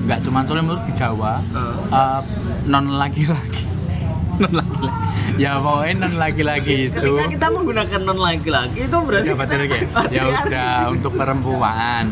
Nggak 0.06 0.18
cuma 0.22 0.38
soalnya 0.40 0.64
menurut 0.64 0.84
di 0.84 0.92
Jawa, 0.92 1.42
Ah. 1.50 2.18
eh, 2.18 2.20
non 2.64 2.94
laki-laki. 2.94 3.62
non 4.40 4.52
laki-laki. 4.52 5.04
Ya 5.36 5.58
pokoknya 5.58 5.94
non 5.98 6.14
laki-laki 6.14 6.74
itu. 6.86 6.96
ketika 7.12 7.26
kita 7.26 7.46
menggunakan 7.50 8.00
non 8.00 8.18
laki-laki 8.18 8.78
itu 8.82 8.96
berarti 8.98 9.26
Ya, 9.26 9.34
kita 9.34 9.42
betul, 9.42 9.60
ya. 9.66 9.80
ya 10.08 10.22
udah 10.30 10.70
untuk 10.88 11.12
perempuan 11.12 12.04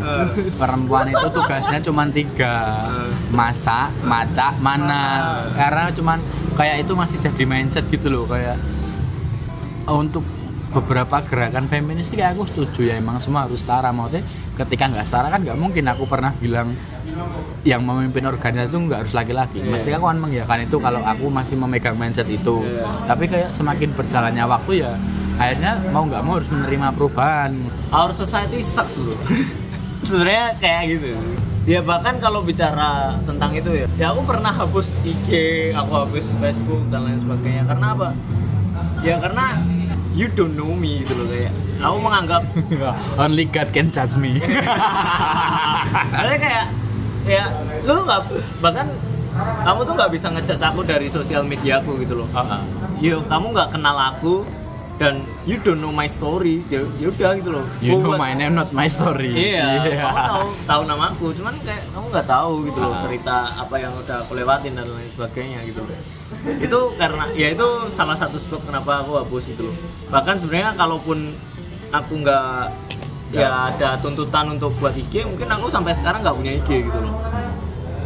perempuan 0.52 1.06
itu 1.06 1.26
tugasnya 1.30 1.78
cuma 1.80 2.04
tiga 2.08 2.54
masak 3.30 3.88
macak 4.02 4.56
mana 4.58 5.02
karena 5.52 5.88
cuman 5.90 6.18
kayak 6.52 6.82
itu 6.82 6.92
masih 6.92 7.16
jadi 7.18 7.44
mindset 7.44 7.84
gitu 7.86 8.08
loh 8.08 8.24
kayak 8.24 8.56
untuk 9.86 10.24
beberapa 10.74 11.22
gerakan 11.22 11.70
feminis 11.70 12.10
sih 12.10 12.18
kayak 12.18 12.34
aku 12.34 12.50
setuju 12.50 12.90
ya 12.90 12.94
emang 12.98 13.22
semua 13.22 13.46
harus 13.46 13.62
setara. 13.62 13.94
Maksudnya 13.94 14.26
ketika 14.58 14.90
nggak 14.90 15.06
setara 15.06 15.30
kan 15.30 15.40
nggak 15.46 15.58
mungkin. 15.58 15.86
Aku 15.94 16.10
pernah 16.10 16.34
bilang 16.34 16.74
yang 17.62 17.80
memimpin 17.86 18.26
organisasi 18.26 18.74
itu 18.74 18.78
nggak 18.90 19.06
harus 19.06 19.14
laki-laki. 19.14 19.62
Mesti 19.62 19.94
aku 19.94 20.10
kan 20.10 20.18
mengiyakan 20.18 20.66
itu 20.66 20.76
kalau 20.82 21.00
aku 21.06 21.30
masih 21.30 21.56
memegang 21.62 21.94
mindset 21.94 22.26
itu. 22.26 22.66
Tapi 23.06 23.30
kayak 23.30 23.54
semakin 23.54 23.94
berjalannya 23.94 24.44
waktu 24.44 24.72
ya 24.82 24.92
akhirnya 25.34 25.82
mau 25.90 26.06
nggak 26.06 26.22
mau 26.26 26.42
harus 26.42 26.50
menerima 26.50 26.88
perubahan. 26.94 27.52
Our 27.94 28.10
society 28.10 28.58
sucks 28.58 28.98
bro. 28.98 29.14
Sebenarnya 30.06 30.58
kayak 30.58 30.82
gitu. 30.98 31.14
Ya 31.64 31.80
bahkan 31.80 32.20
kalau 32.20 32.44
bicara 32.44 33.16
tentang 33.24 33.56
itu 33.56 33.72
ya 33.72 33.86
ya 33.96 34.06
aku 34.12 34.20
pernah 34.28 34.52
hapus 34.52 35.00
IG 35.00 35.30
aku 35.72 35.92
hapus 35.96 36.26
Facebook 36.42 36.82
dan 36.90 37.08
lain 37.08 37.18
sebagainya. 37.22 37.62
Karena 37.64 37.86
apa? 37.96 38.08
Ya 39.00 39.16
karena 39.20 39.60
you 40.14 40.30
don't 40.30 40.54
know 40.54 40.72
me 40.72 41.02
gitu 41.02 41.18
loh 41.18 41.26
kayak. 41.28 41.52
Aku 41.82 41.96
menganggap 42.00 42.42
only 43.22 43.44
God 43.50 43.68
can 43.74 43.90
judge 43.90 44.14
me. 44.16 44.38
Karena 46.14 46.36
kayak 46.38 46.66
ya 47.26 47.44
lu 47.82 48.04
nggak 48.06 48.20
bahkan 48.62 48.86
kamu 49.66 49.80
tuh 49.82 49.94
nggak 49.98 50.10
bisa 50.14 50.26
ngejudge 50.30 50.64
aku 50.64 50.80
dari 50.86 51.06
sosial 51.10 51.42
media 51.42 51.82
aku 51.82 51.98
gitu 52.00 52.24
loh. 52.24 52.28
Yo 53.02 53.26
kamu 53.26 53.52
nggak 53.52 53.68
kenal 53.74 53.96
aku 53.98 54.46
dan 55.04 55.20
you 55.44 55.60
don't 55.60 55.84
know 55.84 55.92
my 55.92 56.08
story 56.08 56.64
ya 56.72 56.80
ya 56.96 57.12
udah 57.12 57.30
gitu 57.36 57.50
loh 57.52 57.64
you 57.84 57.92
know 57.92 58.16
Forward. 58.16 58.24
my 58.24 58.32
name 58.32 58.56
not 58.56 58.72
my 58.72 58.88
story 58.88 59.36
Iya, 59.36 60.00
kamu 60.00 60.20
tahu 60.24 60.46
tahu 60.64 60.82
nama 60.88 61.04
aku, 61.12 61.26
cuman 61.36 61.54
kayak 61.60 61.84
kamu 61.92 62.06
nggak 62.08 62.28
tahu 62.28 62.52
gitu 62.64 62.78
loh 62.80 62.96
cerita 63.04 63.36
apa 63.60 63.74
yang 63.76 63.92
udah 63.92 64.16
aku 64.24 64.32
lewatin 64.32 64.72
dan 64.72 64.88
lain 64.88 65.10
sebagainya 65.12 65.60
gitu 65.68 65.84
loh. 65.84 65.98
Itu 66.56 66.78
karena 66.96 67.28
ya 67.36 67.52
itu 67.52 67.68
salah 67.92 68.16
satu 68.16 68.40
sebab 68.40 68.64
kenapa 68.64 69.04
aku 69.04 69.20
hapus 69.20 69.44
gitu 69.52 69.68
loh. 69.68 69.76
Bahkan 70.08 70.40
sebenarnya 70.40 70.72
kalaupun 70.72 71.36
aku 71.92 72.12
nggak 72.24 72.72
ya 73.34 73.74
ada 73.74 73.98
tuntutan 74.00 74.56
untuk 74.56 74.72
buat 74.78 74.94
IG, 74.94 75.26
mungkin 75.26 75.50
aku 75.50 75.66
sampai 75.68 75.92
sekarang 75.92 76.24
nggak 76.24 76.36
punya 76.38 76.52
IG 76.56 76.70
gitu 76.88 76.98
loh. 77.02 77.14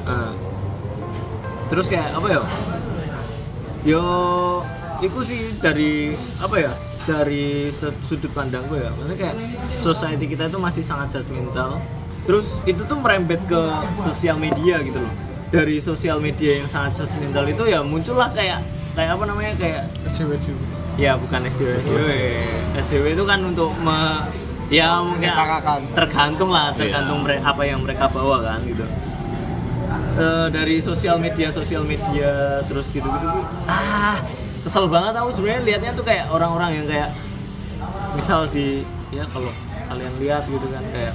Nah, 0.09 0.33
terus 1.71 1.87
kayak 1.87 2.17
apa 2.17 2.27
ya? 2.33 2.43
Yo, 3.87 4.03
itu 5.05 5.19
sih 5.23 5.41
dari 5.63 6.17
apa 6.43 6.57
ya? 6.59 6.73
Dari 7.09 7.73
sudut 7.73 8.29
pandang 8.31 8.69
gue 8.69 8.79
ya, 8.79 8.91
maksudnya 8.91 9.17
kayak 9.17 9.37
society 9.79 10.29
kita 10.29 10.47
itu 10.47 10.59
masih 10.59 10.83
sangat 10.83 11.09
judgmental. 11.11 11.81
Terus 12.23 12.61
itu 12.63 12.85
tuh 12.85 12.99
merembet 12.99 13.41
ke 13.49 13.63
sosial 13.95 14.37
media 14.37 14.77
gitu 14.81 15.01
loh. 15.01 15.13
Dari 15.49 15.81
sosial 15.81 16.21
media 16.21 16.61
yang 16.61 16.69
sangat 16.69 17.01
judgmental 17.01 17.49
itu 17.49 17.65
ya 17.65 17.81
muncullah 17.81 18.29
kayak 18.31 18.61
kayak 18.93 19.11
apa 19.11 19.25
namanya 19.25 19.53
kayak 19.57 19.83
Cewek-cewek. 20.11 20.61
ya 20.97 21.15
bukan 21.15 21.41
SJW 21.47 21.71
SJW 21.81 22.09
SJW 22.77 23.05
itu 23.09 23.25
kan 23.25 23.41
untuk 23.41 23.71
me, 23.79 24.29
ya 24.69 25.01
mungkin 25.01 25.31
Menyetarakan. 25.31 25.81
tergantung 25.95 26.51
lah 26.51 26.75
tergantung 26.75 27.23
mere- 27.23 27.41
apa 27.41 27.63
yang 27.63 27.81
mereka 27.81 28.05
bawa 28.07 28.45
kan 28.45 28.61
gitu 28.63 28.85
Eh, 30.19 30.49
dari 30.51 30.83
sosial 30.83 31.15
media 31.17 31.47
sosial 31.49 31.81
media 31.81 32.59
terus 32.67 32.91
gitu 32.91 33.07
gitu 33.07 33.29
ah 33.65 34.19
kesel 34.61 34.87
banget 34.87 35.15
aku 35.15 35.31
sebenarnya 35.33 35.63
liatnya 35.65 35.93
tuh 35.95 36.05
kayak 36.05 36.27
orang-orang 36.29 36.83
yang 36.83 36.87
kayak 36.87 37.11
misal 38.13 38.45
di 38.47 38.83
ya 39.09 39.25
kalau 39.29 39.49
kalian 39.89 40.13
lihat 40.21 40.45
gitu 40.45 40.67
kan 40.69 40.85
kayak 40.91 41.15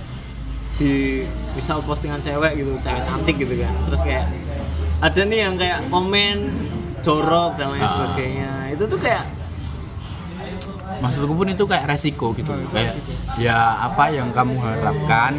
di 0.73 1.23
misal 1.53 1.83
postingan 1.85 2.17
cewek 2.17 2.57
gitu 2.57 2.73
cewek 2.81 3.03
cantik 3.05 3.35
gitu 3.37 3.53
kan 3.59 3.73
terus 3.85 4.01
kayak 4.01 4.25
ada 4.99 5.21
nih 5.21 5.39
yang 5.45 5.53
kayak 5.53 5.85
komen 5.87 6.37
jorok 7.03 7.59
dan 7.59 7.75
lain 7.75 7.83
Ah. 7.83 7.91
sebagainya 7.91 8.51
itu 8.71 8.83
tuh 8.87 8.97
kayak 8.97 9.27
maksudku 11.01 11.33
pun 11.33 11.47
itu 11.49 11.63
kayak 11.65 11.85
resiko 11.89 12.35
gitu. 12.37 12.53
Kayak 12.69 12.99
ya 13.39 13.81
apa 13.89 14.13
yang 14.13 14.29
kamu 14.29 14.59
harapkan? 14.59 15.33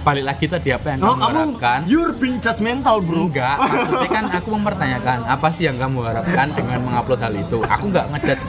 Balik 0.00 0.24
lagi 0.24 0.44
tadi 0.48 0.70
apa 0.72 0.94
yang 0.94 1.00
oh 1.04 1.12
kamu, 1.12 1.20
kamu 1.20 1.34
harapkan? 1.34 1.78
you're 1.90 2.14
being 2.16 2.38
judgmental 2.40 3.02
bro. 3.02 3.28
Enggak 3.28 3.56
maksudnya 3.60 4.10
kan 4.10 4.24
aku 4.32 4.48
mempertanyakan 4.54 5.18
apa 5.26 5.48
sih 5.50 5.66
yang 5.68 5.76
kamu 5.76 5.98
harapkan 6.06 6.46
dengan 6.54 6.78
mengupload 6.86 7.20
hal 7.20 7.34
itu? 7.34 7.58
Aku 7.66 7.90
nggak 7.90 8.06
ngejudge 8.14 8.44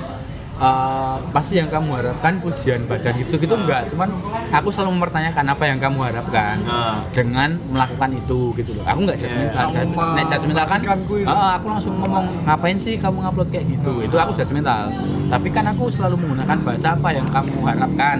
eh, 0.55 1.15
pasti 1.35 1.59
yang 1.59 1.67
kamu 1.67 1.99
harapkan 1.99 2.39
pujian 2.39 2.87
badan 2.87 3.13
gitu 3.19 3.35
gitu 3.35 3.55
enggak. 3.59 3.91
Cuman 3.91 4.07
aku 4.55 4.71
selalu 4.71 4.95
mempertanyakan 4.99 5.45
apa 5.51 5.63
yang 5.67 5.79
kamu 5.79 5.99
harapkan 6.07 6.55
Ah. 6.65 7.03
dengan 7.11 7.59
melakukan 7.69 8.09
itu 8.15 8.55
gitu 8.55 8.71
loh. 8.79 8.83
Aku 8.87 9.03
nggak 9.03 9.19
judgmental 9.19 9.67
yeah. 9.71 10.15
nek 10.15 10.25
judgmental 10.31 10.65
kan 10.65 10.79
itu. 10.79 11.27
ah, 11.27 11.59
aku 11.59 11.65
langsung 11.67 11.93
ngomong 11.99 12.25
ngapain 12.47 12.77
sih 12.79 12.95
kamu 12.95 13.19
ngupload 13.27 13.49
kayak 13.51 13.65
gitu? 13.67 13.91
Itu 14.07 14.15
aku 14.15 14.31
judgmental. 14.31 14.91
Tapi 15.27 15.47
kan 15.51 15.65
aku 15.67 15.91
selalu 15.91 16.15
menggunakan 16.23 16.57
bahasa 16.63 16.95
apa 16.95 17.09
yang 17.11 17.27
kamu 17.27 17.55
harapkan. 17.65 18.17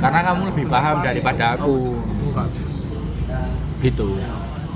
Karena 0.00 0.20
kamu 0.32 0.40
lebih 0.50 0.64
paham 0.66 0.96
daripada 1.04 1.54
aku. 1.54 1.94
Gitu. 3.80 4.08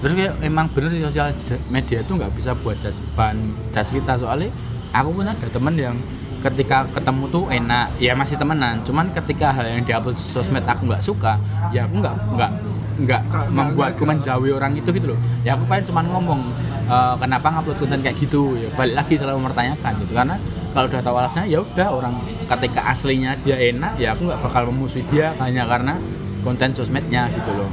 Terus 0.05 0.13
kayak 0.21 0.35
emang 0.45 0.69
bener 0.69 0.93
sih 0.93 1.01
sosial 1.01 1.33
media 1.73 2.05
itu 2.05 2.13
nggak 2.13 2.33
bisa 2.37 2.53
buat 2.61 2.77
bahan 3.17 3.37
judge 3.73 3.97
kita. 3.97 4.21
Soalnya 4.21 4.53
aku 4.93 5.17
pun 5.17 5.25
ada 5.25 5.49
temen 5.49 5.75
yang 5.81 5.97
ketika 6.45 6.85
ketemu 6.93 7.25
tuh 7.33 7.45
enak. 7.49 7.97
Ya 7.97 8.13
masih 8.13 8.37
temenan. 8.37 8.85
Cuman 8.85 9.09
ketika 9.17 9.57
hal 9.57 9.65
yang 9.65 9.81
diupload 9.81 10.17
di 10.17 10.25
sosmed 10.25 10.65
aku 10.69 10.85
nggak 10.85 11.01
suka 11.01 11.41
ya 11.73 11.89
aku 11.89 12.05
nggak 12.05 12.15
nggak 12.37 12.51
nggak 12.95 13.23
membuatku 13.51 14.05
menjauhi 14.07 14.53
orang 14.53 14.77
itu 14.77 14.87
gitu 14.93 15.17
loh. 15.17 15.19
Ya 15.43 15.57
aku 15.57 15.65
paling 15.67 15.83
cuman 15.89 16.05
ngomong 16.13 16.41
"Eh, 16.85 17.15
kenapa 17.17 17.49
ngupload 17.49 17.77
konten 17.81 18.01
kayak 18.05 18.17
gitu? 18.21 18.55
Ya 18.61 18.69
balik 18.77 18.95
lagi 19.01 19.15
selalu 19.17 19.41
mempertanyakan 19.41 19.93
gitu. 20.05 20.13
Karena 20.13 20.37
kalau 20.77 20.87
udah 20.87 21.01
tahu 21.01 21.17
alasannya 21.17 21.49
ya 21.49 21.59
udah 21.65 21.89
orang 21.89 22.15
ketika 22.45 22.81
aslinya 22.93 23.33
dia 23.41 23.57
enak 23.57 23.97
ya 23.97 24.13
aku 24.13 24.29
nggak 24.29 24.41
bakal 24.45 24.69
memusuhi 24.69 25.03
dia 25.09 25.33
hanya 25.41 25.65
karena 25.65 25.97
konten 26.45 26.71
sosmednya 26.77 27.33
gitu 27.33 27.51
loh. 27.57 27.71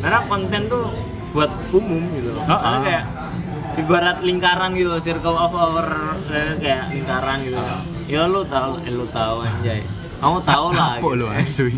Karena 0.00 0.18
konten 0.24 0.60
tuh 0.66 0.84
buat 1.36 1.50
umum 1.74 2.02
gitu 2.14 2.30
loh. 2.32 2.42
Oh, 2.48 2.56
Karena 2.56 2.78
oh. 2.78 2.82
kayak 2.82 3.04
ibarat 3.74 4.22
lingkaran 4.22 4.70
gitu 4.74 4.94
circle 5.00 5.36
of 5.36 5.52
our 5.52 5.86
eh, 6.30 6.54
kayak 6.58 6.92
lingkaran 6.92 7.38
gitu. 7.42 7.58
Ya 8.06 8.28
lu 8.28 8.44
tahu 8.46 8.78
eh, 8.84 8.92
lu 8.92 9.06
tahu 9.08 9.42
anjay. 9.42 9.82
Kamu 10.20 10.40
tahu 10.40 10.66
lah 10.72 10.96
Apa 10.96 11.04
gitu. 11.04 11.18
lu 11.20 11.26
asui? 11.28 11.76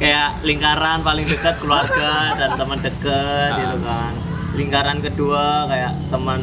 kayak 0.00 0.40
lingkaran 0.40 1.04
paling 1.04 1.28
dekat 1.28 1.60
keluarga 1.60 2.32
dan 2.38 2.50
teman 2.56 2.78
dekat 2.80 3.50
gitu 3.56 3.78
kan. 3.84 4.12
Lingkaran 4.56 4.98
kedua 5.00 5.68
kayak 5.68 5.92
teman 6.08 6.40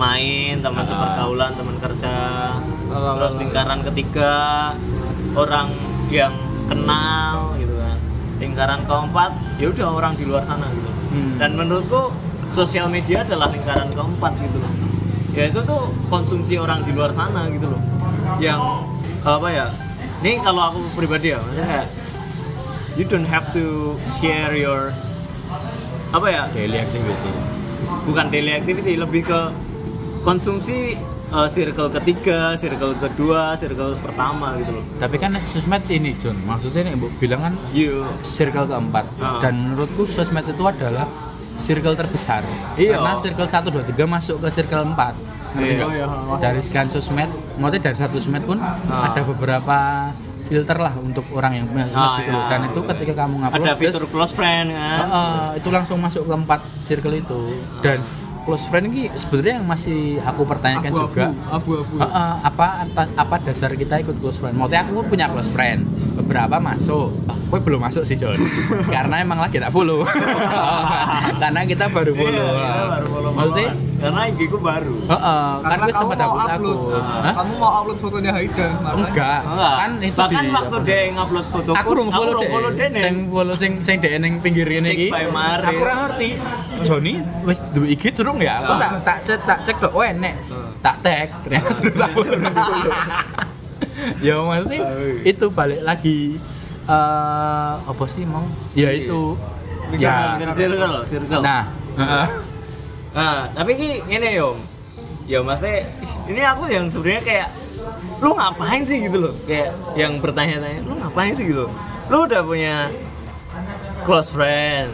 main 0.00 0.54
teman 0.60 0.84
sepergaulan 0.84 1.52
teman 1.54 1.76
kerja. 1.76 2.16
Terus 2.90 3.34
lingkaran 3.36 3.80
ketiga 3.84 4.32
orang 5.36 5.68
yang 6.08 6.32
kenal 6.66 7.52
gitu 7.56 7.74
kan. 7.76 7.96
Lingkaran 8.40 8.80
keempat 8.84 9.30
ya 9.60 9.66
udah 9.68 9.86
orang 9.92 10.12
di 10.16 10.24
luar 10.24 10.44
sana 10.44 10.66
gitu. 10.70 10.90
Hmm. 11.10 11.42
dan 11.42 11.58
menurutku 11.58 12.14
sosial 12.50 12.86
media 12.90 13.22
adalah 13.22 13.48
lingkaran 13.50 13.88
keempat 13.90 14.32
gitu 14.42 14.58
loh. 14.58 14.72
Ya 15.30 15.46
itu 15.46 15.60
tuh 15.62 15.94
konsumsi 16.10 16.58
orang 16.58 16.82
di 16.82 16.90
luar 16.90 17.14
sana 17.14 17.46
gitu 17.48 17.70
loh. 17.70 17.80
Yang 18.42 18.60
apa 19.22 19.48
ya 19.52 19.66
ini 20.20 20.40
kalau 20.40 20.62
aku 20.72 20.80
pribadi 20.96 21.32
ya 21.32 21.38
maksudnya 21.40 21.66
kayak 21.68 21.88
you 22.98 23.04
don't 23.06 23.28
have 23.28 23.48
to 23.54 23.94
share 24.04 24.52
your 24.52 24.90
apa 26.10 26.26
ya 26.26 26.42
Daily 26.50 26.80
activity. 26.82 27.30
bukan 28.08 28.26
daily 28.34 28.52
activity 28.56 28.98
lebih 28.98 29.22
ke 29.30 29.40
konsumsi 30.26 30.98
uh, 31.30 31.46
circle 31.46 31.88
ketiga 31.94 32.58
circle 32.58 32.92
kedua 32.98 33.54
circle 33.56 33.94
pertama 34.02 34.58
gitu 34.58 34.74
loh. 34.76 34.84
Tapi 34.98 35.16
kan 35.16 35.32
sosmed 35.46 35.84
ini 35.88 36.12
John, 36.18 36.36
maksudnya 36.44 36.90
nih 36.90 36.98
Bu 36.98 37.06
bilang 37.22 37.40
kan 37.46 37.54
you 37.70 38.02
circle 38.26 38.66
keempat. 38.66 39.06
Ah. 39.22 39.38
dan 39.38 39.72
menurutku 39.72 40.04
sosmed 40.10 40.44
itu 40.44 40.64
adalah 40.66 41.06
circle 41.60 41.94
terbesar 41.94 42.42
Iya. 42.74 42.96
karena 42.96 43.12
circle 43.14 43.46
1, 43.46 43.68
2, 43.68 43.84
3 43.86 44.04
masuk 44.06 44.36
ke 44.38 44.48
circle 44.50 44.82
4 44.88 45.14
ngerti 45.52 45.72
Iya. 45.72 45.84
Oh 45.84 45.92
iya, 45.92 46.06
dari 46.38 46.60
sekian 46.60 46.88
sosmed 46.88 47.28
maksudnya 47.54 47.82
dari 47.84 47.96
satu 47.96 48.16
sosmed 48.16 48.42
pun 48.42 48.58
Ah. 48.58 49.06
ada 49.06 49.20
beberapa 49.22 49.76
filter 50.42 50.76
lah 50.76 50.94
untuk 50.96 51.22
orang 51.30 51.52
yang 51.54 51.66
punya 51.66 51.86
sosmed 51.86 52.02
Ah, 52.02 52.18
gitu 52.18 52.32
iya. 52.32 52.48
dan 52.48 52.60
itu 52.64 52.80
ketika 52.84 53.12
kamu 53.20 53.34
ngupload 53.38 53.60
ada 53.60 53.72
terus, 53.72 53.80
fitur 53.92 54.04
close 54.08 54.32
friend 54.32 54.66
kan 54.68 54.98
Heeh, 55.00 55.44
itu 55.56 55.68
langsung 55.68 55.98
masuk 55.98 56.22
ke 56.24 56.34
empat 56.34 56.60
circle 56.82 57.14
itu 57.14 57.40
dan 57.80 58.00
close 58.40 58.66
friend 58.66 58.88
ini 58.88 59.12
sebenarnya 59.12 59.54
yang 59.54 59.68
masih 59.68 60.00
aku 60.20 60.42
pertanyakan 60.44 60.90
Abu-abu, 60.90 61.06
juga 61.06 61.26
abu-abu. 61.50 61.94
Heeh, 61.98 62.32
apa 62.42 62.66
atas- 62.82 63.12
apa 63.14 63.36
dasar 63.38 63.70
kita 63.72 64.00
ikut 64.00 64.16
close 64.16 64.38
friend? 64.38 64.56
Maksudnya 64.56 64.80
aku 64.82 65.04
punya 65.04 65.28
close 65.28 65.50
friend, 65.50 65.84
beberapa 66.16 66.56
masuk. 66.56 67.12
Gue 67.50 67.58
belum 67.58 67.82
masuk 67.82 68.06
sih 68.06 68.14
John, 68.14 68.38
karena 68.94 69.26
emang 69.26 69.42
lagi 69.42 69.58
tak 69.58 69.74
follow. 69.74 70.06
karena 71.42 71.66
kita 71.66 71.90
baru 71.90 72.14
follow. 72.14 72.46
Iya, 72.46 72.62
kita 72.62 72.86
baru 72.86 73.06
follow 73.10 73.30
Maksudnya, 73.34 73.68
karena 73.98 74.20
IG 74.30 74.40
ku 74.46 74.58
baru 74.62 74.96
heeh, 75.02 75.46
kan 75.58 75.66
Karena 75.66 75.82
gue 75.82 75.90
kamu 75.90 75.98
sempat 75.98 76.16
mau 76.16 76.30
hapus 76.30 76.46
upload, 76.46 76.78
aku. 76.78 76.94
Nah, 76.94 77.32
kamu 77.34 77.52
mau 77.58 77.70
upload 77.74 77.98
fotonya 77.98 78.30
Haida. 78.30 78.68
Enggak, 78.70 79.40
Enggak. 79.42 79.74
kan 79.82 79.90
itu 79.98 80.14
bahkan 80.14 80.42
di 80.46 80.50
waktu 80.54 80.76
dia 80.86 81.00
ngupload 81.10 81.46
foto 81.50 81.70
aku 81.74 81.90
rung 81.90 82.10
follow 82.14 82.34
deh. 82.38 82.48
follow 82.54 82.70
deh 82.70 82.88
Sing 82.94 83.14
follow 83.26 83.54
sing 83.58 83.72
sing 83.82 83.96
dhek 83.98 84.14
ning 84.22 84.32
pinggir 84.38 84.70
ini 84.70 84.88
iki. 84.94 85.08
Aku 85.10 85.80
ora 85.82 85.94
ngerti. 86.06 86.28
Joni 86.86 87.12
wis 87.44 87.58
duwe 87.74 87.86
IG 87.90 88.14
durung 88.14 88.38
ya? 88.38 88.62
Aku 88.62 88.78
tak 88.78 88.90
tak 89.02 89.18
cek 89.26 89.38
tak 89.42 89.58
cek 89.66 89.76
dok, 89.82 89.90
oh 89.90 90.06
enek. 90.06 90.38
Tak 90.78 91.02
tag 91.02 91.28
ternyata 91.42 91.68
durung 91.74 91.98
tak 91.98 92.10
follow. 92.14 92.38
Ya 94.22 94.38
maksudnya 94.38 94.80
itu 95.26 95.46
balik 95.50 95.82
lagi 95.82 96.38
eh 96.90 97.72
apa 97.86 98.04
sih 98.10 98.26
mau? 98.26 98.42
Ya 98.74 98.90
itu. 98.90 99.38
Ya. 99.98 100.38
circle 100.54 101.02
circle 101.06 101.42
Nah, 101.42 101.66
heeh. 101.98 102.26
Nah, 103.10 103.38
tapi 103.54 103.74
ki 103.74 103.90
ngene 104.06 104.30
yo. 104.34 104.58
Ya 105.30 105.38
maksudnya 105.42 105.86
ini 106.26 106.42
aku 106.42 106.66
yang 106.66 106.90
sebenarnya 106.90 107.22
kayak 107.22 107.48
lu 108.18 108.34
ngapain 108.34 108.82
sih 108.82 109.02
gitu 109.06 109.30
loh. 109.30 109.34
Kayak 109.46 109.74
yang 109.94 110.18
bertanya-tanya, 110.18 110.82
lu 110.86 110.98
ngapain 110.98 111.34
sih 111.34 111.46
gitu. 111.46 111.70
Lu 112.10 112.26
udah 112.26 112.42
punya 112.42 112.90
close 114.02 114.34
friend. 114.34 114.90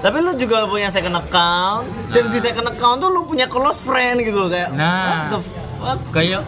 Tapi 0.00 0.16
lu 0.24 0.32
juga 0.32 0.64
punya 0.64 0.88
second 0.88 1.12
account 1.12 1.84
dan 2.16 2.32
di 2.32 2.40
second 2.40 2.64
account 2.72 3.04
tuh 3.04 3.12
lu 3.12 3.28
punya 3.28 3.44
close 3.44 3.84
friend 3.84 4.24
gitu 4.24 4.48
loh 4.48 4.48
kayak 4.48 4.72
Nah. 4.72 5.28
what 5.28 5.44
the? 5.44 5.59
Kayak 6.10 6.40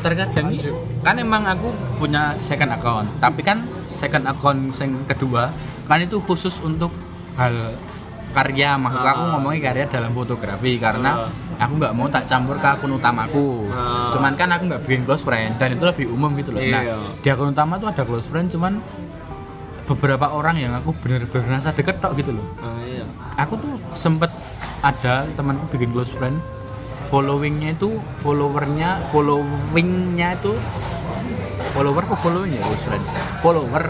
terkadang 0.00 0.46
kan 1.00 1.14
emang 1.16 1.42
aku 1.44 1.68
punya 1.96 2.34
second 2.38 2.70
account 2.70 3.08
tapi 3.16 3.40
kan 3.40 3.58
second 3.86 4.24
account 4.24 4.58
yang 4.74 4.92
kedua 5.06 5.50
kan 5.84 5.98
itu 5.98 6.18
khusus 6.20 6.54
untuk 6.60 6.90
hal 7.34 7.74
karya 8.30 8.74
maksud 8.76 9.02
aku 9.02 9.22
Ah. 9.24 9.30
ngomongin 9.34 9.58
karya 9.60 9.84
dalam 9.86 10.12
fotografi 10.12 10.78
karena 10.78 11.26
aku 11.56 11.72
nggak 11.76 11.92
mau 11.92 12.06
tak 12.06 12.24
campur 12.24 12.54
ke 12.56 12.68
akun 12.68 12.92
utamaku 12.92 13.66
Ah. 13.68 14.06
cuman 14.08 14.32
kan 14.34 14.46
aku 14.48 14.70
nggak 14.70 14.82
bikin 14.84 15.02
close 15.02 15.20
friend 15.20 15.54
dan 15.56 15.74
itu 15.74 15.82
lebih 15.82 16.06
umum 16.08 16.30
gitu 16.34 16.50
loh 16.50 16.62
nah 16.62 16.78
Iya. 16.80 16.94
di 17.16 17.28
akun 17.28 17.50
utama 17.50 17.74
tuh 17.76 17.90
ada 17.90 18.02
close 18.02 18.24
friend 18.24 18.46
cuman 18.48 18.78
beberapa 19.84 20.30
orang 20.30 20.54
yang 20.56 20.72
aku 20.72 20.94
bener-bener 20.96 21.50
rasa 21.50 21.74
deket 21.74 21.98
tok 21.98 22.14
gitu 22.14 22.30
loh 22.30 22.46
Ah, 22.56 22.78
iya. 22.80 23.02
aku 23.34 23.58
tuh 23.58 23.74
sempet 23.92 24.30
ada 24.80 25.26
temanku 25.34 25.66
bikin 25.68 25.90
close 25.90 26.14
friend 26.14 26.38
followingnya 27.10 27.74
itu 27.74 27.98
followernya 28.22 29.10
followingnya 29.10 30.38
itu 30.38 30.54
follower 31.74 32.02
apa 32.06 32.16
following 32.16 32.54
ya 32.56 32.62
friend 32.86 33.04
follower. 33.42 33.84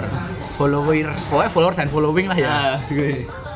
Follower. 0.61 1.09
Pokoknya 1.33 1.51
follower 1.57 1.73
dan 1.73 1.89
following 1.89 2.27
lah 2.29 2.37
ya. 2.37 2.49
Ah, 2.53 2.77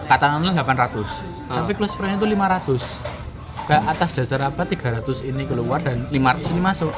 katakanlah 0.09 0.53
800 0.53 1.45
tapi 1.45 1.73
close 1.77 1.95
friend 1.97 2.17
itu 2.21 2.27
500 2.29 3.65
ke 3.65 3.77
atas 3.89 4.11
dasar 4.13 4.41
apa 4.53 4.69
300 4.69 5.05
ini 5.25 5.49
keluar 5.49 5.81
dan 5.81 6.05
500 6.13 6.53
ini 6.53 6.61
masuk 6.61 6.93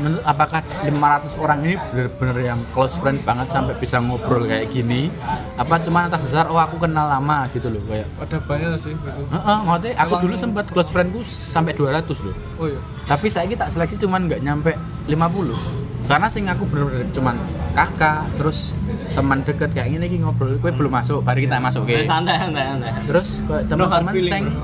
menurut 0.00 0.24
apakah 0.26 0.60
500 0.82 1.42
orang 1.42 1.58
ini 1.62 1.74
benar-benar 1.78 2.36
yang 2.42 2.60
close 2.74 2.98
friend 2.98 3.22
banget 3.22 3.48
sampai 3.50 3.74
bisa 3.78 4.02
ngobrol 4.02 4.44
kayak 4.46 4.70
gini 4.70 5.12
apa 5.54 5.78
cuma 5.82 6.10
atas 6.10 6.26
dasar 6.26 6.50
oh 6.50 6.58
aku 6.58 6.82
kenal 6.82 7.06
lama 7.06 7.46
gitu 7.54 7.70
loh 7.70 7.82
kayak 7.86 8.06
Ada 8.18 8.38
banyak 8.42 8.70
sih 8.80 8.94
gitu. 8.94 9.22
Heeh, 9.30 9.58
maksudnya 9.62 9.92
aku 10.00 10.14
dulu 10.24 10.34
sempat 10.34 10.64
close 10.70 10.90
friendku 10.90 11.20
sampai 11.26 11.72
200 11.76 12.26
loh. 12.26 12.36
Oh 12.58 12.66
iya. 12.66 12.80
Tapi 13.04 13.26
saya 13.28 13.46
tak 13.54 13.70
seleksi 13.70 14.00
cuman 14.00 14.26
nggak 14.26 14.42
nyampe 14.42 14.72
50. 15.06 16.08
Karena 16.08 16.26
sing 16.28 16.44
aku 16.48 16.64
bener-bener 16.68 17.08
cuman 17.12 17.36
kakak, 17.74 18.30
terus 18.34 18.70
teman 19.10 19.42
deket 19.42 19.70
kayak 19.70 19.90
gini 19.90 20.04
iki 20.04 20.18
ngobrol, 20.18 20.54
gue 20.54 20.70
belum 20.70 20.92
masuk, 20.92 21.20
baru 21.20 21.38
kita 21.40 21.58
masuk 21.58 21.82
Eh, 21.84 22.00
ke. 22.00 22.06
santai 22.06 22.38
santai 22.38 22.62
santai. 22.64 22.90
Terus 23.04 23.28
No 23.42 23.60
teman-teman 23.66 24.12
bro. 24.14 24.54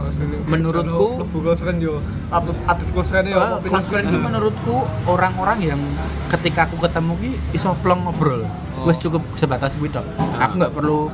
menurutku 0.47 1.07
Lebu 1.21 1.39
close 1.41 1.61
friend 1.61 1.79
yo. 1.81 1.95
Upload 2.29 2.59
update 2.65 2.91
close 2.91 3.11
friend 3.11 3.27
yo. 3.27 3.39
eh, 3.39 3.59
close 3.65 3.87
friend 3.87 4.07
itu 4.07 4.19
menurutku 4.21 4.77
orang-orang 5.05 5.59
yang 5.65 5.81
ketika 6.29 6.65
aku 6.65 6.79
ketemu 6.81 7.13
ki 7.17 7.31
iso 7.53 7.75
plong 7.79 8.01
ngobrol. 8.03 8.47
Wes 8.83 8.97
cukup 8.97 9.27
sebatas 9.35 9.75
kuwi 9.75 9.91
tok. 9.91 10.07
Aku 10.39 10.55
nggak 10.57 10.73
perlu 10.73 11.11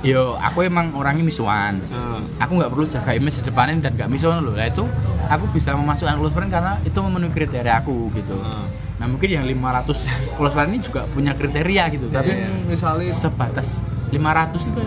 Yo, 0.00 0.32
aku 0.34 0.64
emang 0.64 0.96
orangnya 0.96 1.20
misuan. 1.20 1.76
Ah. 1.92 2.16
aku 2.40 2.56
nggak 2.56 2.72
perlu 2.72 2.88
jaga 2.88 3.12
image 3.12 3.36
di 3.36 3.44
depanin 3.44 3.78
dan 3.78 3.92
nggak 3.92 4.08
misalnya 4.08 4.40
loh 4.40 4.56
nah 4.56 4.64
itu 4.64 4.80
aku 5.28 5.44
bisa 5.52 5.76
memasukkan 5.76 6.16
close 6.16 6.32
friend 6.32 6.48
karena 6.48 6.80
itu 6.80 6.96
memenuhi 6.96 7.28
kriteria 7.28 7.74
aku 7.76 8.08
gitu 8.10 8.32
Ah. 8.40 8.64
Nah 9.00 9.08
mungkin 9.08 9.28
yang 9.32 9.48
500 9.48 10.36
close 10.36 10.52
friend 10.52 10.70
ini 10.76 10.80
juga 10.84 11.08
punya 11.08 11.32
kriteria 11.32 11.84
gitu 11.96 12.06
tapi 12.12 12.36
Tapi 12.36 12.68
misalnya 12.68 13.08
sebatas 13.08 13.80
500 14.12 14.60
itu 14.60 14.80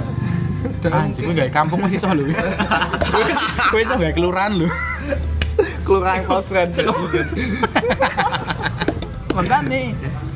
kayak 0.85 0.93
anjir 1.01 1.21
gue 1.25 1.33
gak 1.33 1.51
kampung 1.51 1.81
masih 1.81 1.97
soal 1.97 2.21
lu 2.21 2.29
gue 3.73 3.79
bisa 3.81 3.97
gak 3.97 4.13
kelurahan 4.13 4.53
lu 4.53 4.69
kelurahan 5.83 6.23
close 6.25 6.47
friend 6.49 6.69
sih. 6.73 6.87
makanya 9.35 9.93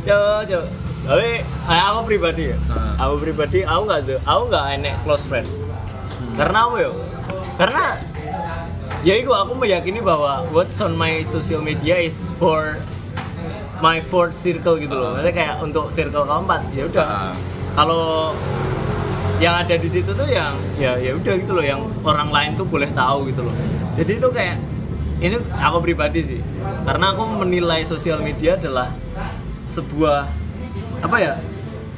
Coba, 0.08 0.40
coba. 0.48 0.68
Tapi 1.08 1.30
eh, 1.44 1.82
aku 1.84 2.00
pribadi 2.08 2.44
ya. 2.52 2.58
Aku 3.00 3.16
pribadi 3.20 3.60
aku 3.64 3.82
nggak 3.88 4.00
tuh, 4.08 4.20
aku 4.24 4.42
nggak 4.52 4.66
enek 4.80 4.96
close 5.04 5.26
friend. 5.28 5.48
Karena 6.40 6.68
apa 6.68 6.76
ya? 6.80 6.92
Karena 7.60 7.84
ya 9.04 9.14
itu 9.20 9.32
aku 9.32 9.52
meyakini 9.56 10.00
bahwa 10.00 10.48
what's 10.52 10.80
on 10.80 10.96
my 10.96 11.20
social 11.28 11.60
media 11.60 12.00
is 12.00 12.32
for 12.40 12.80
my 13.84 13.98
fourth 14.02 14.34
circle 14.36 14.78
gitu 14.82 14.96
loh. 14.96 15.16
Maksudnya 15.18 15.34
kayak 15.34 15.56
untuk 15.62 15.90
circle 15.94 16.26
keempat. 16.26 16.62
Ya 16.74 16.84
udah. 16.88 17.08
Kalau 17.78 18.34
yang 19.38 19.54
ada 19.54 19.76
di 19.78 19.86
situ 19.86 20.10
tuh 20.18 20.26
yang 20.26 20.58
ya 20.82 20.98
ya 20.98 21.14
udah 21.14 21.34
gitu 21.38 21.54
loh 21.54 21.62
yang 21.62 21.82
orang 22.02 22.34
lain 22.34 22.52
tuh 22.58 22.66
boleh 22.66 22.90
tahu 22.92 23.30
gitu 23.30 23.46
loh. 23.46 23.54
Jadi 23.98 24.12
itu 24.18 24.28
kayak 24.34 24.58
ini 25.22 25.36
aku 25.58 25.78
pribadi 25.82 26.20
sih. 26.26 26.42
Karena 26.86 27.14
aku 27.14 27.24
menilai 27.46 27.86
sosial 27.86 28.22
media 28.22 28.58
adalah 28.58 28.90
sebuah 29.68 30.26
apa 31.04 31.18
ya 31.22 31.34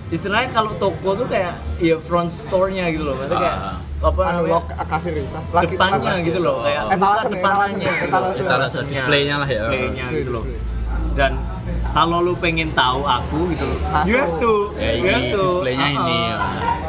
istilahnya 0.09 0.49
kalau 0.51 0.73
toko 0.81 1.13
tuh 1.13 1.27
kayak 1.29 1.53
ya 1.77 1.95
front 2.01 2.33
store-nya 2.33 2.89
gitu 2.89 3.05
loh 3.05 3.15
maksudnya 3.15 3.39
kayak 3.45 3.59
apa 3.99 4.21
Anu 4.25 4.37
namanya 4.47 4.61
kasir 4.89 5.11
lagi 5.53 5.75
depannya 5.75 6.13
gitu 6.25 6.39
loh 6.41 6.65
kayak 6.65 6.83
Etalase 6.97 7.27
bukan 7.29 7.29
nih, 7.29 7.35
depannya 7.37 7.67
etalase, 7.69 7.93
gitu. 7.93 8.07
etalase. 8.09 8.41
Etalase, 8.41 8.79
displaynya 8.89 9.35
lah 9.37 9.47
ya. 9.47 9.53
displaynya 9.53 9.91
Display, 9.93 10.19
gitu 10.19 10.31
loh 10.33 10.43
dan 11.13 11.31
kalau 11.89 12.19
lu 12.19 12.33
pengen 12.35 12.69
tahu 12.71 13.01
aku 13.01 13.49
gitu 13.49 13.65
you 14.03 14.15
have 14.15 14.35
to 14.37 14.53
Ya, 14.75 14.91
you 14.93 15.05
have 15.05 15.19
ini 15.19 15.31
to 15.31 15.41
displaynya 15.43 15.87
Uh-uh. 15.87 15.97
ini, 15.99 16.17
ya. 16.23 16.37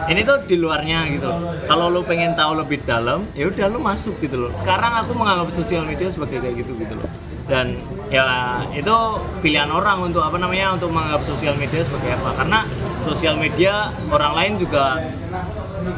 ini 0.07 0.21
tuh 0.23 0.37
di 0.45 0.57
luarnya 0.57 0.99
gitu 1.09 1.31
kalau 1.65 1.89
lu 1.89 2.01
pengen 2.03 2.33
tahu 2.33 2.55
lebih 2.57 2.81
dalam 2.83 3.25
ya 3.33 3.47
udah 3.47 3.67
lu 3.67 3.79
masuk 3.79 4.17
gitu 4.19 4.37
loh 4.39 4.53
sekarang 4.53 4.93
aku 4.97 5.13
menganggap 5.13 5.49
sosial 5.51 5.83
media 5.83 6.07
sebagai 6.07 6.39
kayak 6.39 6.57
gitu 6.59 6.77
gitu 6.77 6.95
loh 6.95 7.09
dan 7.45 7.75
ya 8.07 8.23
itu 8.71 8.95
pilihan 9.41 9.67
orang 9.69 10.05
untuk 10.05 10.21
apa 10.21 10.37
namanya 10.37 10.71
untuk 10.73 10.89
menganggap 10.89 11.23
sosial 11.25 11.55
media 11.55 11.81
sebagai 11.81 12.15
apa 12.15 12.31
karena 12.37 12.61
sosial 13.01 13.35
media 13.35 13.73
orang 14.07 14.33
lain 14.33 14.53
juga 14.57 15.03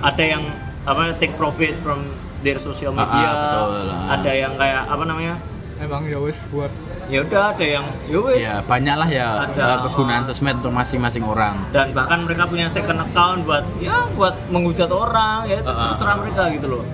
ada 0.01 0.23
yang 0.23 0.43
apa 0.83 1.13
take 1.15 1.35
profit 1.35 1.77
from 1.77 2.03
their 2.41 2.57
social 2.57 2.91
Ah, 2.91 2.97
ah, 2.97 3.05
media 3.05 3.29
betul. 3.31 3.69
Ah. 3.69 4.15
ada 4.15 4.33
yang 4.33 4.53
kayak 4.55 4.83
apa 4.85 5.05
namanya 5.05 5.35
emang 5.79 6.03
ya 6.05 6.19
wes 6.19 6.39
buat 6.49 6.73
ya 7.13 7.21
udah 7.21 7.53
ada 7.53 7.65
yang 7.69 7.85
ya 8.09 8.19
wes 8.19 8.41
ya 8.41 8.55
banyak 8.65 8.97
lah 8.97 9.05
ya 9.07 9.29
Ada. 9.45 9.61
eh, 9.61 9.79
kegunaan 9.85 10.23
sosmed 10.25 10.57
untuk 10.59 10.73
masing-masing 10.73 11.21
orang. 11.23 11.61
Dan 11.69 11.93
bahkan 11.93 12.25
mereka 12.25 12.49
punya 12.49 12.67
second 12.67 12.99
account 12.99 13.45
buat 13.45 13.65
ya 13.77 14.09
buat 14.17 14.33
menghujat 14.49 14.89
orang 14.89 15.45
ya 15.45 15.61
itu 15.61 15.69
Uh-uh. 15.69 15.93
terserah 15.93 16.17
mereka 16.17 16.43
gitu 16.51 16.67
loh. 16.73 16.85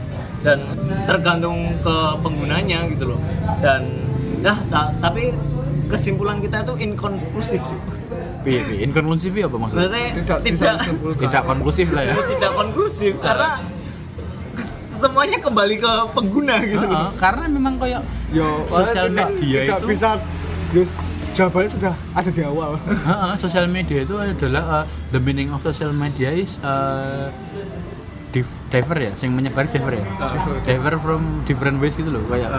Dan 0.42 0.58
tergantung 1.06 1.70
ke 1.78 1.96
penggunanya 2.18 2.90
gitu 2.90 3.14
loh. 3.14 3.20
Dan 3.62 3.86
ya 4.42 4.58
ta- 4.66 4.90
tapi 4.98 5.30
kesimpulan 5.86 6.42
kita 6.42 6.66
itu 6.66 6.74
inkonklusif 6.82 7.62
juga. 7.62 7.94
Inkonklusif 8.80 9.32
ya 9.34 9.46
apa 9.46 9.56
maksudnya? 9.56 9.86
Maksudnya 9.86 10.08
tidak 10.18 10.38
tidak 10.42 10.74
tidak 11.20 11.42
konklusif 11.46 11.86
lah 11.94 12.02
ya. 12.02 12.14
Tidak 12.16 12.52
konklusif 12.54 13.12
karena 13.22 13.50
semuanya 14.98 15.38
kembali 15.38 15.74
ke 15.76 15.92
pengguna 16.12 16.54
gitu. 16.60 16.82
Loh 16.82 16.90
Heeh, 16.90 17.10
karena 17.16 17.44
memang 17.46 17.74
kayak 17.76 18.02
yo 18.28 18.66
Sosial 18.66 19.06
tidak- 19.08 19.30
media 19.32 19.58
tidak 19.62 19.78
itu- 19.78 19.88
bisa 19.88 20.08
Yus, 20.68 20.92
jawabannya 21.32 21.70
sudah 21.70 21.94
ada 22.12 22.28
di 22.28 22.42
awal. 22.42 22.76
Heeh, 22.76 23.32
sosial 23.36 23.64
media 23.66 24.02
itu 24.02 24.12
adalah 24.12 24.64
uh, 24.68 24.84
the 25.08 25.18
meaning 25.18 25.48
of 25.48 25.62
social 25.62 25.88
media 25.90 26.28
is 26.28 26.60
uh, 26.60 27.32
div- 28.28 28.58
diver 28.68 28.98
ya, 29.00 29.12
yang 29.16 29.32
menyebar 29.32 29.64
diver 29.66 29.96
ya, 29.96 30.04
diver 30.60 30.94
from 30.98 31.40
different 31.42 31.78
ways 31.78 31.96
gitu 31.96 32.10
loh, 32.10 32.20
kayak 32.28 32.52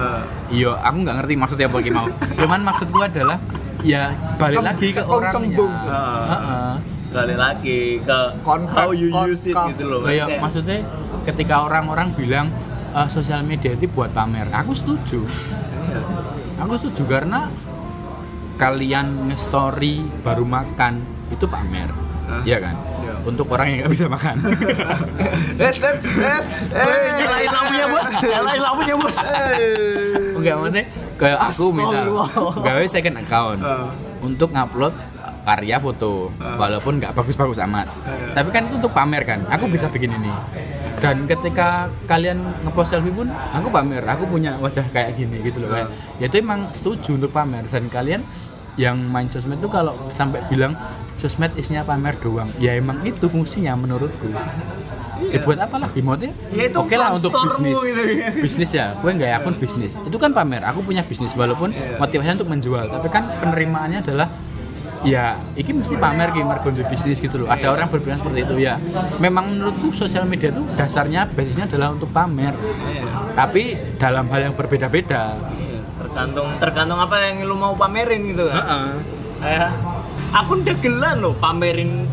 iya 0.49 0.73
aku 0.81 1.05
nggak 1.05 1.15
ngerti 1.21 1.33
maksudnya 1.37 1.69
apa 1.69 1.77
gimana, 1.79 2.09
cuman 2.41 2.59
maksudku 2.65 2.97
adalah 2.97 3.37
ya 3.79 4.09
balik 4.35 4.57
lagi 4.59 4.87
ke 4.89 5.03
orangnya, 5.05 5.33
cembung. 5.37 5.73
Heeh. 5.77 6.73
balik 7.09 7.37
lagi 7.37 7.81
ke 7.99 8.17
how 8.69 8.89
you 8.89 9.09
use 9.23 9.41
it 9.43 9.53
gitu 9.53 9.85
loh. 9.85 10.01
Kayak- 10.01 10.41
maksudnya 10.41 10.81
ketika 11.29 11.61
orang-orang 11.61 12.09
bilang 12.11 12.47
uh, 12.91 13.05
sosial 13.05 13.41
media 13.41 13.71
itu 13.71 13.85
buat 13.87 14.09
pamer, 14.09 14.49
aku 14.49 14.73
setuju, 14.73 15.21
Iya. 15.85 16.01
aku 16.57 16.73
setuju 16.75 17.03
karena 17.07 17.49
kalian 18.55 19.29
nge-story 19.29 20.03
baru 20.19 20.43
makan 20.43 20.99
itu 21.29 21.45
pamer, 21.45 21.89
iya 22.43 22.57
kan? 22.59 22.75
Iya. 22.99 23.13
Untuk 23.21 23.47
orang 23.47 23.67
yang 23.67 23.77
nggak 23.81 23.93
bisa 23.93 24.05
makan. 24.07 24.35
eh 25.59 25.69
eh 25.69 25.95
eh 26.19 26.41
eh 26.71 27.01
nyalain 27.15 27.49
lampunya 27.49 27.85
bos 27.87 28.09
nyalain 28.19 28.61
lampunya 28.61 28.95
bos 28.95 29.17
Enggak 30.33 30.55
maksudnya 30.55 30.85
kayak 31.15 31.39
aku 31.41 31.65
misal 31.71 32.03
gawe 32.57 32.83
second 32.85 33.17
account 33.17 33.59
Ah. 33.59 33.91
untuk 34.19 34.49
ngupload 34.49 34.93
karya 35.41 35.77
foto 35.77 36.29
walaupun 36.37 36.99
nggak 36.99 37.13
bagus-bagus 37.13 37.59
amat. 37.63 37.87
Tapi 38.35 38.49
kan 38.49 38.67
itu 38.67 38.75
untuk 38.77 38.91
pamer 38.91 39.23
kan. 39.23 39.39
Aku 39.49 39.65
bisa 39.67 39.87
bikin 39.87 40.13
ini. 40.13 40.31
Dan 40.99 41.23
ketika 41.25 41.87
kalian 42.05 42.43
ngepost 42.63 42.91
selfie 42.91 43.13
pun 43.13 43.27
aku 43.29 43.71
pamer, 43.71 44.03
aku 44.03 44.27
punya 44.27 44.59
wajah 44.59 44.83
kayak 44.91 45.15
gini 45.15 45.39
gitu 45.41 45.63
loh 45.63 45.71
kayak. 45.71 45.87
Ya 46.19 46.27
itu 46.27 46.37
emang 46.39 46.67
setuju 46.75 47.15
untuk 47.15 47.31
pamer 47.31 47.63
dan 47.67 47.87
kalian 47.87 48.21
yang 48.79 48.95
main 48.95 49.27
sosmed 49.27 49.59
itu 49.59 49.67
kalau 49.67 49.91
sampai 50.15 50.39
bilang 50.47 50.71
sosmed 51.19 51.51
isinya 51.59 51.83
pamer 51.83 52.15
doang 52.15 52.47
ya 52.63 52.79
emang 52.79 53.03
itu 53.03 53.27
fungsinya 53.27 53.75
menurutku 53.75 54.31
Ya 55.19 55.43
buat 55.43 55.59
apa 55.59 55.75
lagi? 55.83 55.99
Ya, 56.55 56.71
itu 56.71 56.79
Oke 56.79 56.95
lah 56.95 57.11
untuk 57.11 57.35
bisnis. 57.35 57.75
gitu 57.75 58.01
ya. 58.07 58.31
bisnis 58.47 58.71
ya, 58.71 58.85
gue 58.95 59.11
nggak 59.11 59.43
akun 59.43 59.55
bisnis. 59.59 59.99
Itu 59.99 60.15
kan 60.15 60.31
pamer. 60.31 60.63
Aku 60.71 60.79
punya 60.79 61.03
bisnis 61.03 61.35
walaupun 61.35 61.75
Iya. 61.75 61.99
motivasinya 61.99 62.39
untuk 62.39 62.49
menjual, 62.49 62.87
tapi 62.87 63.07
kan 63.11 63.27
penerimaannya 63.43 63.99
adalah 63.99 64.31
ya 65.07 65.39
iki 65.55 65.71
mesti 65.71 65.95
pamer 65.95 66.35
ki 66.35 66.43
mergo 66.43 66.69
bisnis 66.87 67.23
gitu 67.23 67.45
loh. 67.45 67.47
Ada 67.47 67.71
orang 67.71 67.87
berpikiran 67.87 68.19
seperti 68.19 68.39
itu 68.43 68.55
ya. 68.59 68.75
Memang 69.23 69.55
menurutku 69.55 69.95
sosial 69.95 70.27
media 70.27 70.51
itu 70.51 70.63
dasarnya 70.75 71.27
basisnya 71.31 71.67
adalah 71.69 71.95
untuk 71.95 72.11
pamer. 72.11 72.53
Tapi 73.35 73.77
dalam 73.95 74.27
hal 74.31 74.51
yang 74.51 74.55
berbeda-beda. 74.55 75.39
Iya, 75.55 75.79
tergantung 75.99 76.47
tergantung 76.59 76.99
apa 76.99 77.15
yang 77.23 77.47
lu 77.47 77.55
mau 77.55 77.73
pamerin 77.77 78.21
gitu 78.33 78.49
kan 78.49 78.97
kayak 79.39 79.71
akun 80.35 80.59
dagelan 80.67 81.15
loh 81.23 81.33
pamerin 81.39 82.03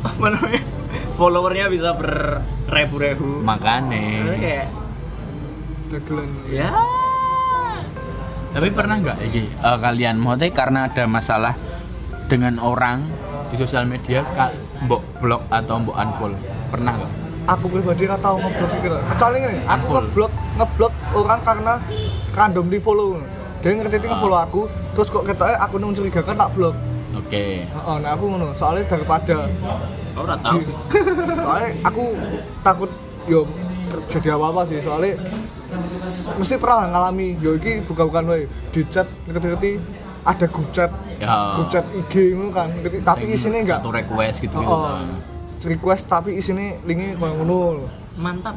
apa 0.00 0.26
namanya 0.32 0.62
followernya 1.18 1.66
bisa 1.68 1.92
beribu-ribu 1.98 3.42
Makane. 3.44 4.38
Kayak 4.38 4.68
dagelan 5.90 6.30
ya 6.48 6.70
Tapi 8.50 8.68
pernah 8.74 8.98
nggak 8.98 9.18
iki 9.30 9.42
eh, 9.46 9.78
kalian 9.78 10.16
maksudnya 10.18 10.50
karena 10.50 10.80
ada 10.90 11.04
masalah 11.06 11.54
dengan 12.30 12.62
orang 12.62 13.10
di 13.50 13.58
sosial 13.58 13.82
media 13.90 14.22
ska- 14.22 14.54
mbok 14.86 15.02
blok 15.18 15.42
atau 15.50 15.82
mbok 15.82 15.98
unfollow? 15.98 16.38
Pernah 16.70 16.94
nggak? 16.94 17.12
aku 17.50 17.66
pribadi 17.66 18.06
gak 18.06 18.22
tahu 18.22 18.36
ngeblok 18.38 18.70
gitu 18.78 18.98
kecuali 19.10 19.38
ini 19.42 19.58
aku 19.66 19.86
ngeblok 19.90 20.32
ngeblok 20.54 20.92
orang 21.18 21.40
karena 21.42 21.74
random 22.30 22.66
di 22.70 22.78
follow 22.78 23.18
dia 23.58 23.74
ngerti 23.74 24.06
nge-follow 24.06 24.38
aku 24.38 24.60
terus 24.94 25.08
kok 25.10 25.24
ketoknya 25.26 25.58
aku 25.58 25.74
mencurigakan 25.82 26.36
tak 26.38 26.50
blok 26.54 26.74
Oke. 27.18 27.66
oh 27.84 27.98
nah 27.98 28.14
aku 28.14 28.24
ngono 28.30 28.54
soalnya 28.54 28.86
daripada 28.86 29.50
ora 30.14 30.34
tahu 30.38 30.58
sih. 30.62 30.74
Soalnya 31.46 31.70
aku 31.82 32.04
takut 32.62 32.90
yo 33.26 33.46
jadi 34.06 34.38
apa 34.38 34.46
apa 34.54 34.62
sih 34.66 34.78
soalnya 34.78 35.18
mesti 36.38 36.54
pernah 36.58 36.86
ngalami 36.90 37.34
yo 37.42 37.58
iki 37.58 37.82
bukan-bukan 37.86 38.24
wae 38.30 38.44
di 38.70 38.82
chat 38.86 39.06
ngerti-ngerti 39.26 39.78
ada 40.22 40.46
grup 40.46 40.68
chat 40.70 40.90
Ya. 41.20 41.52
grup 41.52 41.68
chat 41.68 41.84
IG 41.92 42.32
ngono 42.32 42.48
kan 42.48 42.72
tapi 43.04 43.28
Sing 43.28 43.52
isinya 43.52 43.60
enggak 43.60 43.78
satu 43.84 43.92
request 43.92 44.36
gitu 44.40 44.56
gitu. 44.56 44.72
oh, 44.72 44.96
request 45.68 46.08
tapi 46.08 46.40
isinya 46.40 46.80
linknya 46.88 47.12
kayak 47.14 47.34
ngono 47.36 47.84
mantap 48.16 48.56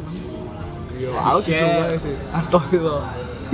yo 0.95 1.11
aku 1.11 1.43
Share. 1.43 1.59
jujur 1.59 1.99
sih 1.99 2.15
astagfirullah 2.31 3.03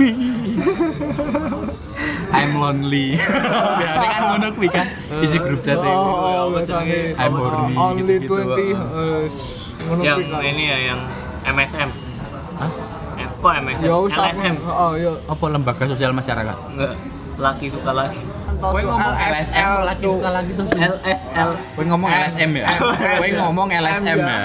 I'm 2.30 2.56
lonely. 2.56 3.18
Biasanya 3.80 4.08
kan 4.08 4.22
ngono 4.32 4.46
kuwi 4.56 4.68
kan 4.72 4.86
isi 5.20 5.36
grup 5.36 5.60
chat 5.60 5.76
itu. 5.76 5.84
oh, 5.84 6.48
apa 6.48 6.62
biasanya 6.62 6.88
jenenge? 6.88 7.20
I'm 7.20 7.34
horny, 7.36 7.74
only 7.76 8.16
gitu-gitu. 8.22 8.34
20 8.56 8.72
eh, 8.72 9.22
ngono 9.84 10.00
yang 10.00 10.18
kan 10.24 10.40
ini 10.40 10.64
ya 10.64 10.78
yang 10.94 11.00
MSM 11.50 11.90
Hah? 12.56 12.70
kok 13.40 13.52
MSM 13.60 13.84
ya 13.84 13.96
LSM 13.96 14.54
oh 14.62 14.92
yo 14.94 15.12
Apa 15.26 15.44
lembaga 15.48 15.84
sosial 15.84 16.12
masyarakat? 16.12 16.56
enggak 16.70 16.92
laki 17.36 17.66
suka 17.68 17.90
laki 17.92 18.20
Kowe 18.60 18.80
ngomong 18.82 19.14
LSM 19.16 19.68
lagi 19.82 20.04
suka 20.04 20.28
lagi 20.30 20.50
tuh. 20.52 20.66
LSL 20.68 21.50
Kowe 21.72 21.84
ngomong 21.86 22.10
LSM 22.12 22.50
ya. 22.54 22.68
Kowe 23.16 23.28
ngomong 23.34 23.68
LSM 23.72 24.16
ya. 24.18 24.40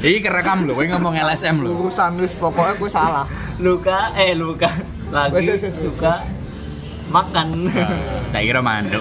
Iki 0.00 0.18
kerekam 0.20 0.58
lho, 0.62 0.72
kowe 0.72 0.86
ngomong 0.88 1.14
LSM 1.18 1.56
lho. 1.58 1.68
urusan 1.76 2.12
wis 2.18 2.34
pokoknya 2.34 2.74
gue 2.74 2.88
salah 2.88 3.26
luka 3.58 4.14
eh 4.14 4.32
luka 4.32 4.70
lagi 5.10 5.58
suka 5.58 6.22
makan 7.08 7.66
Tak 8.28 8.40
kira 8.40 8.60
manduk. 8.60 9.00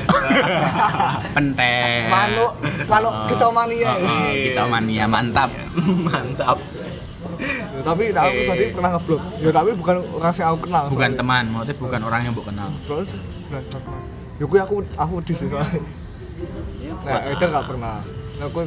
Pentek. 1.35 2.07
manuk 2.07 2.51
manuk 2.87 3.13
kecomania 3.27 3.91
Oh, 3.93 4.31
kicau 4.33 4.65
mania 4.65 5.05
mantap. 5.05 5.51
mantap 6.01 6.57
Ya, 7.37 7.85
tapi 7.85 8.09
nah, 8.09 8.25
aku 8.25 8.39
tadi 8.49 8.65
pernah 8.73 8.89
ngeblok 8.97 9.21
ya 9.37 9.49
tapi 9.51 9.69
bukan 9.77 9.95
orang 10.09 10.33
yang 10.33 10.49
aku 10.49 10.59
kenal 10.65 10.83
Bukan 10.89 10.97
soalnya. 11.05 11.19
teman, 11.21 11.43
maksudnya 11.47 11.75
bukan 11.77 12.01
orang 12.01 12.19
yang 12.25 12.33
mbok 12.33 12.45
kenal. 12.49 12.69
belas 12.81 13.13
kenal 13.69 13.93
ya 14.37 14.45
gue 14.45 14.59
aku 14.61 14.75
aku 14.93 15.13
di 15.25 15.33
sih 15.33 15.47
soalnya. 15.49 15.81
Nah 17.03 17.21
itu 17.33 17.43
nggak 17.43 17.65
pernah. 17.65 17.95
Nah 18.37 18.47
gue? 18.47 18.63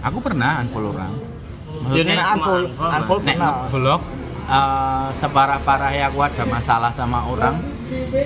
Aku 0.00 0.18
pernah 0.24 0.50
unfollow 0.64 0.92
orang. 0.96 1.12
Ya, 1.12 1.78
Maksudnya 1.84 2.14
nah 2.16 2.26
unfollow 2.34 2.68
unfollow. 2.70 3.20
pernah. 3.20 3.52
ngeblok 3.68 4.02
eh, 4.48 5.08
separah-parahnya 5.12 6.02
aku 6.08 6.18
ada 6.24 6.44
masalah 6.48 6.90
sama 6.92 7.20
orang 7.24 7.56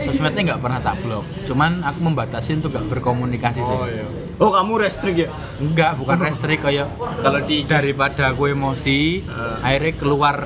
sosmednya 0.01 0.55
nggak 0.55 0.63
pernah 0.63 0.79
tak 0.79 0.97
blok 1.03 1.27
cuman 1.45 1.83
aku 1.83 1.99
membatasi 2.01 2.63
untuk 2.63 2.79
gak 2.79 2.87
berkomunikasi 2.89 3.59
sih. 3.61 3.77
Oh 3.79 3.89
iya. 3.91 4.07
Oh 4.39 4.55
kamu 4.55 4.87
restrik 4.87 5.17
ya? 5.19 5.29
Enggak 5.59 5.99
bukan 5.99 6.15
restrik 6.23 6.63
kayak 6.63 6.87
kalau 6.95 7.43
di 7.43 7.67
daripada 7.67 8.31
aku 8.31 8.55
emosi 8.55 9.27
akhirnya 9.61 9.93
keluar 9.99 10.37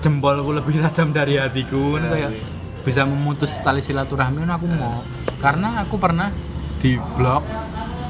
jempolku 0.00 0.56
lebih 0.56 0.80
tajam 0.88 1.12
dari 1.12 1.36
hatiku 1.36 2.00
kan 2.00 2.08
kayak 2.08 2.30
bisa 2.86 3.02
memutus 3.02 3.58
tali 3.58 3.82
silaturahmi 3.82 4.46
aku 4.46 4.66
mau. 4.70 5.02
Karena 5.42 5.82
aku 5.82 5.98
pernah 5.98 6.30
di 6.78 6.94
blog 7.18 7.42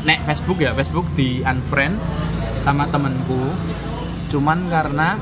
nek 0.05 0.29
Facebook 0.29 0.61
ya 0.61 0.77
Facebook 0.77 1.09
di 1.17 1.41
unfriend 1.41 1.97
sama 2.61 2.85
temenku 2.93 3.41
cuman 4.27 4.69
karena 4.69 5.17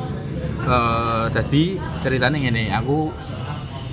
eh 0.65 1.25
jadi 1.29 1.63
ceritanya 2.03 2.41
gini 2.41 2.73
aku 2.73 3.15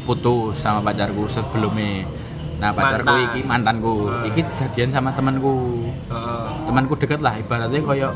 putus 0.10 0.58
sama 0.58 0.82
pacarku 0.82 1.30
sebelumnya. 1.30 2.10
Nah 2.58 2.74
pacarku 2.74 3.14
Mantan. 3.14 3.28
iki 3.30 3.42
mantanku. 3.46 3.94
Iki 4.34 4.42
jadian 4.58 4.90
sama 4.90 5.14
temanku. 5.14 5.86
Heeh. 6.10 6.48
temanku 6.66 6.94
deket 6.98 7.22
lah 7.22 7.38
ibaratnya 7.38 7.82
kayak 7.86 8.12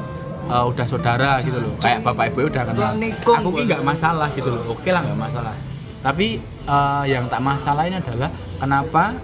uh, 0.49 0.65
udah 0.65 0.85
saudara 0.89 1.37
gitu 1.45 1.61
loh. 1.61 1.73
Kayak 1.77 2.01
bapak 2.01 2.33
ibu 2.33 2.49
udah 2.49 2.63
kenal. 2.73 2.91
Aku 3.37 3.49
ki 3.53 3.63
nggak 3.69 3.83
masalah 3.85 4.29
gitu 4.33 4.49
loh. 4.49 4.73
Oke 4.73 4.89
lah 4.89 5.05
nggak 5.05 5.19
masalah. 5.19 5.53
Tapi 6.01 6.54
uh, 6.65 7.03
yang 7.05 7.25
tak 7.29 7.41
masalahin 7.41 7.97
adalah 7.97 8.29
kenapa 8.57 9.15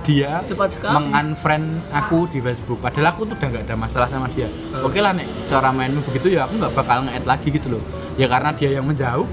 dia 0.00 0.40
Cepat 0.48 0.80
sekali. 0.80 0.96
mengunfriend 0.96 1.84
aku 1.92 2.24
di 2.32 2.40
Facebook. 2.40 2.80
Padahal 2.80 3.12
aku 3.12 3.28
tuh 3.28 3.36
udah 3.36 3.48
nggak 3.52 3.64
ada 3.68 3.76
masalah 3.76 4.08
sama 4.08 4.26
dia. 4.32 4.48
Oke 4.80 5.04
lah 5.04 5.12
nek 5.12 5.28
cara 5.46 5.68
mainmu 5.68 6.00
begitu 6.08 6.32
ya 6.32 6.48
aku 6.48 6.56
nggak 6.56 6.72
bakal 6.72 7.04
nge-add 7.04 7.26
lagi 7.28 7.48
gitu 7.52 7.76
loh. 7.76 7.82
Ya 8.16 8.24
karena 8.26 8.56
dia 8.56 8.72
yang 8.72 8.88
menjauh 8.88 9.28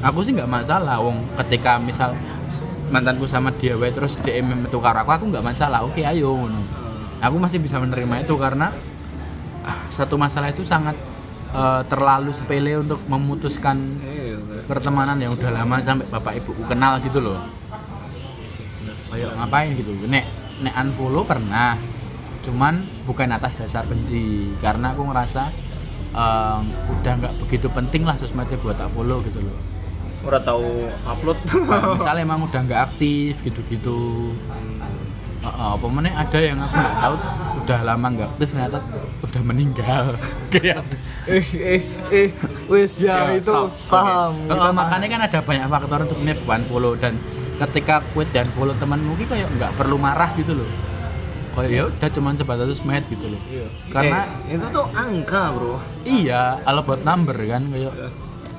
aku 0.00 0.18
sih 0.22 0.32
nggak 0.32 0.46
masalah. 0.46 1.02
Wong 1.02 1.26
ketika 1.42 1.76
misal 1.82 2.14
mantanku 2.94 3.26
sama 3.26 3.50
dia 3.58 3.74
wae 3.74 3.90
terus 3.90 4.14
DM 4.22 4.70
itu 4.70 4.78
karo 4.78 5.02
aku 5.02 5.10
aku 5.10 5.24
nggak 5.34 5.42
masalah. 5.44 5.82
Oke 5.82 6.06
ayo 6.06 6.30
ngono. 6.38 6.62
Aku 7.18 7.36
masih 7.42 7.58
bisa 7.58 7.82
menerima 7.82 8.22
itu 8.22 8.34
karena 8.38 8.70
ah, 9.66 9.78
satu 9.90 10.14
masalah 10.14 10.54
itu 10.54 10.62
sangat 10.62 10.94
eh, 11.50 11.82
terlalu 11.90 12.30
sepele 12.30 12.78
untuk 12.78 13.02
memutuskan 13.10 13.98
Iya, 14.06 14.33
pertemanan 14.64 15.20
yang 15.20 15.32
udah 15.32 15.50
lama 15.52 15.76
sampai 15.80 16.06
bapak 16.08 16.40
ibuku 16.40 16.64
kenal 16.64 16.98
gitu 17.00 17.20
loh. 17.20 17.40
Kayak 19.12 19.36
ngapain 19.38 19.70
gitu? 19.78 19.94
Nek 20.08 20.24
nek 20.64 20.74
unfollow 20.84 21.22
pernah. 21.22 21.78
Cuman 22.44 22.84
bukan 23.08 23.28
atas 23.32 23.56
dasar 23.56 23.86
benci. 23.88 24.52
Karena 24.58 24.92
aku 24.92 25.08
ngerasa 25.08 25.48
em, 26.12 26.62
udah 26.98 27.12
nggak 27.20 27.34
begitu 27.46 27.66
penting 27.70 28.02
lah 28.04 28.18
sosmednya 28.18 28.58
buat 28.60 28.76
tak 28.76 28.92
follow 28.92 29.22
gitu 29.22 29.40
loh. 29.44 29.56
Ora 30.24 30.40
tahu 30.40 30.88
upload. 31.04 31.38
Nah, 31.68 31.94
misalnya 31.94 32.22
emang 32.24 32.48
udah 32.48 32.60
nggak 32.64 32.80
aktif 32.92 33.44
gitu-gitu 33.44 34.32
Heeh, 35.44 35.70
apa 35.76 35.86
ada 36.24 36.38
yang 36.40 36.58
aku 36.58 36.74
nggak 36.74 36.96
tahu 36.98 37.14
udah 37.64 37.80
lama 37.80 38.06
nggak 38.12 38.28
aktif 38.32 38.48
ternyata 38.52 38.78
udah 39.24 39.42
meninggal 39.44 40.04
kayak 40.52 40.80
eh 41.32 41.46
eh 41.54 41.82
eh 42.12 42.28
wis 42.68 43.00
ya, 43.00 43.32
itu 43.32 43.48
stop. 43.48 43.72
paham 43.88 44.44
paham. 44.44 44.72
makanya 44.76 45.06
kan 45.08 45.20
ada 45.24 45.38
banyak 45.40 45.64
faktor 45.68 45.98
untuk 46.04 46.18
ini 46.20 46.32
bukan 46.44 46.60
follow 46.68 46.92
dan 46.96 47.16
ketika 47.56 48.04
quit 48.12 48.28
dan 48.32 48.44
follow 48.52 48.76
temanmu 48.76 49.16
ki 49.16 49.24
kayak 49.24 49.48
nggak 49.56 49.72
perlu 49.76 49.96
marah 49.96 50.28
gitu 50.36 50.52
loh 50.52 50.68
kayak 51.56 51.70
ya 51.70 51.82
udah 51.86 52.08
cuman 52.10 52.34
sebatas 52.34 52.66
sosmed 52.72 53.04
gitu 53.08 53.32
loh 53.32 53.40
karena 53.88 54.26
Eh, 54.44 54.58
itu 54.58 54.66
tuh 54.68 54.84
angka, 54.92 55.54
Bro. 55.54 55.76
iya 56.04 56.60
all 56.64 56.82
about 56.82 57.00
number 57.00 57.36
kan 57.38 57.70
kayak 57.72 57.92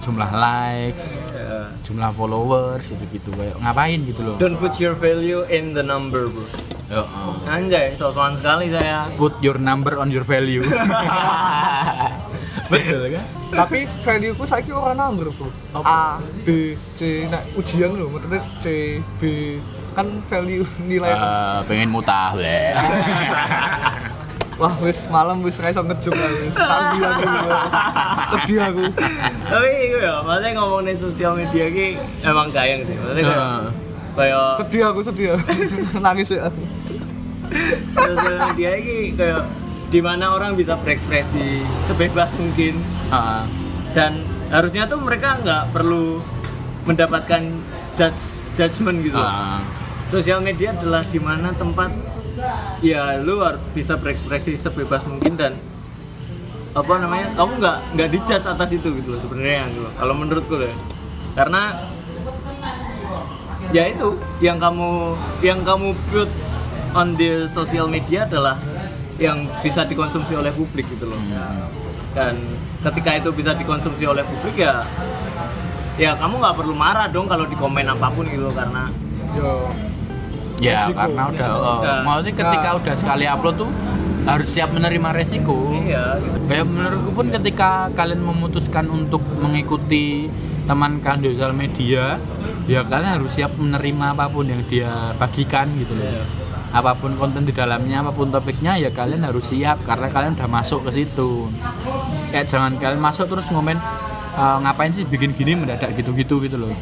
jumlah 0.02 0.32
likes 0.32 1.18
Ya. 1.34 1.70
jumlah 1.84 2.10
followers 2.14 2.90
gitu 2.90 3.06
gitu 3.12 3.30
kayak 3.38 3.54
ngapain 3.62 4.00
gitu 4.02 4.22
loh 4.22 4.36
Don't 4.38 4.58
put 4.58 4.78
your 4.78 4.94
value 4.94 5.46
in 5.46 5.74
the 5.78 5.82
number, 5.82 6.26
Bro. 6.26 6.46
Heeh. 6.86 7.32
Anjay, 7.46 7.88
sosokan 7.94 8.38
sekali 8.38 8.70
saya. 8.70 9.10
put 9.16 9.34
your 9.40 9.58
number 9.58 9.98
on 9.98 10.14
your 10.14 10.22
value. 10.22 10.62
Betul 12.66 13.14
kan? 13.14 13.24
Tapi 13.56 13.86
value 14.02 14.34
ku 14.34 14.44
saiki 14.44 14.70
ora 14.70 14.94
number 14.94 15.30
bro. 15.30 15.50
A 15.78 16.18
B 16.42 16.74
C. 16.94 17.30
Nah 17.30 17.42
ujian 17.54 17.94
lho 17.94 18.10
maksudnya 18.10 18.42
C 18.58 18.98
B. 19.18 19.22
Kan 19.94 20.20
value 20.28 20.66
nilai 20.82 21.08
Eh, 21.08 21.58
pengen 21.66 21.88
mutah 21.88 22.36
le 22.36 22.76
wah 24.60 24.72
wis 24.80 25.12
malam 25.12 25.44
wis 25.44 25.60
ra 25.60 25.68
iso 25.68 25.84
ngejuk 25.84 26.12
aku 26.12 26.38
wis. 26.48 26.56
Tadi 26.56 26.98
aku 27.00 27.28
sedih 28.26 28.60
aku. 28.66 28.84
Tapi 29.46 29.70
itu 29.86 29.98
ya, 30.00 30.24
maksudnya 30.24 30.50
ngomongin 30.56 30.96
sosial 30.96 31.36
media 31.36 31.68
ki 31.68 31.88
emang 32.24 32.50
gayeng 32.50 32.82
sih. 32.84 32.96
Maksudnya 32.96 33.24
Heeh. 33.30 33.64
Kayak 34.16 34.58
sedih 34.58 34.84
aku 34.90 35.00
sedih 35.04 35.36
nangis 36.06 36.32
ya 36.34 36.50
media 38.56 38.72
ini 38.80 39.14
kayak 39.14 39.44
di 39.94 40.00
mana 40.02 40.34
orang 40.34 40.58
bisa 40.58 40.76
berekspresi 40.82 41.62
sebebas 41.86 42.34
mungkin 42.36 42.76
dan 43.96 44.24
harusnya 44.52 44.90
tuh 44.90 45.00
mereka 45.00 45.40
nggak 45.40 45.72
perlu 45.72 46.20
mendapatkan 46.86 47.42
judge 47.98 48.44
judgment 48.54 49.02
gitu. 49.02 49.18
Heeh. 49.18 49.60
Sosial 50.12 50.40
media 50.44 50.76
adalah 50.76 51.02
di 51.08 51.18
mana 51.18 51.50
tempat 51.56 51.90
ya 52.84 53.18
lu 53.18 53.42
harus 53.42 53.64
bisa 53.74 53.98
berekspresi 53.98 54.54
sebebas 54.54 55.08
mungkin 55.08 55.34
dan 55.40 55.54
apa 56.76 56.94
namanya 57.00 57.32
kamu 57.40 57.52
nggak 57.64 57.78
nggak 57.96 58.10
dijudge 58.12 58.46
atas 58.46 58.70
itu 58.76 58.88
gitu 59.00 59.16
loh 59.16 59.20
sebenarnya 59.20 59.72
gitu 59.72 59.82
loh. 59.88 59.94
kalau 59.96 60.14
menurutku 60.14 60.54
loh 60.60 60.68
ya. 60.68 60.78
karena 61.32 61.62
ya 63.76 63.92
itu 63.92 64.08
yang 64.40 64.56
kamu 64.56 65.12
yang 65.44 65.60
kamu 65.62 65.92
put 66.08 66.32
on 66.96 67.12
the 67.20 67.44
social 67.52 67.92
media 67.92 68.24
adalah 68.24 68.56
yang 69.20 69.44
bisa 69.60 69.84
dikonsumsi 69.84 70.32
oleh 70.32 70.56
publik 70.56 70.88
gitu 70.88 71.12
loh 71.12 71.20
dan 72.16 72.40
ketika 72.88 73.20
itu 73.20 73.30
bisa 73.36 73.52
dikonsumsi 73.52 74.08
oleh 74.08 74.24
publik 74.24 74.56
ya 74.56 74.88
ya 75.96 76.16
kamu 76.16 76.40
nggak 76.40 76.56
perlu 76.56 76.72
marah 76.72 77.12
dong 77.12 77.28
kalau 77.28 77.44
di 77.44 77.56
komen 77.56 77.84
apa 77.84 78.08
pun 78.12 78.24
gitu 78.24 78.48
karena 78.56 78.88
yo 79.36 79.68
Ya, 80.56 80.88
Resiko. 80.88 80.96
karena 81.04 81.24
udah 81.28 81.50
oh, 81.52 81.78
Udah. 81.84 82.00
maksudnya 82.08 82.34
ketika 82.40 82.70
Nah. 82.72 82.80
udah 82.80 82.96
sekali 82.96 83.24
upload 83.28 83.56
tuh 83.60 83.72
harus 84.24 84.48
siap 84.48 84.72
menerima 84.72 85.10
resiko. 85.12 85.76
iya 85.76 86.16
gitu. 86.16 86.48
Kayak 86.48 86.66
menurutku 86.72 87.12
pun 87.12 87.28
ketika 87.28 87.92
kalian 87.92 88.24
memutuskan 88.24 88.88
untuk 88.88 89.20
mengikuti 89.36 90.32
teman 90.64 91.04
kalian 91.04 91.20
di 91.20 91.30
sosial 91.36 91.52
media, 91.52 92.16
ya 92.66 92.82
kalian 92.82 93.22
harus 93.22 93.32
siap 93.34 93.54
menerima 93.56 94.06
apa 94.14 94.26
pun 94.28 94.46
yang 94.46 94.62
dia 94.66 95.14
bagikan 95.16 95.70
gitu 95.78 95.94
loh. 95.94 96.06
Iya. 96.06 96.24
Apa 96.76 96.92
pun 96.92 97.16
konten 97.16 97.48
di 97.48 97.56
dalamnya, 97.56 98.04
apa 98.04 98.12
pun 98.12 98.28
topiknya, 98.28 98.76
ya 98.76 98.92
kalian 98.92 99.24
harus 99.24 99.48
siap 99.48 99.80
karena 99.88 100.12
kalian 100.12 100.36
udah 100.36 100.50
masuk 100.50 100.84
ke 100.84 100.92
situ. 100.92 101.48
Kayak 102.30 102.52
jangan 102.52 102.76
kalian 102.76 103.00
masuk 103.00 103.26
terus 103.28 103.48
ngomen 103.48 103.80
"Eh, 104.36 104.58
ngapain 104.60 104.92
sih 104.92 105.08
bikin 105.08 105.32
gini 105.32 105.56
mendadak 105.56 105.96
gitu-gitu 105.96 106.44
gitu 106.44 106.60
loh. 106.60 106.76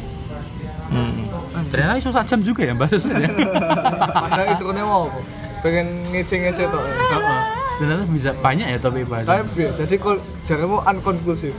Hmm. 0.90 1.30
Ternyata 1.70 1.94
iso 1.94 2.10
sak 2.10 2.26
jam 2.26 2.42
juga 2.42 2.66
ya 2.66 2.74
bahas 2.74 2.98
sosmed 2.98 3.22
ya. 3.22 3.30
padahal 4.26 4.46
intronya 4.54 4.82
mau 4.82 5.06
apa 5.06 5.20
pengen 5.62 5.86
ngece-ngece 6.10 6.66
Heeh. 6.66 7.40
Ternyata 7.74 8.02
bisa 8.06 8.30
banyak 8.34 8.66
ya 8.68 8.78
topik 8.78 9.06
bahas. 9.06 9.26
tapi 9.26 9.66
jadi 9.70 9.94
kok 9.94 10.16
jaremu 10.42 10.78
unconclusive 10.82 11.54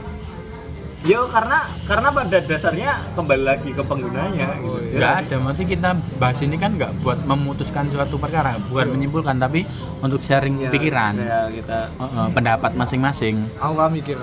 Yo 1.06 1.30
karena 1.30 1.70
karena 1.86 2.10
pada 2.10 2.38
dasarnya 2.39 2.97
kembali 3.14 3.43
lagi 3.45 3.70
ke 3.70 3.84
penggunanya 3.86 4.58
gitu. 4.58 4.74
Ya. 4.88 4.89
Enggak 4.91 5.14
ada, 5.22 5.36
maksudnya 5.39 5.70
kita 5.70 5.89
bahas 6.18 6.39
ini 6.41 6.56
kan 6.56 6.74
nggak 6.74 6.91
buat 6.99 7.20
memutuskan 7.22 7.86
suatu 7.88 8.18
perkara, 8.18 8.58
bukan 8.64 8.89
menyimpulkan, 8.89 9.38
tapi 9.38 9.70
untuk 10.01 10.18
sharing 10.20 10.58
Ya, 10.58 10.74
pikiran, 10.74 11.14
saya 11.16 11.45
kita 11.47 11.80
Heeh, 11.93 12.28
pendapat 12.34 12.72
masing-masing. 12.74 13.38
aku 13.56 13.72
gak 13.76 13.91
mikir 13.91 14.18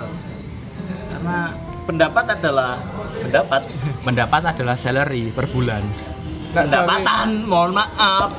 karena 1.09 1.37
pendapat 1.83 2.25
adalah 2.35 2.75
pendapat. 3.17 3.61
Pendapat 4.03 4.41
adalah 4.45 4.75
salary 4.75 5.23
per 5.29 5.47
bulan. 5.47 5.83
Nggak 6.51 6.67
cari- 6.67 6.83
Pendapatan, 6.83 7.27
mohon 7.45 7.71
maaf. 7.73 8.29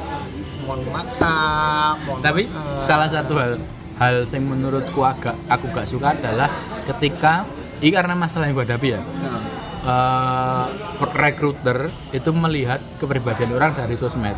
Mohon 0.62 0.80
maaf. 0.92 1.96
Mohon 2.04 2.20
Tapi 2.20 2.42
maaf. 2.46 2.76
salah 2.76 3.08
satu 3.08 3.32
hal 3.34 3.56
hal 3.94 4.14
yang 4.22 4.44
menurutku 4.44 5.00
agak 5.00 5.32
aku 5.46 5.64
gak 5.70 5.86
suka 5.86 6.12
adalah 6.12 6.52
ketika 6.84 7.48
ini 7.76 7.90
karena 7.90 8.14
masalah 8.14 8.46
yang 8.46 8.54
gue 8.54 8.64
hadapi 8.64 8.88
ya. 8.90 9.00
Nah, 9.00 9.40
eh, 9.82 10.66
recruiter 11.14 11.78
itu 12.10 12.30
melihat 12.30 12.80
kepribadian 12.96 13.50
orang 13.52 13.72
dari 13.72 13.94
sosmed. 13.94 14.36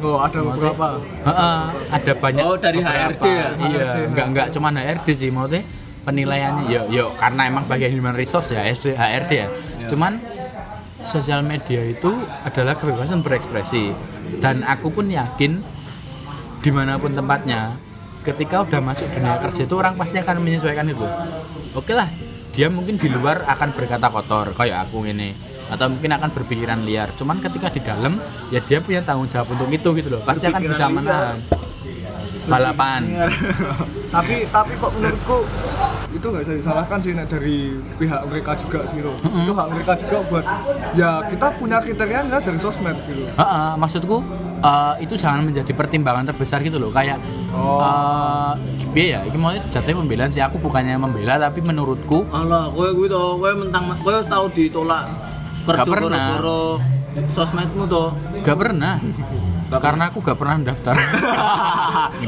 oh 0.00 0.16
ada 0.16 0.40
beberapa 0.40 0.96
Heeh, 0.96 1.58
ada 1.90 2.12
banyak 2.14 2.40
Oh, 2.42 2.56
dari 2.56 2.80
beberapa. 2.80 3.04
HRD 3.12 3.24
ya? 3.26 3.48
Iya, 3.52 3.84
HRD. 3.84 3.96
enggak 4.08 4.26
enggak 4.28 4.46
cuma 4.50 4.68
HRD 4.70 5.06
sih, 5.12 5.28
maksudnya 5.28 5.62
penilaiannya 6.00 6.64
yo 6.66 6.82
yo 6.88 7.04
karena 7.14 7.44
emang 7.44 7.68
bagian 7.68 7.92
human 7.92 8.16
resource 8.16 8.48
ya 8.50 8.64
SD 8.64 8.96
HRD 8.96 9.32
ya. 9.36 9.48
Cuman 9.86 10.16
sosial 11.02 11.40
media 11.42 11.80
itu 11.82 12.16
adalah 12.40 12.74
kebebasan 12.74 13.20
berekspresi 13.20 13.92
dan 14.40 14.64
aku 14.64 14.88
pun 14.88 15.04
yakin 15.06 15.60
di 16.58 16.70
mana 16.70 16.96
pun 16.96 17.12
tempatnya 17.12 17.76
ketika 18.22 18.60
udah 18.62 18.80
masuk 18.80 19.08
dunia 19.10 19.36
kerja 19.38 19.64
itu 19.64 19.74
orang 19.74 19.96
pasti 19.96 20.16
akan 20.16 20.36
menyesuaikan 20.38 20.84
itu 20.86 21.04
oke 21.72 21.88
lah 21.90 22.08
dia 22.50 22.66
mungkin 22.66 22.98
di 22.98 23.08
luar 23.10 23.46
akan 23.46 23.68
berkata 23.74 24.10
kotor 24.10 24.52
kayak 24.58 24.90
aku 24.90 25.06
ini 25.06 25.32
atau 25.70 25.86
mungkin 25.86 26.10
akan 26.18 26.30
berpikiran 26.34 26.82
liar. 26.82 27.14
Cuman 27.14 27.38
ketika 27.38 27.70
di 27.70 27.80
dalam 27.80 28.18
ya 28.50 28.58
dia 28.58 28.82
punya 28.82 29.00
tanggung 29.06 29.30
jawab 29.30 29.54
untuk 29.54 29.70
itu 29.70 29.88
gitu 29.94 30.08
loh. 30.18 30.22
Pasti 30.26 30.50
akan 30.50 30.62
bisa 30.66 30.90
menahan 30.90 31.38
balapan. 32.50 33.00
Tapi 34.10 34.42
tapi 34.44 34.72
kok 34.74 34.90
menurutku 34.90 35.46
itu 36.10 36.26
nggak 36.26 36.42
bisa 36.42 36.54
disalahkan 36.56 36.98
sih 36.98 37.14
dari 37.14 37.56
pihak 37.94 38.26
mereka 38.26 38.58
juga 38.58 38.82
sih 38.82 38.98
loh 38.98 39.14
itu 39.14 39.54
hak 39.54 39.66
mereka 39.70 39.94
juga 39.94 40.18
buat 40.26 40.42
ya 40.92 41.22
kita 41.22 41.46
punya 41.54 41.78
kriteria 41.78 42.26
adalah 42.26 42.42
dari 42.42 42.58
sosmed 42.58 42.98
gitu. 43.06 43.30
Heeh, 43.30 43.70
maksudku 43.78 44.18
eh, 44.58 44.94
itu 45.00 45.14
jangan 45.14 45.46
menjadi 45.46 45.70
pertimbangan 45.70 46.26
terbesar 46.26 46.58
gitu 46.60 46.76
loh. 46.76 46.90
Kayak 46.90 47.22
Oh. 47.50 47.78
eh, 47.78 48.52
piye 48.90 49.14
ya? 49.14 49.22
Ini 49.22 49.34
mau 49.34 49.50
jatuhnya 49.54 49.94
pembelaan 49.96 50.30
sih. 50.30 50.38
Aku 50.40 50.58
bukannya 50.58 50.94
membela 50.94 51.34
tapi 51.36 51.58
menurutku 51.60 52.26
Alah, 52.28 52.66
kowe 52.68 52.90
kuwi 52.90 53.06
to, 53.06 53.38
kowe 53.38 53.50
mentang 53.52 53.94
kowe 53.96 54.10
wis 54.12 54.26
tau 54.26 54.46
ditolak 54.48 55.06
kerja 55.62 55.82
Gak 55.82 55.86
pernah. 55.88 56.18
gara-gara 56.34 56.58
sosmedmu 57.26 57.86
to. 57.86 58.04
gak 58.40 58.56
pernah 58.56 58.98
karena 59.72 60.10
aku 60.10 60.18
gak 60.18 60.34
pernah 60.34 60.58
daftar. 60.68 60.94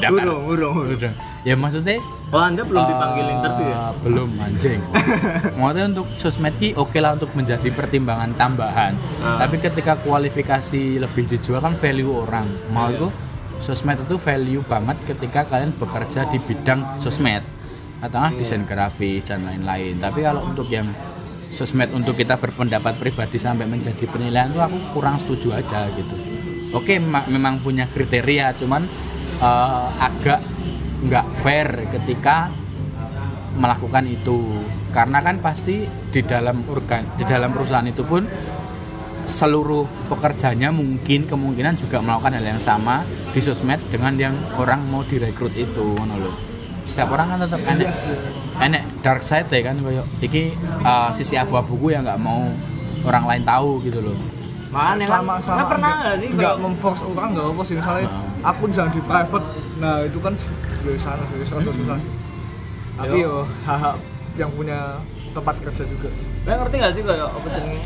Urung, 0.08 0.42
urung, 0.46 0.74
urung. 0.78 0.94
Udah. 0.94 1.12
ya 1.42 1.54
maksudnya 1.54 1.98
Oh, 2.30 2.40
Anda 2.40 2.62
belum 2.62 2.80
dipanggil 2.80 3.24
eh, 3.24 3.34
interview 3.34 3.66
ya? 3.66 3.78
belum 3.98 4.28
anjing 4.38 4.80
maksudnya 5.58 5.84
untuk 5.90 6.06
sosmed 6.16 6.54
oke 6.72 6.96
lah 6.96 7.12
untuk 7.12 7.28
menjadi 7.34 7.68
pertimbangan 7.68 8.30
tambahan 8.32 8.94
Ah. 9.18 9.36
tapi 9.36 9.58
ketika 9.58 9.98
kualifikasi 9.98 10.96
lebih 10.98 11.26
dijual 11.26 11.58
kan 11.58 11.74
value 11.74 12.08
orang 12.08 12.46
mau 12.70 12.88
itu 12.88 13.10
sosmed 13.58 14.00
itu 14.00 14.16
value 14.16 14.62
banget 14.62 14.96
ketika 15.04 15.44
kalian 15.44 15.70
bekerja 15.72 16.24
di 16.26 16.38
bidang 16.38 16.96
sosmed 16.96 17.42
katakanlah 17.98 18.32
desain 18.32 18.64
grafis 18.64 19.22
dan 19.22 19.42
lain-lain 19.42 19.98
tapi 19.98 20.22
kalau 20.22 20.46
untuk 20.46 20.66
yang 20.66 20.88
sosmed 21.46 21.92
untuk 21.92 22.14
kita 22.14 22.34
berpendapat 22.34 22.96
pribadi 22.96 23.36
sampai 23.36 23.66
menjadi 23.66 24.08
penilaian 24.08 24.48
itu 24.48 24.58
aku 24.58 24.78
kurang 24.90 25.18
setuju 25.18 25.52
aja 25.52 25.84
gitu 25.92 26.16
oke 26.72 26.94
ma- 27.00 27.28
memang 27.28 27.60
punya 27.60 27.84
kriteria 27.88 28.56
cuman 28.56 28.82
eh, 29.40 29.88
agak 30.00 30.40
nggak 31.02 31.26
fair 31.42 31.68
ketika 31.90 32.50
melakukan 33.58 34.08
itu 34.08 34.64
karena 34.92 35.20
kan 35.20 35.40
pasti 35.44 35.84
di 35.84 36.20
dalam 36.24 36.64
organ 36.68 37.04
di 37.20 37.24
dalam 37.28 37.52
perusahaan 37.52 37.84
itu 37.84 38.00
pun 38.04 38.24
seluruh 39.22 39.86
pekerjanya 40.10 40.74
mungkin 40.74 41.30
kemungkinan 41.30 41.78
juga 41.78 42.02
melakukan 42.02 42.36
hal 42.36 42.46
yang 42.56 42.62
sama 42.62 43.06
di 43.30 43.38
sosmed 43.38 43.78
dengan 43.88 44.12
yang 44.18 44.34
orang 44.58 44.82
mau 44.90 45.06
direkrut 45.06 45.54
itu 45.54 45.94
ngono 45.94 46.16
lho. 46.18 46.32
Setiap 46.82 47.14
orang 47.14 47.30
kan 47.30 47.38
tetap 47.46 47.62
enek 47.62 47.90
enek 48.58 48.82
dark 49.00 49.22
side 49.22 49.46
ya 49.46 49.70
kan 49.70 49.78
kayak 49.78 50.06
iki 50.18 50.58
uh, 50.82 51.08
sisi 51.14 51.38
abu-abuku 51.38 51.94
yang 51.94 52.02
nggak 52.02 52.18
mau 52.18 52.50
orang 53.06 53.24
lain 53.30 53.44
tahu 53.46 53.78
gitu 53.86 54.02
loh. 54.02 54.18
Makanya 54.72 54.96
kan, 54.96 55.06
selama 55.06 55.32
nah, 55.32 55.40
selama 55.44 55.64
pernah 55.68 55.90
nggak 56.00 56.16
sih 56.16 56.28
nggak 56.32 56.54
memforce 56.64 57.02
orang 57.04 57.28
nggak 57.36 57.46
apa 57.52 57.62
sih 57.68 57.74
misalnya 57.76 58.06
Nah. 58.42 58.50
akun 58.50 58.70
jangan 58.74 58.90
di 58.90 59.00
private 59.04 59.46
nah 59.78 59.94
itu 60.02 60.18
kan 60.18 60.34
dari 60.82 60.98
sana 60.98 61.22
sih 61.28 61.36
susah 61.46 61.62
susah 61.62 61.98
tapi 62.98 63.16
yo 63.22 63.44
hak 63.68 63.96
yang 64.40 64.50
punya 64.50 64.98
tempat 65.32 65.54
kerja 65.60 65.84
juga 65.84 66.08
Kalian 66.42 66.58
ngerti 66.58 66.76
gak 66.82 66.92
sih 66.98 67.02
kayak 67.06 67.28
apa 67.30 67.48
jenenge? 67.54 67.82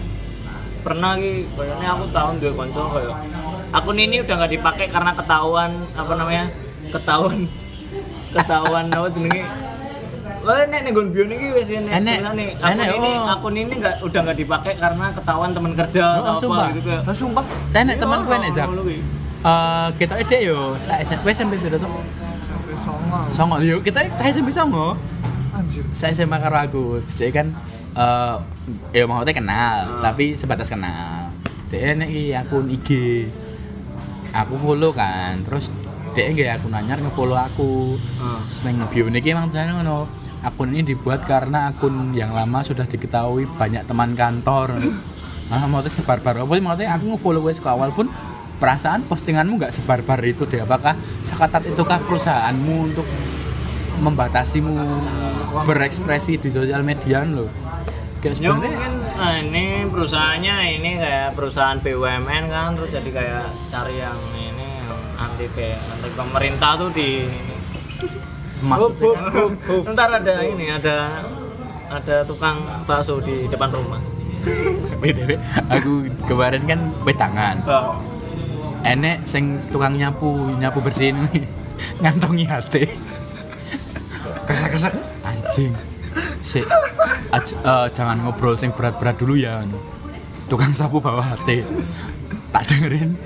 Pernah 0.81 1.11
ki 1.21 1.45
kayaknya 1.53 1.89
aku 1.93 2.05
tahun 2.09 2.35
dua 2.41 2.53
konco 2.57 2.83
kayak 2.97 3.17
akun 3.69 3.99
ini 4.01 4.17
udah 4.25 4.35
nggak 4.41 4.53
dipakai 4.57 4.87
karena 4.89 5.13
ketahuan 5.13 5.85
apa 5.93 6.13
namanya? 6.17 6.49
Ketahuan 6.89 7.45
ketahuan 8.33 8.89
apa 8.89 9.09
jenenge? 9.13 9.45
Wah, 10.47 10.63
nek 10.65 10.81
nek 10.81 10.91
nggon 10.95 11.09
bio 11.11 11.25
niki 11.27 11.47
wis 11.53 11.69
ini 11.69 11.91
Enek. 11.91 12.23
tulisane, 12.23 12.47
akun 12.55 12.71
Enek, 12.71 12.89
ini 12.95 13.11
oh. 13.13 13.35
akun 13.35 13.55
ini 13.57 13.75
nggak 13.77 13.95
udah 14.01 14.21
nggak 14.23 14.39
dipakai 14.39 14.73
karena 14.77 15.07
ketahuan 15.11 15.51
teman 15.51 15.73
kerja 15.75 16.05
Oh, 16.07 16.23
atau 16.23 16.35
sumpah. 16.39 16.63
apa 16.63 16.71
gitu 16.71 16.87
kayak. 16.87 17.03
nah 17.03 17.15
sumpah 17.15 17.45
Enek 17.75 17.97
temanku 17.99 18.31
enek 18.33 18.51
zap. 18.53 18.67
Ngono 18.69 18.83
kuwi. 18.83 18.99
Eh 19.43 19.87
kita 19.99 20.15
ide 20.17 20.39
yo 20.45 20.59
sa 20.77 20.93
SMP 20.99 21.27
SMP 21.31 21.59
piro 21.59 21.77
tuh? 21.77 21.91
sampai 22.39 22.75
songo 22.77 23.19
Songo 23.29 23.57
yo 23.59 23.77
kita 23.81 24.07
saya 24.09 24.31
SMP 24.31 24.51
songo. 24.51 24.95
anjir 25.53 25.83
Saya 25.91 26.15
SMA 26.15 26.37
karo 26.37 26.57
aku. 26.57 26.85
Jadi 27.03 27.33
kan 27.33 27.47
eh 27.93 28.35
ya 28.93 29.03
maksudnya 29.05 29.35
kenal, 29.35 29.77
tapi 30.01 30.35
sebatas 30.35 30.69
kenal. 30.69 31.35
Dia 31.67 31.91
nek 31.93 32.07
iki 32.07 32.31
akun 32.33 32.67
IG. 32.69 32.91
Aku 34.33 34.55
follow 34.55 34.93
kan, 34.93 35.41
terus 35.43 35.73
dia 36.13 36.29
nggak 36.29 36.61
akun 36.61 36.71
anyar 36.71 36.99
nge-follow 36.99 37.35
aku. 37.35 37.97
Ah. 38.17 38.39
Seneng 38.47 38.85
bio 38.87 39.09
niki 39.09 39.33
emang 39.33 39.49
tulisannya 39.49 39.75
ngono. 39.75 39.99
Akun 40.47 40.71
ini 40.71 40.95
dibuat 40.95 41.27
karena 41.27 41.75
akun 41.75 42.15
yang 42.15 42.31
lama 42.31 42.63
sudah 42.63 42.87
diketahui 42.87 43.51
banyak 43.59 43.83
teman 43.83 44.15
kantor. 44.15 44.79
Nah, 45.51 45.63
maksudnya 45.67 45.91
sebar-bar. 45.91 46.47
Apa 46.47 46.55
maksudnya? 46.63 46.95
Aku 46.95 47.11
nge-follow 47.11 47.43
gue 47.43 47.55
ke 47.59 47.67
awal 47.71 47.91
pun 47.91 48.07
perasaan 48.63 49.03
postinganmu 49.11 49.59
nggak 49.59 49.75
sebar-bar 49.75 50.23
itu 50.23 50.47
deh. 50.47 50.63
Apakah 50.63 50.95
seketat 51.23 51.67
itukah 51.67 51.99
perusahaanmu 52.03 52.75
untuk 52.95 53.07
membatasimu 54.01 54.75
berekspresi 55.67 56.39
di 56.39 56.51
sosial 56.55 56.87
media 56.87 57.27
lo? 57.27 57.51
Kayak 58.23 58.39
Ya 58.43 58.51
sebenarnya 58.51 58.71
mungkin 58.71 58.93
nah 59.17 59.35
ini 59.41 59.65
perusahaannya 59.89 60.57
ini 60.77 60.91
kayak 61.01 61.29
perusahaan 61.33 61.79
BUMN 61.81 62.45
kan 62.53 62.77
terus 62.77 62.91
jadi 62.93 63.11
kayak 63.13 63.47
cari 63.73 63.97
yang 63.97 64.21
ini 64.37 64.69
yang 64.85 65.01
anti 65.17 65.47
anti 65.49 66.09
pemerintah 66.13 66.77
tuh 66.77 66.91
di 66.93 67.25
maksudnya 68.61 69.11
kan. 69.17 69.93
ntar 69.93 70.09
ada 70.15 70.35
ini 70.41 70.67
ada 70.71 71.25
ada 71.87 72.17
tukang 72.25 72.61
bakso 72.85 73.21
di 73.21 73.47
depan 73.47 73.71
rumah. 73.71 74.01
BTW, 75.03 75.37
aku 75.69 75.93
kemarin 76.25 76.63
kan 76.65 76.81
wetangan 77.03 77.57
enek 78.87 79.27
sing 79.27 79.59
tukang 79.67 79.99
nyapu 79.99 80.55
nyapu 80.55 80.79
bersihin 80.79 81.27
ngantongi 82.03 82.47
hati 82.47 82.87
kesek 84.47 84.71
kesek 84.73 84.95
anjing. 85.27 85.75
Si 86.41 86.63
aj- 87.29 87.59
eh, 87.59 87.87
jangan 87.91 88.23
ngobrol 88.23 88.55
sing 88.55 88.71
berat-berat 88.71 89.19
dulu 89.19 89.35
ya 89.35 89.67
anu. 89.67 89.77
tukang 90.47 90.71
sapu 90.71 91.03
bawa 91.03 91.35
hati 91.35 91.67
tak 92.55 92.63
dengerin. 92.71 93.19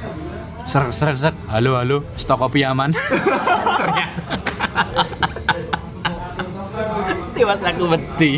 Serak 0.65 0.91
serak 0.97 1.17
serak 1.21 1.37
halo 1.53 1.77
halo. 1.77 1.99
Stok 2.17 2.49
kopi 2.49 2.65
aman. 2.65 2.97
Ternyata 3.81 4.50
tiwas 7.41 7.65
aku 7.65 7.89
beti 7.89 8.33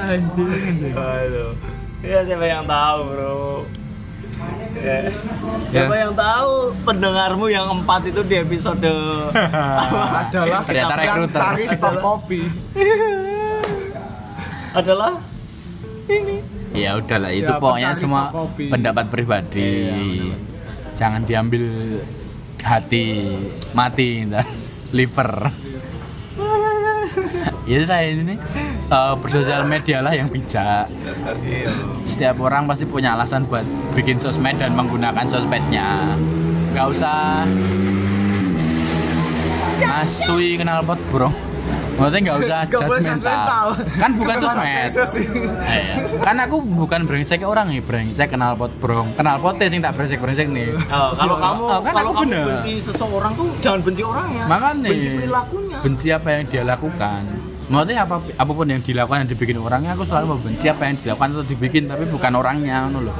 anjing 0.00 0.48
anjing 0.48 0.94
Aduh. 0.94 1.52
Ya 2.00 2.20
siapa 2.20 2.44
yang 2.44 2.64
tahu 2.64 2.98
bro 3.06 3.44
Ya. 4.74 5.08
Siapa 5.70 5.94
yang 5.96 6.12
tahu 6.12 6.52
pendengarmu 6.84 7.46
yang 7.48 7.70
empat 7.72 8.04
itu 8.04 8.20
di 8.20 8.36
episode 8.36 8.84
adalah 10.20 10.60
Ternyata 10.66 10.94
rekruter. 10.98 11.40
cari 11.40 11.64
stok 11.70 11.94
kopi 12.02 12.42
adalah 14.74 15.12
Ya 16.74 16.98
udahlah 16.98 17.30
itu 17.30 17.46
Ya, 17.46 17.56
pokoknya 17.56 17.94
semua 17.94 18.28
pendapat 18.58 19.06
pribadi. 19.08 19.70
Jangan 20.92 21.22
diambil 21.22 21.64
hati 22.60 23.04
mati 23.70 24.26
liver. 24.90 25.48
Ya 27.64 27.80
saya 27.84 28.12
ini 28.12 28.36
eh, 28.88 29.14
bersosial 29.18 29.64
media 29.64 30.04
lah 30.04 30.12
yang 30.12 30.28
bijak. 30.28 30.88
Setiap 32.04 32.36
orang 32.40 32.68
pasti 32.68 32.84
punya 32.84 33.16
alasan 33.16 33.48
buat 33.48 33.64
bikin 33.92 34.20
sosmed 34.20 34.60
dan 34.60 34.76
menggunakan 34.76 35.24
sosmednya. 35.26 36.14
Gak 36.74 36.86
usah 36.90 37.46
ngasui 39.80 40.58
kenal 40.58 40.82
pot 40.82 41.00
bro. 41.08 41.30
Maksudnya 41.94 42.20
nggak 42.26 42.38
usah 42.42 42.58
Nggak 42.66 42.90
judgmental. 42.90 43.66
Kan 44.02 44.10
bukan 44.18 44.36
sosmed. 44.42 44.90
Iya. 45.62 45.94
Kan 46.18 46.36
aku 46.42 46.56
bukan 46.58 47.06
brengsek 47.06 47.46
orang 47.46 47.70
nih, 47.70 47.78
brengsek 47.80 48.34
kenal 48.34 48.58
pot 48.58 48.74
brong. 48.82 49.14
Kenal 49.14 49.38
pot 49.38 49.54
sing 49.62 49.78
tak 49.78 49.94
brengsek-brengsek 49.94 50.50
nih. 50.50 50.74
Oh, 50.90 51.14
kalau 51.14 51.38
kamu 51.38 51.62
Oh, 51.64 51.80
kan 51.80 51.92
kalau 51.94 52.10
aku 52.10 52.14
kamu 52.18 52.26
bener. 52.26 52.44
benci 52.50 52.72
seseorang 52.82 53.32
tuh 53.38 53.46
jangan 53.62 53.80
benci 53.86 54.02
orangnya 54.02 54.44
Makanya 54.50 54.90
benci 54.90 55.08
perilakunya 55.14 55.76
benci 55.86 56.06
apa 56.10 56.28
yang 56.34 56.42
dia 56.50 56.62
lakukan. 56.66 57.22
Maksudnya 57.74 58.00
apa 58.00 58.16
apa 58.22 58.50
pun 58.50 58.66
yang 58.66 58.80
dilakukan 58.80 59.26
yang 59.26 59.30
dibikin 59.30 59.58
orangnya 59.58 59.90
aku 59.92 60.04
selalu 60.04 60.38
membenci 60.38 60.66
apa 60.66 60.82
yang 60.84 60.96
dilakukan 60.96 61.28
atau 61.32 61.44
dibikin 61.44 61.82
tapi 61.84 62.04
bukan 62.06 62.32
orangnya 62.32 62.86
ngono 62.86 63.10
loh. 63.10 63.16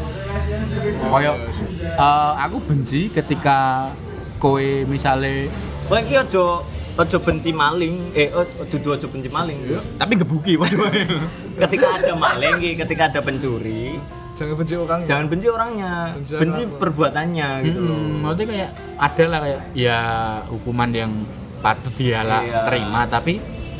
Koyo 1.04 1.32
eh, 1.34 2.32
aku 2.38 2.56
benci 2.62 3.10
ketika 3.10 3.90
kowe 4.36 4.62
misale 4.84 5.48
Kowe 5.84 5.98
iki 5.98 6.14
aja 6.14 6.62
aja 6.94 7.18
benci 7.18 7.50
maling 7.50 8.14
eh 8.14 8.30
oh, 8.30 8.46
dudu 8.64 8.94
aja 8.94 9.06
benci 9.06 9.26
maling 9.26 9.66
tapi 9.98 10.14
gebuki 10.14 10.54
waduh. 10.54 10.86
ketika 11.66 11.98
ada 11.98 12.14
maling 12.14 12.54
ketika 12.78 13.02
ada 13.10 13.18
pencuri 13.18 13.98
jangan 14.34 14.54
benci 14.54 14.74
orang 14.74 14.98
jangan 15.02 15.26
benci 15.26 15.46
orangnya 15.46 15.92
Benci 16.14 16.32
benci 16.38 16.62
apa? 16.62 16.74
perbuatannya 16.78 17.48
gitu 17.62 17.78
loh 17.80 17.98
Hmm, 17.98 18.14
maksudnya 18.22 18.46
kayak 18.46 18.70
ada 18.94 19.24
lah 19.26 19.38
kayak 19.42 19.60
ya 19.74 19.98
hukuman 20.46 20.90
yang 20.90 21.12
patut 21.58 21.94
dia 21.94 22.22
lah 22.22 22.42
Iya. 22.42 22.62
terima 22.62 23.00
tapi 23.06 23.34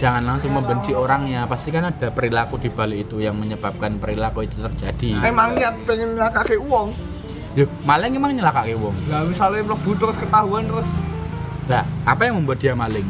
jangan 0.04 0.22
langsung 0.22 0.52
membenci 0.52 0.92
orangnya 0.92 1.48
pasti 1.48 1.72
kan 1.72 1.88
ada 1.88 2.12
perilaku 2.12 2.60
di 2.60 2.68
balik 2.68 3.08
itu 3.08 3.24
yang 3.24 3.32
menyebabkan 3.34 3.96
perilaku 3.96 4.44
itu 4.44 4.60
terjadi 4.60 5.24
emang 5.24 5.56
niat 5.56 5.74
pengen 5.82 6.12
nakake 6.14 6.60
uang 6.60 6.92
Yuk, 7.54 7.70
maling 7.82 8.12
emang 8.12 8.34
nyelakake 8.34 8.74
wong 8.74 8.92
nah 9.06 9.22
misalnya 9.22 9.64
mlebu 9.64 9.94
terus 9.94 10.20
ketahuan 10.20 10.66
terus 10.66 10.92
Lah, 11.64 11.80
apa 12.04 12.28
yang 12.28 12.36
membuat 12.36 12.60
dia 12.60 12.76
maling? 12.76 13.08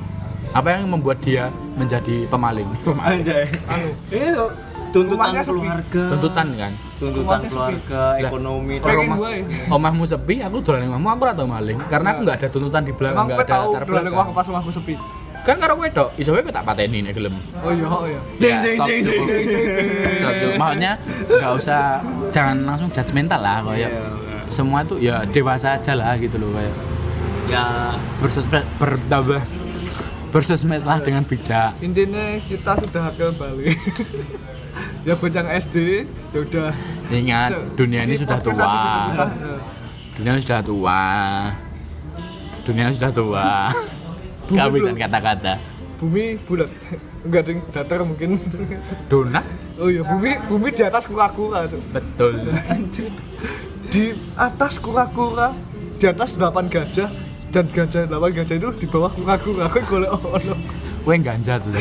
Apa 0.54 0.70
yang 0.70 0.86
membuat 0.86 1.18
dia 1.18 1.50
menjadi 1.74 2.30
pemaling? 2.30 2.68
Pemaling. 2.86 3.18
anjay 3.18 3.50
anu 3.66 3.90
itu 4.06 4.44
tuntutan 4.92 5.34
keluarga 5.34 6.02
Tuntutan 6.06 6.46
kan. 6.54 6.72
tuntutan 6.94 7.40
keluarga 7.42 8.02
Lah, 8.14 8.20
ekonomi 8.22 8.74
Rumah, 8.78 9.16
gue. 9.18 9.34
omahmu 9.66 10.04
sepi, 10.06 10.38
aku 10.38 10.62
dolan 10.62 10.86
omahmu, 10.86 11.08
aku 11.08 11.20
ora 11.24 11.34
tau 11.34 11.48
maling 11.50 11.80
karena 11.90 12.14
aku 12.14 12.20
nggak 12.22 12.36
ada 12.38 12.48
tuntutan 12.48 12.82
di 12.86 12.92
belakang, 12.94 13.26
nggak 13.26 13.40
ada 13.40 13.50
tahu 13.50 13.68
latar 13.72 13.82
bulan 13.82 14.02
aku 14.04 14.12
belakang. 14.12 14.30
pas 14.30 14.46
rumahku 14.46 14.70
sepi 14.70 14.94
Kan 15.44 15.60
karo 15.60 15.76
kowe 15.76 15.84
tok, 15.86 16.08
iso 16.16 16.32
kowe 16.32 16.40
tak 16.42 16.64
pateni 16.64 17.04
nek 17.04 17.12
gelem. 17.12 17.36
oh 17.60 17.68
iya 17.68 17.84
oh 17.86 18.04
iya. 18.04 18.20
Ya, 18.40 18.56
stop. 18.64 18.88
dulu. 18.88 19.24
Stop 20.16 20.34
dulu. 20.34 20.52
Maksudnya 20.56 20.92
nggak 21.28 21.52
usah 21.54 21.80
jangan 22.32 22.56
langsung 22.64 22.88
judgmental 22.88 23.38
lah 23.38 23.60
kayak 23.62 23.76
Iya, 23.84 23.88
semua 24.48 24.80
tuh 24.82 24.96
ya 24.98 25.20
dewasa 25.26 25.76
aja 25.76 25.92
lah 25.92 26.16
gitu 26.16 26.36
loh 26.36 26.48
kayak 26.50 26.74
ya 27.44 27.64
bersosmed 28.18 28.64
bertambah 28.76 29.42
bersosmed 30.30 30.80
lah 30.80 30.96
dengan 30.98 31.20
bijak. 31.22 31.76
Intinya 31.78 32.40
kita 32.40 32.72
sudah 32.80 33.12
akil 33.12 33.36
balik 33.36 33.76
ya 35.06 35.12
buat 35.14 35.28
yang 35.30 35.48
SD 35.52 36.08
ya 36.32 36.38
udah. 36.40 36.72
Ingat 37.06 37.50
Se- 37.52 37.64
dunia 37.76 38.00
ini 38.02 38.16
sudah 38.16 38.40
tua. 38.40 38.56
dunia 40.16 40.32
sudah 40.40 40.60
tua. 40.64 41.00
Dunia 42.64 42.88
sudah 42.88 43.10
tua 43.12 43.48
kehabisan 44.50 44.96
kata-kata. 44.98 45.56
bumi 45.94 46.36
bulat. 46.44 46.68
Enggak 47.24 47.42
ding 47.48 47.58
datar 47.72 48.04
mungkin. 48.04 48.36
Donat? 49.08 49.44
Oh 49.80 49.88
iya 49.88 50.04
bumi 50.04 50.36
bumi 50.50 50.68
di 50.74 50.82
atas 50.84 51.08
kura-kura 51.08 51.64
betul. 51.94 52.44
Di 53.88 54.12
atas 54.36 54.76
kura-kura 54.82 55.54
di 55.96 56.04
atas 56.04 56.36
8 56.36 56.68
gajah 56.68 57.08
dan 57.54 57.64
gajah 57.70 58.04
8 58.10 58.36
gajah 58.36 58.54
itu 58.58 58.68
di 58.84 58.86
bawah 58.90 59.10
kura-kura. 59.14 59.70
Aku 59.70 59.80
golek 59.86 60.10
ono. 60.12 60.56
Kue 61.04 61.20
ganja 61.20 61.60
tuh 61.60 61.72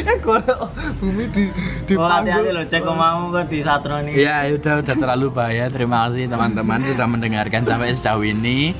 eh 0.00 0.16
golek 0.22 0.58
bumi 0.98 1.24
di 1.30 1.44
di 1.86 1.94
oh 1.94 2.08
hati-hati 2.08 2.50
loh 2.50 2.64
cek 2.66 2.82
mau 2.82 3.30
ke 3.30 3.42
di 3.46 3.58
Satro 3.62 4.00
nih 4.02 4.14
ya 4.16 4.48
udah 4.50 4.82
udah 4.82 4.96
terlalu 4.96 5.26
bahaya. 5.30 5.66
Terima 5.70 6.08
kasih 6.08 6.26
teman-teman 6.30 6.82
sudah 6.82 7.06
mendengarkan 7.06 7.62
sampai 7.62 7.94
sejauh 7.94 8.26
ini 8.26 8.74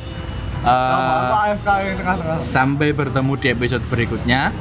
Tengah-tengah? 1.97 2.39
sampai 2.39 2.89
bertemu 2.93 3.33
di 3.41 3.47
episode 3.49 3.85
berikutnya. 3.89 4.53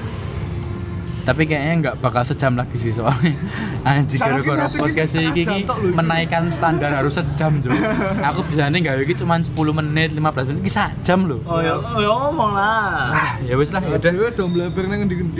Tapi 1.19 1.45
kayaknya 1.45 1.73
nggak 1.77 1.95
bakal 2.01 2.25
sejam 2.25 2.57
lagi 2.57 2.73
sih 2.79 2.89
soalnya. 2.89 3.37
Anjing 3.85 4.17
gara-gara 4.17 4.65
podcast 4.71 5.13
ini 5.13 5.45
lho. 5.45 5.93
menaikkan 5.93 6.49
standar 6.49 6.89
harus 6.89 7.21
sejam 7.21 7.61
tuh 7.61 7.69
aku 8.33 8.41
bisa 8.49 8.65
nih 8.65 8.81
nggak 8.81 9.13
cuma 9.21 9.37
10 9.37 9.53
menit 9.53 10.09
15 10.17 10.49
menit 10.49 10.61
bisa 10.65 10.89
jam 11.05 11.29
loh 11.29 11.37
oh 11.45 11.61
ya 11.61 11.77
oh 11.77 12.01
ya 12.01 12.09
ngomong 12.09 12.51
lah. 12.57 13.13
Ah, 13.13 13.31
ya 13.45 13.53
wes 13.59 13.69
lah 13.69 13.83
ya 13.83 14.01
udah. 14.01 14.11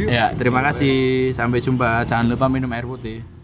Ya 0.06 0.26
terima 0.38 0.62
kasih. 0.62 1.34
Sampai 1.34 1.58
jumpa. 1.58 2.06
Jangan 2.06 2.30
lupa 2.30 2.46
minum 2.52 2.70
air 2.70 2.86
putih 2.86 3.39